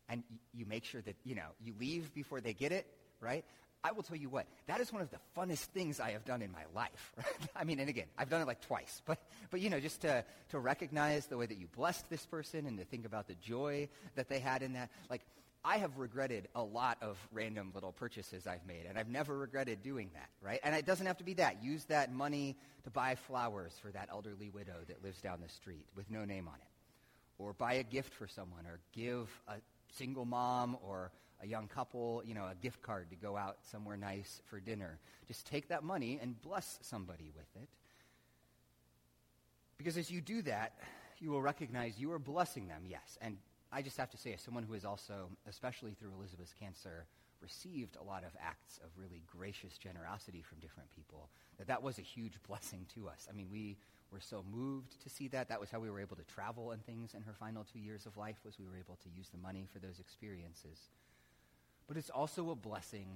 and 0.09 0.23
you 0.53 0.65
make 0.65 0.83
sure 0.83 1.01
that, 1.01 1.15
you 1.23 1.35
know, 1.35 1.49
you 1.63 1.73
leave 1.79 2.13
before 2.13 2.41
they 2.41 2.53
get 2.53 2.71
it, 2.71 2.85
right? 3.21 3.45
I 3.83 3.93
will 3.93 4.03
tell 4.03 4.17
you 4.17 4.29
what, 4.29 4.45
that 4.67 4.81
is 4.81 4.91
one 4.91 5.01
of 5.01 5.09
the 5.09 5.19
funnest 5.37 5.65
things 5.67 5.99
I 5.99 6.11
have 6.11 6.25
done 6.25 6.41
in 6.41 6.51
my 6.51 6.63
life. 6.75 7.13
I 7.55 7.63
mean, 7.63 7.79
and 7.79 7.89
again, 7.89 8.07
I've 8.17 8.29
done 8.29 8.41
it 8.41 8.47
like 8.47 8.61
twice, 8.61 9.01
but, 9.05 9.19
but 9.51 9.61
you 9.61 9.69
know, 9.69 9.79
just 9.79 10.01
to, 10.01 10.25
to 10.49 10.59
recognize 10.59 11.27
the 11.27 11.37
way 11.37 11.45
that 11.45 11.57
you 11.57 11.67
blessed 11.75 12.09
this 12.09 12.25
person 12.25 12.65
and 12.65 12.77
to 12.77 12.85
think 12.85 13.05
about 13.05 13.27
the 13.27 13.35
joy 13.35 13.87
that 14.15 14.27
they 14.27 14.39
had 14.39 14.63
in 14.63 14.73
that. 14.73 14.89
Like, 15.09 15.21
I 15.63 15.77
have 15.77 15.97
regretted 15.97 16.47
a 16.55 16.63
lot 16.63 16.97
of 17.01 17.17
random 17.31 17.71
little 17.73 17.91
purchases 17.91 18.47
I've 18.47 18.65
made, 18.65 18.85
and 18.87 18.97
I've 18.97 19.09
never 19.09 19.37
regretted 19.37 19.81
doing 19.81 20.09
that, 20.13 20.29
right? 20.41 20.59
And 20.63 20.73
it 20.75 20.85
doesn't 20.85 21.05
have 21.05 21.17
to 21.17 21.23
be 21.23 21.33
that. 21.35 21.63
Use 21.63 21.85
that 21.85 22.13
money 22.13 22.55
to 22.83 22.89
buy 22.89 23.15
flowers 23.15 23.73
for 23.81 23.91
that 23.91 24.07
elderly 24.11 24.49
widow 24.49 24.77
that 24.87 25.03
lives 25.03 25.21
down 25.21 25.39
the 25.41 25.49
street 25.49 25.85
with 25.95 26.09
no 26.09 26.23
name 26.23 26.47
on 26.47 26.55
it. 26.55 26.61
Or 27.37 27.53
buy 27.53 27.73
a 27.73 27.83
gift 27.83 28.13
for 28.13 28.27
someone, 28.27 28.65
or 28.65 28.79
give 28.93 29.29
a 29.47 29.55
single 29.93 30.25
mom 30.25 30.77
or 30.81 31.11
a 31.41 31.47
young 31.47 31.67
couple, 31.67 32.21
you 32.25 32.33
know, 32.33 32.45
a 32.45 32.55
gift 32.55 32.81
card 32.81 33.09
to 33.09 33.15
go 33.15 33.37
out 33.37 33.57
somewhere 33.63 33.97
nice 33.97 34.41
for 34.45 34.59
dinner. 34.59 34.99
Just 35.27 35.45
take 35.45 35.69
that 35.69 35.83
money 35.83 36.19
and 36.21 36.39
bless 36.41 36.79
somebody 36.81 37.31
with 37.35 37.47
it. 37.61 37.69
Because 39.77 39.97
as 39.97 40.11
you 40.11 40.19
do 40.19 40.41
that, 40.43 40.73
you 41.19 41.31
will 41.31 41.41
recognize 41.41 41.97
you 41.97 42.11
are 42.11 42.19
blessing 42.19 42.67
them, 42.67 42.83
yes. 42.87 43.17
And 43.21 43.37
I 43.71 43.81
just 43.81 43.97
have 43.97 44.09
to 44.11 44.17
say, 44.17 44.33
as 44.33 44.41
someone 44.41 44.63
who 44.63 44.73
has 44.73 44.83
also, 44.83 45.29
especially 45.47 45.93
through 45.93 46.11
Elizabeth's 46.17 46.53
cancer, 46.53 47.05
received 47.41 47.95
a 47.95 48.03
lot 48.03 48.23
of 48.23 48.31
acts 48.41 48.79
of 48.83 48.89
really 48.97 49.23
gracious 49.25 49.77
generosity 49.77 50.41
from 50.41 50.59
different 50.59 50.89
people, 50.93 51.29
that 51.57 51.67
that 51.67 51.81
was 51.81 51.97
a 51.97 52.01
huge 52.01 52.33
blessing 52.47 52.85
to 52.95 53.07
us. 53.07 53.27
I 53.29 53.33
mean, 53.33 53.47
we 53.51 53.77
were 54.11 54.19
so 54.19 54.43
moved 54.51 55.01
to 55.03 55.09
see 55.09 55.27
that. 55.29 55.49
That 55.49 55.59
was 55.59 55.69
how 55.69 55.79
we 55.79 55.89
were 55.89 55.99
able 55.99 56.15
to 56.15 56.23
travel 56.23 56.71
and 56.71 56.83
things 56.85 57.13
in 57.13 57.21
her 57.21 57.33
final 57.33 57.63
two 57.63 57.79
years 57.79 58.05
of 58.05 58.17
life 58.17 58.37
was 58.43 58.57
we 58.59 58.65
were 58.65 58.77
able 58.77 58.97
to 59.03 59.09
use 59.09 59.29
the 59.29 59.37
money 59.37 59.67
for 59.71 59.79
those 59.79 59.99
experiences. 59.99 60.89
But 61.89 61.97
it's 61.97 62.11
also 62.11 62.51
a 62.51 62.55
blessing 62.55 63.07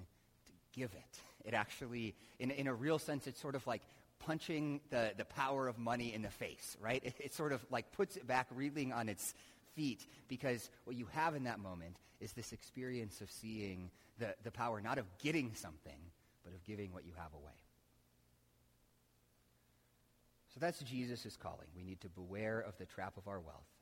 to 0.47 0.51
give 0.77 0.91
it. 0.91 1.47
It 1.47 1.53
actually, 1.53 2.15
in, 2.39 2.51
in 2.51 2.67
a 2.67 2.73
real 2.73 2.99
sense, 2.99 3.27
it's 3.27 3.39
sort 3.39 3.55
of 3.55 3.65
like 3.67 3.83
punching 4.19 4.81
the, 4.89 5.11
the 5.15 5.25
power 5.25 5.67
of 5.67 5.77
money 5.77 6.13
in 6.13 6.23
the 6.23 6.29
face, 6.29 6.75
right? 6.81 7.01
It, 7.05 7.13
it 7.19 7.33
sort 7.33 7.53
of 7.53 7.63
like 7.69 7.91
puts 7.91 8.17
it 8.17 8.27
back 8.27 8.47
reeling 8.51 8.91
on 8.91 9.07
its 9.07 9.35
feet 9.75 10.05
because 10.27 10.69
what 10.85 10.95
you 10.95 11.07
have 11.11 11.35
in 11.35 11.43
that 11.43 11.59
moment 11.59 11.95
is 12.19 12.33
this 12.33 12.51
experience 12.51 13.21
of 13.21 13.29
seeing 13.29 13.91
the, 14.17 14.33
the 14.43 14.51
power 14.51 14.81
not 14.81 14.97
of 14.97 15.05
getting 15.21 15.53
something, 15.53 15.99
but 16.43 16.53
of 16.53 16.63
giving 16.65 16.91
what 16.93 17.05
you 17.05 17.13
have 17.15 17.33
away. 17.33 17.53
So 20.53 20.59
that's 20.59 20.79
Jesus' 20.79 21.37
calling. 21.41 21.67
We 21.75 21.83
need 21.83 22.01
to 22.01 22.09
beware 22.09 22.59
of 22.59 22.77
the 22.77 22.85
trap 22.85 23.17
of 23.17 23.27
our 23.27 23.39
wealth. 23.39 23.72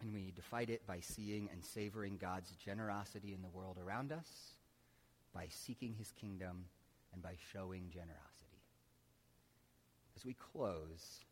And 0.00 0.12
we 0.12 0.20
need 0.20 0.36
to 0.36 0.42
fight 0.42 0.70
it 0.70 0.86
by 0.86 1.00
seeing 1.00 1.48
and 1.52 1.64
savoring 1.64 2.18
God's 2.20 2.50
generosity 2.52 3.32
in 3.32 3.42
the 3.42 3.48
world 3.48 3.78
around 3.84 4.12
us, 4.12 4.28
by 5.32 5.46
seeking 5.48 5.94
his 5.94 6.12
kingdom, 6.12 6.64
and 7.12 7.22
by 7.22 7.34
showing 7.52 7.84
generosity. 7.90 8.60
As 10.16 10.24
we 10.24 10.34
close, 10.34 11.24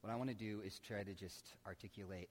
what 0.00 0.12
I 0.12 0.16
want 0.16 0.30
to 0.30 0.36
do 0.36 0.60
is 0.64 0.78
try 0.78 1.02
to 1.02 1.14
just 1.14 1.54
articulate 1.66 2.28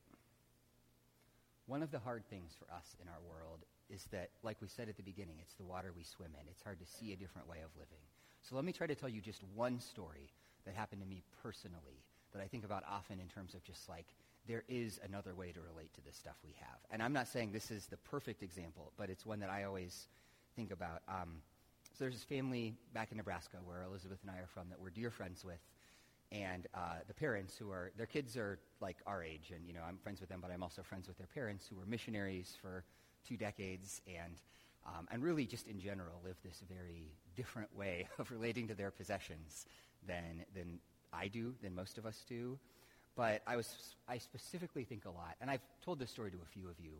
one 1.68 1.84
of 1.84 1.92
the 1.92 2.00
hard 2.00 2.28
things 2.30 2.52
for 2.60 2.66
us 2.74 2.98
in 3.02 3.08
our 3.08 3.22
world 3.30 3.60
is 3.90 4.04
that, 4.12 4.30
like 4.44 4.58
we 4.62 4.68
said 4.68 4.90
at 4.90 4.98
the 4.98 5.04
beginning, 5.04 5.36
it's 5.42 5.54
the 5.54 5.64
water 5.64 5.94
we 5.96 6.04
swim 6.04 6.32
in. 6.36 6.48
It's 6.50 6.64
hard 6.64 6.80
to 6.80 6.86
see 6.86 7.14
a 7.14 7.16
different 7.16 7.48
way 7.48 7.60
of 7.64 7.72
living. 7.80 8.04
So 8.42 8.56
let 8.56 8.66
me 8.66 8.74
try 8.74 8.88
to 8.88 8.96
tell 8.96 9.08
you 9.08 9.22
just 9.22 9.42
one 9.56 9.80
story 9.80 10.28
that 10.66 10.76
happened 10.76 11.02
to 11.02 11.08
me 11.08 11.22
personally 11.42 12.04
that 12.34 12.42
I 12.42 12.48
think 12.48 12.66
about 12.66 12.84
often 12.90 13.20
in 13.20 13.28
terms 13.28 13.54
of 13.54 13.64
just 13.64 13.88
like 13.88 14.08
there 14.48 14.64
is 14.68 15.00
another 15.04 15.36
way 15.36 15.52
to 15.52 15.60
relate 15.62 15.94
to 15.94 16.02
this 16.02 16.18
stuff 16.18 16.36
we 16.44 16.56
have. 16.60 16.78
And 16.90 17.02
I'm 17.02 17.14
not 17.14 17.28
saying 17.28 17.52
this 17.52 17.72
is 17.72 17.86
the 17.86 17.98
perfect 17.98 18.44
example, 18.44 18.92
but 18.98 19.10
it's 19.10 19.26
one 19.26 19.40
that 19.40 19.50
I 19.50 19.64
always 19.64 20.08
think 20.56 20.72
about. 20.72 21.02
Um, 21.08 21.42
so 21.94 22.06
there's 22.06 22.16
this 22.16 22.24
family 22.24 22.74
back 22.94 23.12
in 23.12 23.18
Nebraska 23.18 23.58
where 23.64 23.84
Elizabeth 23.84 24.20
and 24.24 24.32
I 24.32 24.40
are 24.40 24.48
from 24.48 24.70
that 24.70 24.80
we're 24.80 24.90
dear 24.90 25.12
friends 25.12 25.46
with. 25.46 25.60
And 26.32 26.68
uh, 26.74 27.00
the 27.08 27.14
parents 27.14 27.58
who 27.58 27.72
are, 27.72 27.92
their 27.98 28.06
kids 28.06 28.38
are 28.38 28.58
like 28.80 28.98
our 29.06 29.22
age, 29.22 29.52
and 29.54 29.68
you 29.68 29.74
know, 29.74 29.82
I'm 29.86 29.98
friends 29.98 30.22
with 30.22 30.30
them, 30.30 30.40
but 30.42 30.50
I'm 30.50 30.64
also 30.64 30.82
friends 30.82 31.08
with 31.08 31.18
their 31.18 31.28
parents 31.28 31.68
who 31.68 31.76
were 31.76 31.86
missionaries 31.86 32.56
for 32.62 32.86
two 33.28 33.36
decades 33.36 34.02
and, 34.08 34.36
um, 34.88 35.08
and 35.12 35.22
really 35.22 35.46
just 35.46 35.68
in 35.68 35.80
general 35.80 36.22
live 36.24 36.38
this 36.44 36.64
very 36.74 37.12
different 37.36 37.76
way 37.78 38.08
of 38.18 38.32
relating 38.32 38.68
to 38.70 38.74
their 38.74 38.92
possessions 38.92 39.66
than, 40.08 40.46
than 40.56 40.80
I 41.14 41.28
do, 41.28 41.54
than 41.62 41.76
most 41.76 41.98
of 41.98 42.06
us 42.06 42.24
do. 42.28 42.58
But 43.16 43.42
I, 43.46 43.58
was, 43.58 43.96
I 44.08 44.18
specifically 44.18 44.84
think 44.84 45.06
a 45.06 45.10
lot, 45.10 45.36
and 45.42 45.50
I've 45.50 45.62
told 45.84 46.00
this 46.00 46.10
story 46.10 46.32
to 46.32 46.38
a 46.38 46.50
few 46.54 46.70
of 46.70 46.80
you, 46.80 46.92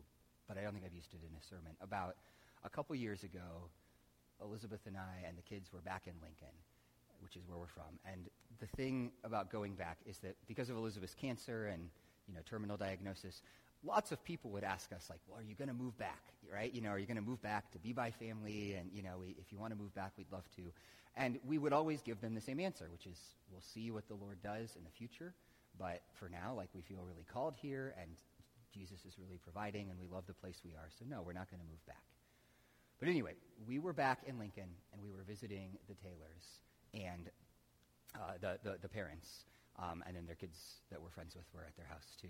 but 0.46 0.58
I 0.58 0.62
don't 0.62 0.72
think 0.72 0.84
I've 0.84 0.94
used 0.94 1.14
it 1.14 1.20
in 1.22 1.34
a 1.36 1.42
sermon, 1.42 1.72
about 1.80 2.16
a 2.64 2.68
couple 2.68 2.94
years 2.94 3.22
ago, 3.22 3.70
Elizabeth 4.42 4.80
and 4.86 4.96
I 4.96 5.26
and 5.26 5.38
the 5.38 5.42
kids 5.42 5.72
were 5.72 5.80
back 5.80 6.02
in 6.06 6.12
Lincoln, 6.20 6.54
which 7.20 7.36
is 7.36 7.42
where 7.48 7.58
we're 7.58 7.66
from. 7.66 7.98
And 8.04 8.26
the 8.60 8.66
thing 8.76 9.12
about 9.24 9.50
going 9.50 9.74
back 9.74 9.98
is 10.04 10.18
that 10.18 10.36
because 10.46 10.68
of 10.68 10.76
Elizabeth's 10.76 11.14
cancer 11.14 11.66
and 11.66 11.88
you 12.28 12.34
know, 12.34 12.40
terminal 12.44 12.76
diagnosis, 12.76 13.42
lots 13.84 14.12
of 14.12 14.22
people 14.24 14.50
would 14.50 14.64
ask 14.64 14.92
us, 14.92 15.08
like, 15.10 15.20
well, 15.28 15.38
are 15.38 15.42
you 15.42 15.54
going 15.54 15.68
to 15.68 15.74
move 15.74 15.96
back, 15.98 16.22
right? 16.52 16.72
You 16.72 16.80
know, 16.80 16.90
are 16.90 16.98
you 16.98 17.06
going 17.06 17.16
to 17.16 17.22
move 17.22 17.42
back 17.42 17.70
to 17.72 17.78
be 17.78 17.92
by 17.92 18.10
family? 18.10 18.74
And, 18.74 18.90
you 18.92 19.02
know, 19.02 19.18
we, 19.20 19.34
if 19.40 19.50
you 19.50 19.58
want 19.58 19.72
to 19.72 19.78
move 19.78 19.94
back, 19.94 20.12
we'd 20.16 20.30
love 20.30 20.44
to. 20.56 20.62
And 21.16 21.38
we 21.46 21.58
would 21.58 21.72
always 21.72 22.00
give 22.00 22.20
them 22.20 22.34
the 22.34 22.40
same 22.40 22.60
answer, 22.60 22.88
which 22.90 23.06
is, 23.06 23.18
we'll 23.50 23.60
see 23.60 23.90
what 23.90 24.08
the 24.08 24.14
Lord 24.14 24.38
does 24.42 24.76
in 24.76 24.84
the 24.84 24.90
future. 24.90 25.34
But 25.78 26.02
for 26.14 26.28
now, 26.28 26.54
like, 26.54 26.68
we 26.74 26.82
feel 26.82 27.04
really 27.06 27.26
called 27.32 27.54
here, 27.56 27.94
and 28.00 28.10
Jesus 28.72 29.04
is 29.06 29.18
really 29.18 29.38
providing, 29.38 29.90
and 29.90 29.98
we 29.98 30.06
love 30.06 30.24
the 30.26 30.34
place 30.34 30.60
we 30.64 30.72
are. 30.72 30.88
So, 30.98 31.04
no, 31.08 31.22
we're 31.22 31.32
not 31.32 31.50
going 31.50 31.60
to 31.60 31.68
move 31.68 31.84
back. 31.86 32.04
But 33.00 33.08
anyway, 33.08 33.34
we 33.66 33.78
were 33.78 33.92
back 33.92 34.20
in 34.26 34.38
Lincoln, 34.38 34.68
and 34.92 35.02
we 35.02 35.10
were 35.10 35.24
visiting 35.26 35.78
the 35.88 35.94
Taylors 35.94 36.62
and 36.94 37.30
uh, 38.14 38.34
the, 38.40 38.58
the, 38.62 38.78
the, 38.82 38.88
parents, 38.88 39.44
um, 39.78 40.04
and 40.06 40.14
then 40.14 40.26
their 40.26 40.36
kids 40.36 40.82
that 40.90 41.00
we're 41.00 41.10
friends 41.10 41.34
with 41.34 41.46
were 41.54 41.64
at 41.64 41.74
their 41.76 41.86
house 41.86 42.16
too 42.20 42.28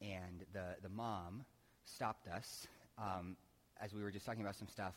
and 0.00 0.44
the, 0.52 0.76
the 0.82 0.88
mom 0.88 1.44
stopped 1.84 2.28
us 2.28 2.66
um, 2.98 3.36
as 3.80 3.94
we 3.94 4.02
were 4.02 4.10
just 4.10 4.26
talking 4.26 4.42
about 4.42 4.56
some 4.56 4.68
stuff, 4.68 4.94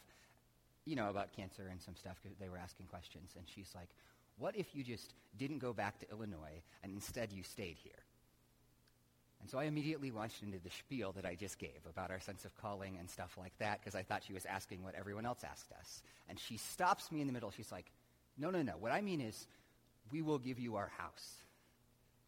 you 0.86 0.96
know, 0.96 1.10
about 1.10 1.32
cancer 1.36 1.68
and 1.72 1.82
some 1.82 1.96
stuff 1.96 2.18
because 2.22 2.38
they 2.38 2.50
were 2.50 2.58
asking 2.58 2.88
questions. 2.88 3.32
And 3.38 3.46
she's 3.48 3.72
like, 3.76 3.90
what 4.40 4.56
if 4.56 4.74
you 4.74 4.84
just 4.84 5.14
didn't 5.38 5.60
go 5.60 5.74
back 5.74 6.00
to 6.00 6.10
Illinois 6.10 6.64
and 6.82 6.94
instead 6.94 7.32
you 7.32 7.44
stayed 7.44 7.78
here? 7.84 7.92
And 9.42 9.50
so 9.50 9.58
I 9.58 9.66
immediately 9.66 10.12
launched 10.12 10.44
into 10.44 10.60
the 10.60 10.70
spiel 10.70 11.14
that 11.14 11.26
I 11.26 11.36
just 11.36 11.60
gave 11.60 11.80
about 11.90 12.12
our 12.12 12.20
sense 12.20 12.44
of 12.44 12.56
calling 12.58 12.98
and 12.98 13.10
stuff 13.10 13.38
like 13.38 13.54
that 13.60 13.80
because 13.80 13.96
I 13.96 14.04
thought 14.04 14.24
she 14.24 14.34
was 14.34 14.46
asking 14.46 14.84
what 14.84 14.96
everyone 14.96 15.26
else 15.26 15.44
asked 15.50 15.72
us. 15.80 16.02
And 16.28 16.40
she 16.40 16.58
stops 16.58 17.12
me 17.12 17.22
in 17.22 17.28
the 17.28 17.34
middle. 17.34 17.52
She's 17.52 17.72
like, 17.72 17.92
no, 18.38 18.50
no, 18.50 18.62
no. 18.62 18.74
What 18.80 18.92
I 18.92 19.02
mean 19.02 19.22
is, 19.22 19.48
we 20.12 20.22
will 20.22 20.40
give 20.40 20.60
you 20.60 20.76
our 20.76 20.92
house. 20.98 21.36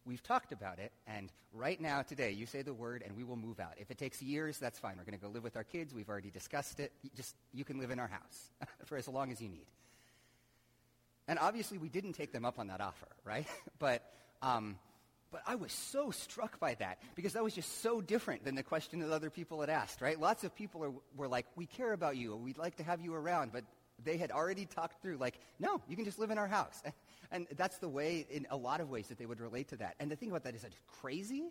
We've 0.04 0.22
talked 0.22 0.52
about 0.52 0.78
it, 0.78 0.92
and 1.06 1.30
right 1.52 1.80
now, 1.80 2.02
today, 2.02 2.32
you 2.32 2.44
say 2.46 2.62
the 2.62 2.74
word, 2.74 3.04
and 3.06 3.16
we 3.16 3.22
will 3.22 3.36
move 3.36 3.60
out. 3.60 3.74
If 3.76 3.90
it 3.90 3.98
takes 3.98 4.20
years, 4.20 4.58
that's 4.58 4.78
fine. 4.78 4.96
We're 4.98 5.04
going 5.04 5.18
to 5.18 5.24
go 5.24 5.30
live 5.30 5.44
with 5.44 5.56
our 5.56 5.64
kids. 5.64 5.94
We've 5.94 6.08
already 6.08 6.30
discussed 6.30 6.80
it. 6.80 6.92
You 7.02 7.10
just 7.14 7.36
you 7.52 7.64
can 7.64 7.78
live 7.78 7.90
in 7.90 8.00
our 8.00 8.08
house 8.08 8.50
for 8.84 8.96
as 8.96 9.06
long 9.06 9.30
as 9.30 9.40
you 9.40 9.48
need. 9.48 9.66
And 11.28 11.38
obviously, 11.38 11.78
we 11.78 11.88
didn't 11.88 12.14
take 12.14 12.32
them 12.32 12.44
up 12.44 12.58
on 12.58 12.68
that 12.68 12.80
offer, 12.80 13.08
right? 13.24 13.46
but 13.78 14.02
um, 14.42 14.76
but 15.30 15.42
I 15.46 15.54
was 15.54 15.72
so 15.72 16.10
struck 16.10 16.60
by 16.60 16.74
that 16.74 16.98
because 17.14 17.32
that 17.32 17.42
was 17.42 17.54
just 17.54 17.80
so 17.80 18.00
different 18.00 18.44
than 18.44 18.54
the 18.54 18.62
question 18.62 19.00
that 19.00 19.10
other 19.10 19.30
people 19.30 19.60
had 19.60 19.70
asked, 19.70 20.02
right? 20.02 20.20
Lots 20.20 20.44
of 20.44 20.54
people 20.54 20.84
are, 20.84 20.92
were 21.16 21.28
like, 21.28 21.46
"We 21.56 21.66
care 21.66 21.92
about 21.92 22.16
you. 22.16 22.36
We'd 22.36 22.58
like 22.58 22.76
to 22.76 22.82
have 22.82 23.00
you 23.00 23.14
around," 23.14 23.52
but 23.52 23.64
they 24.04 24.16
had 24.16 24.30
already 24.30 24.66
talked 24.66 25.00
through, 25.00 25.16
like, 25.16 25.38
"No, 25.58 25.80
you 25.88 25.96
can 25.96 26.04
just 26.04 26.18
live 26.18 26.30
in 26.30 26.38
our 26.38 26.48
house." 26.48 26.82
And 27.34 27.46
that's 27.56 27.78
the 27.78 27.88
way, 27.88 28.26
in 28.28 28.46
a 28.50 28.56
lot 28.58 28.82
of 28.82 28.90
ways, 28.90 29.08
that 29.08 29.16
they 29.16 29.24
would 29.24 29.40
relate 29.40 29.68
to 29.68 29.76
that. 29.78 29.94
And 29.98 30.10
the 30.10 30.16
thing 30.16 30.28
about 30.28 30.44
that 30.44 30.54
is 30.54 30.60
that 30.60 30.72
it's 30.72 30.82
crazy, 31.00 31.48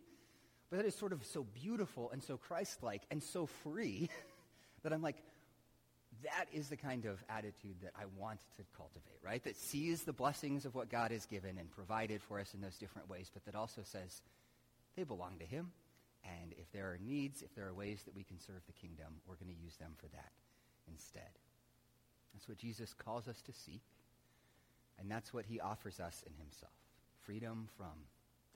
but 0.69 0.78
that 0.78 0.86
is 0.86 0.93
sort 0.93 1.11
of 1.11 1.26
so 1.26 1.43
beautiful 1.55 2.11
and 2.11 2.22
so 2.24 2.38
Christ 2.38 2.84
like 2.84 3.01
and 3.09 3.22
so 3.22 3.47
free 3.47 4.09
that 4.84 4.93
I'm 4.93 5.01
like, 5.01 5.17
that 6.24 6.45
is 6.53 6.69
the 6.69 6.78
kind 6.78 7.05
of 7.05 7.24
attitude 7.30 7.76
that 7.84 7.93
I 7.95 8.03
want 8.17 8.39
to 8.57 8.63
cultivate, 8.76 9.19
right? 9.24 9.43
That 9.43 9.57
sees 9.57 10.03
the 10.03 10.13
blessings 10.13 10.65
of 10.65 10.76
what 10.76 10.89
God 10.89 11.11
has 11.11 11.26
given 11.26 11.57
and 11.57 11.69
provided 11.72 12.22
for 12.22 12.39
us 12.39 12.53
in 12.53 12.61
those 12.61 12.78
different 12.78 13.09
ways, 13.09 13.30
but 13.34 13.45
that 13.45 13.55
also 13.55 13.82
says 13.84 14.22
they 14.95 15.03
belong 15.03 15.38
to 15.39 15.45
Him. 15.45 15.72
And 16.24 16.53
if 16.57 16.72
there 16.72 16.86
are 16.86 16.99
needs, 17.03 17.41
if 17.41 17.53
there 17.55 17.67
are 17.67 17.74
ways 17.74 18.03
that 18.05 18.15
we 18.15 18.24
can 18.24 18.39
serve 18.39 18.61
the 18.67 18.74
kingdom, 18.74 19.07
we're 19.28 19.36
going 19.36 19.53
to 19.55 19.63
use 19.63 19.76
them 19.78 19.93
for 19.97 20.07
that 20.07 20.32
instead. 20.91 21.32
That's 22.34 22.47
what 22.47 22.57
Jesus 22.57 22.93
calls 22.93 23.28
us 23.28 23.41
to 23.41 23.53
seek. 23.53 23.82
And 24.99 25.09
that's 25.09 25.34
what 25.34 25.45
he 25.45 25.59
offers 25.59 25.99
us 25.99 26.24
in 26.28 26.34
himself 26.38 26.72
freedom 27.24 27.67
from 27.78 27.93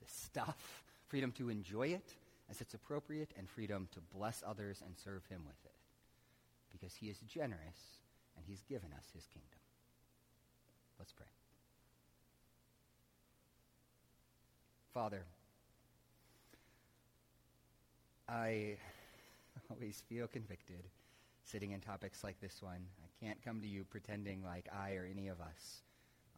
the 0.00 0.06
stuff, 0.08 0.82
freedom 1.06 1.32
to 1.32 1.48
enjoy 1.48 1.88
it 1.88 2.14
as 2.50 2.60
it's 2.60 2.74
appropriate, 2.74 3.30
and 3.36 3.48
freedom 3.48 3.88
to 3.92 4.00
bless 4.16 4.42
others 4.46 4.80
and 4.84 4.94
serve 4.96 5.24
him 5.26 5.40
with 5.46 5.56
it. 5.64 5.72
Because 6.78 6.94
he 6.94 7.06
is 7.06 7.18
generous 7.20 8.00
and 8.36 8.44
he's 8.46 8.62
given 8.62 8.92
us 8.92 9.06
his 9.14 9.26
kingdom. 9.26 9.58
Let's 10.98 11.12
pray. 11.12 11.26
Father, 14.92 15.24
I 18.28 18.76
always 19.70 20.02
feel 20.08 20.26
convicted 20.26 20.84
sitting 21.44 21.72
in 21.72 21.80
topics 21.80 22.24
like 22.24 22.40
this 22.40 22.60
one. 22.60 22.80
I 23.02 23.24
can't 23.24 23.42
come 23.42 23.60
to 23.60 23.66
you 23.66 23.84
pretending 23.84 24.42
like 24.42 24.68
I 24.74 24.94
or 24.94 25.06
any 25.10 25.28
of 25.28 25.40
us 25.40 25.82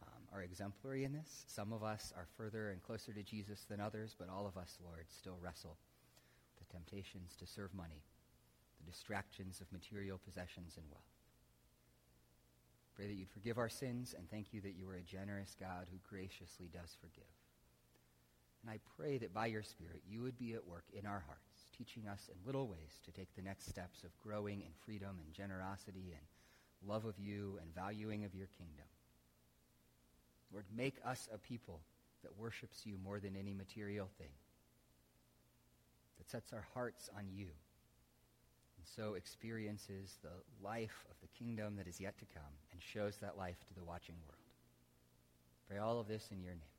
um, 0.02 0.22
are 0.32 0.42
exemplary 0.42 1.04
in 1.04 1.12
this. 1.12 1.44
Some 1.46 1.72
of 1.72 1.82
us 1.82 2.12
are 2.16 2.26
further 2.36 2.70
and 2.70 2.82
closer 2.82 3.12
to 3.12 3.22
Jesus 3.22 3.64
than 3.68 3.80
others, 3.80 4.14
but 4.18 4.28
all 4.28 4.46
of 4.46 4.56
us, 4.56 4.78
Lord, 4.84 5.06
still 5.08 5.38
wrestle 5.40 5.76
the 6.58 6.64
temptations 6.72 7.36
to 7.36 7.46
serve 7.46 7.72
money, 7.74 8.02
the 8.78 8.90
distractions 8.90 9.60
of 9.60 9.70
material 9.72 10.18
possessions 10.24 10.76
and 10.76 10.86
wealth. 10.90 11.02
Pray 12.94 13.06
that 13.06 13.14
you'd 13.14 13.30
forgive 13.30 13.58
our 13.58 13.68
sins, 13.68 14.14
and 14.16 14.28
thank 14.28 14.52
you 14.52 14.60
that 14.62 14.74
you 14.74 14.88
are 14.88 14.96
a 14.96 15.02
generous 15.02 15.54
God 15.58 15.86
who 15.90 15.98
graciously 16.08 16.68
does 16.72 16.96
forgive. 17.00 17.30
And 18.62 18.70
I 18.72 18.80
pray 18.96 19.18
that 19.18 19.32
by 19.32 19.46
your 19.46 19.62
Spirit 19.62 20.02
you 20.08 20.22
would 20.22 20.36
be 20.36 20.54
at 20.54 20.66
work 20.66 20.84
in 20.92 21.06
our 21.06 21.22
hearts, 21.26 21.70
teaching 21.76 22.08
us 22.08 22.28
in 22.28 22.44
little 22.44 22.66
ways 22.66 23.00
to 23.04 23.12
take 23.12 23.34
the 23.36 23.42
next 23.42 23.68
steps 23.68 24.02
of 24.02 24.18
growing 24.18 24.62
in 24.62 24.72
freedom 24.84 25.20
and 25.24 25.32
generosity 25.32 26.12
and 26.12 26.26
love 26.88 27.04
of 27.04 27.18
you 27.18 27.58
and 27.62 27.74
valuing 27.74 28.24
of 28.24 28.34
your 28.34 28.48
kingdom. 28.58 28.86
Lord, 30.52 30.64
make 30.74 30.96
us 31.04 31.28
a 31.32 31.38
people 31.38 31.80
that 32.22 32.36
worships 32.36 32.84
you 32.84 32.98
more 33.02 33.20
than 33.20 33.36
any 33.36 33.54
material 33.54 34.08
thing, 34.18 34.32
that 36.18 36.28
sets 36.28 36.52
our 36.52 36.66
hearts 36.74 37.08
on 37.16 37.26
you, 37.32 37.46
so 38.96 39.14
experiences 39.14 40.18
the 40.22 40.30
life 40.64 41.04
of 41.10 41.16
the 41.20 41.28
kingdom 41.38 41.76
that 41.76 41.86
is 41.86 42.00
yet 42.00 42.18
to 42.18 42.24
come 42.26 42.52
and 42.72 42.82
shows 42.82 43.16
that 43.18 43.36
life 43.36 43.58
to 43.68 43.74
the 43.74 43.84
watching 43.84 44.16
world. 44.26 44.38
Pray 45.68 45.78
all 45.78 46.00
of 46.00 46.08
this 46.08 46.28
in 46.30 46.42
your 46.42 46.54
name. 46.54 46.77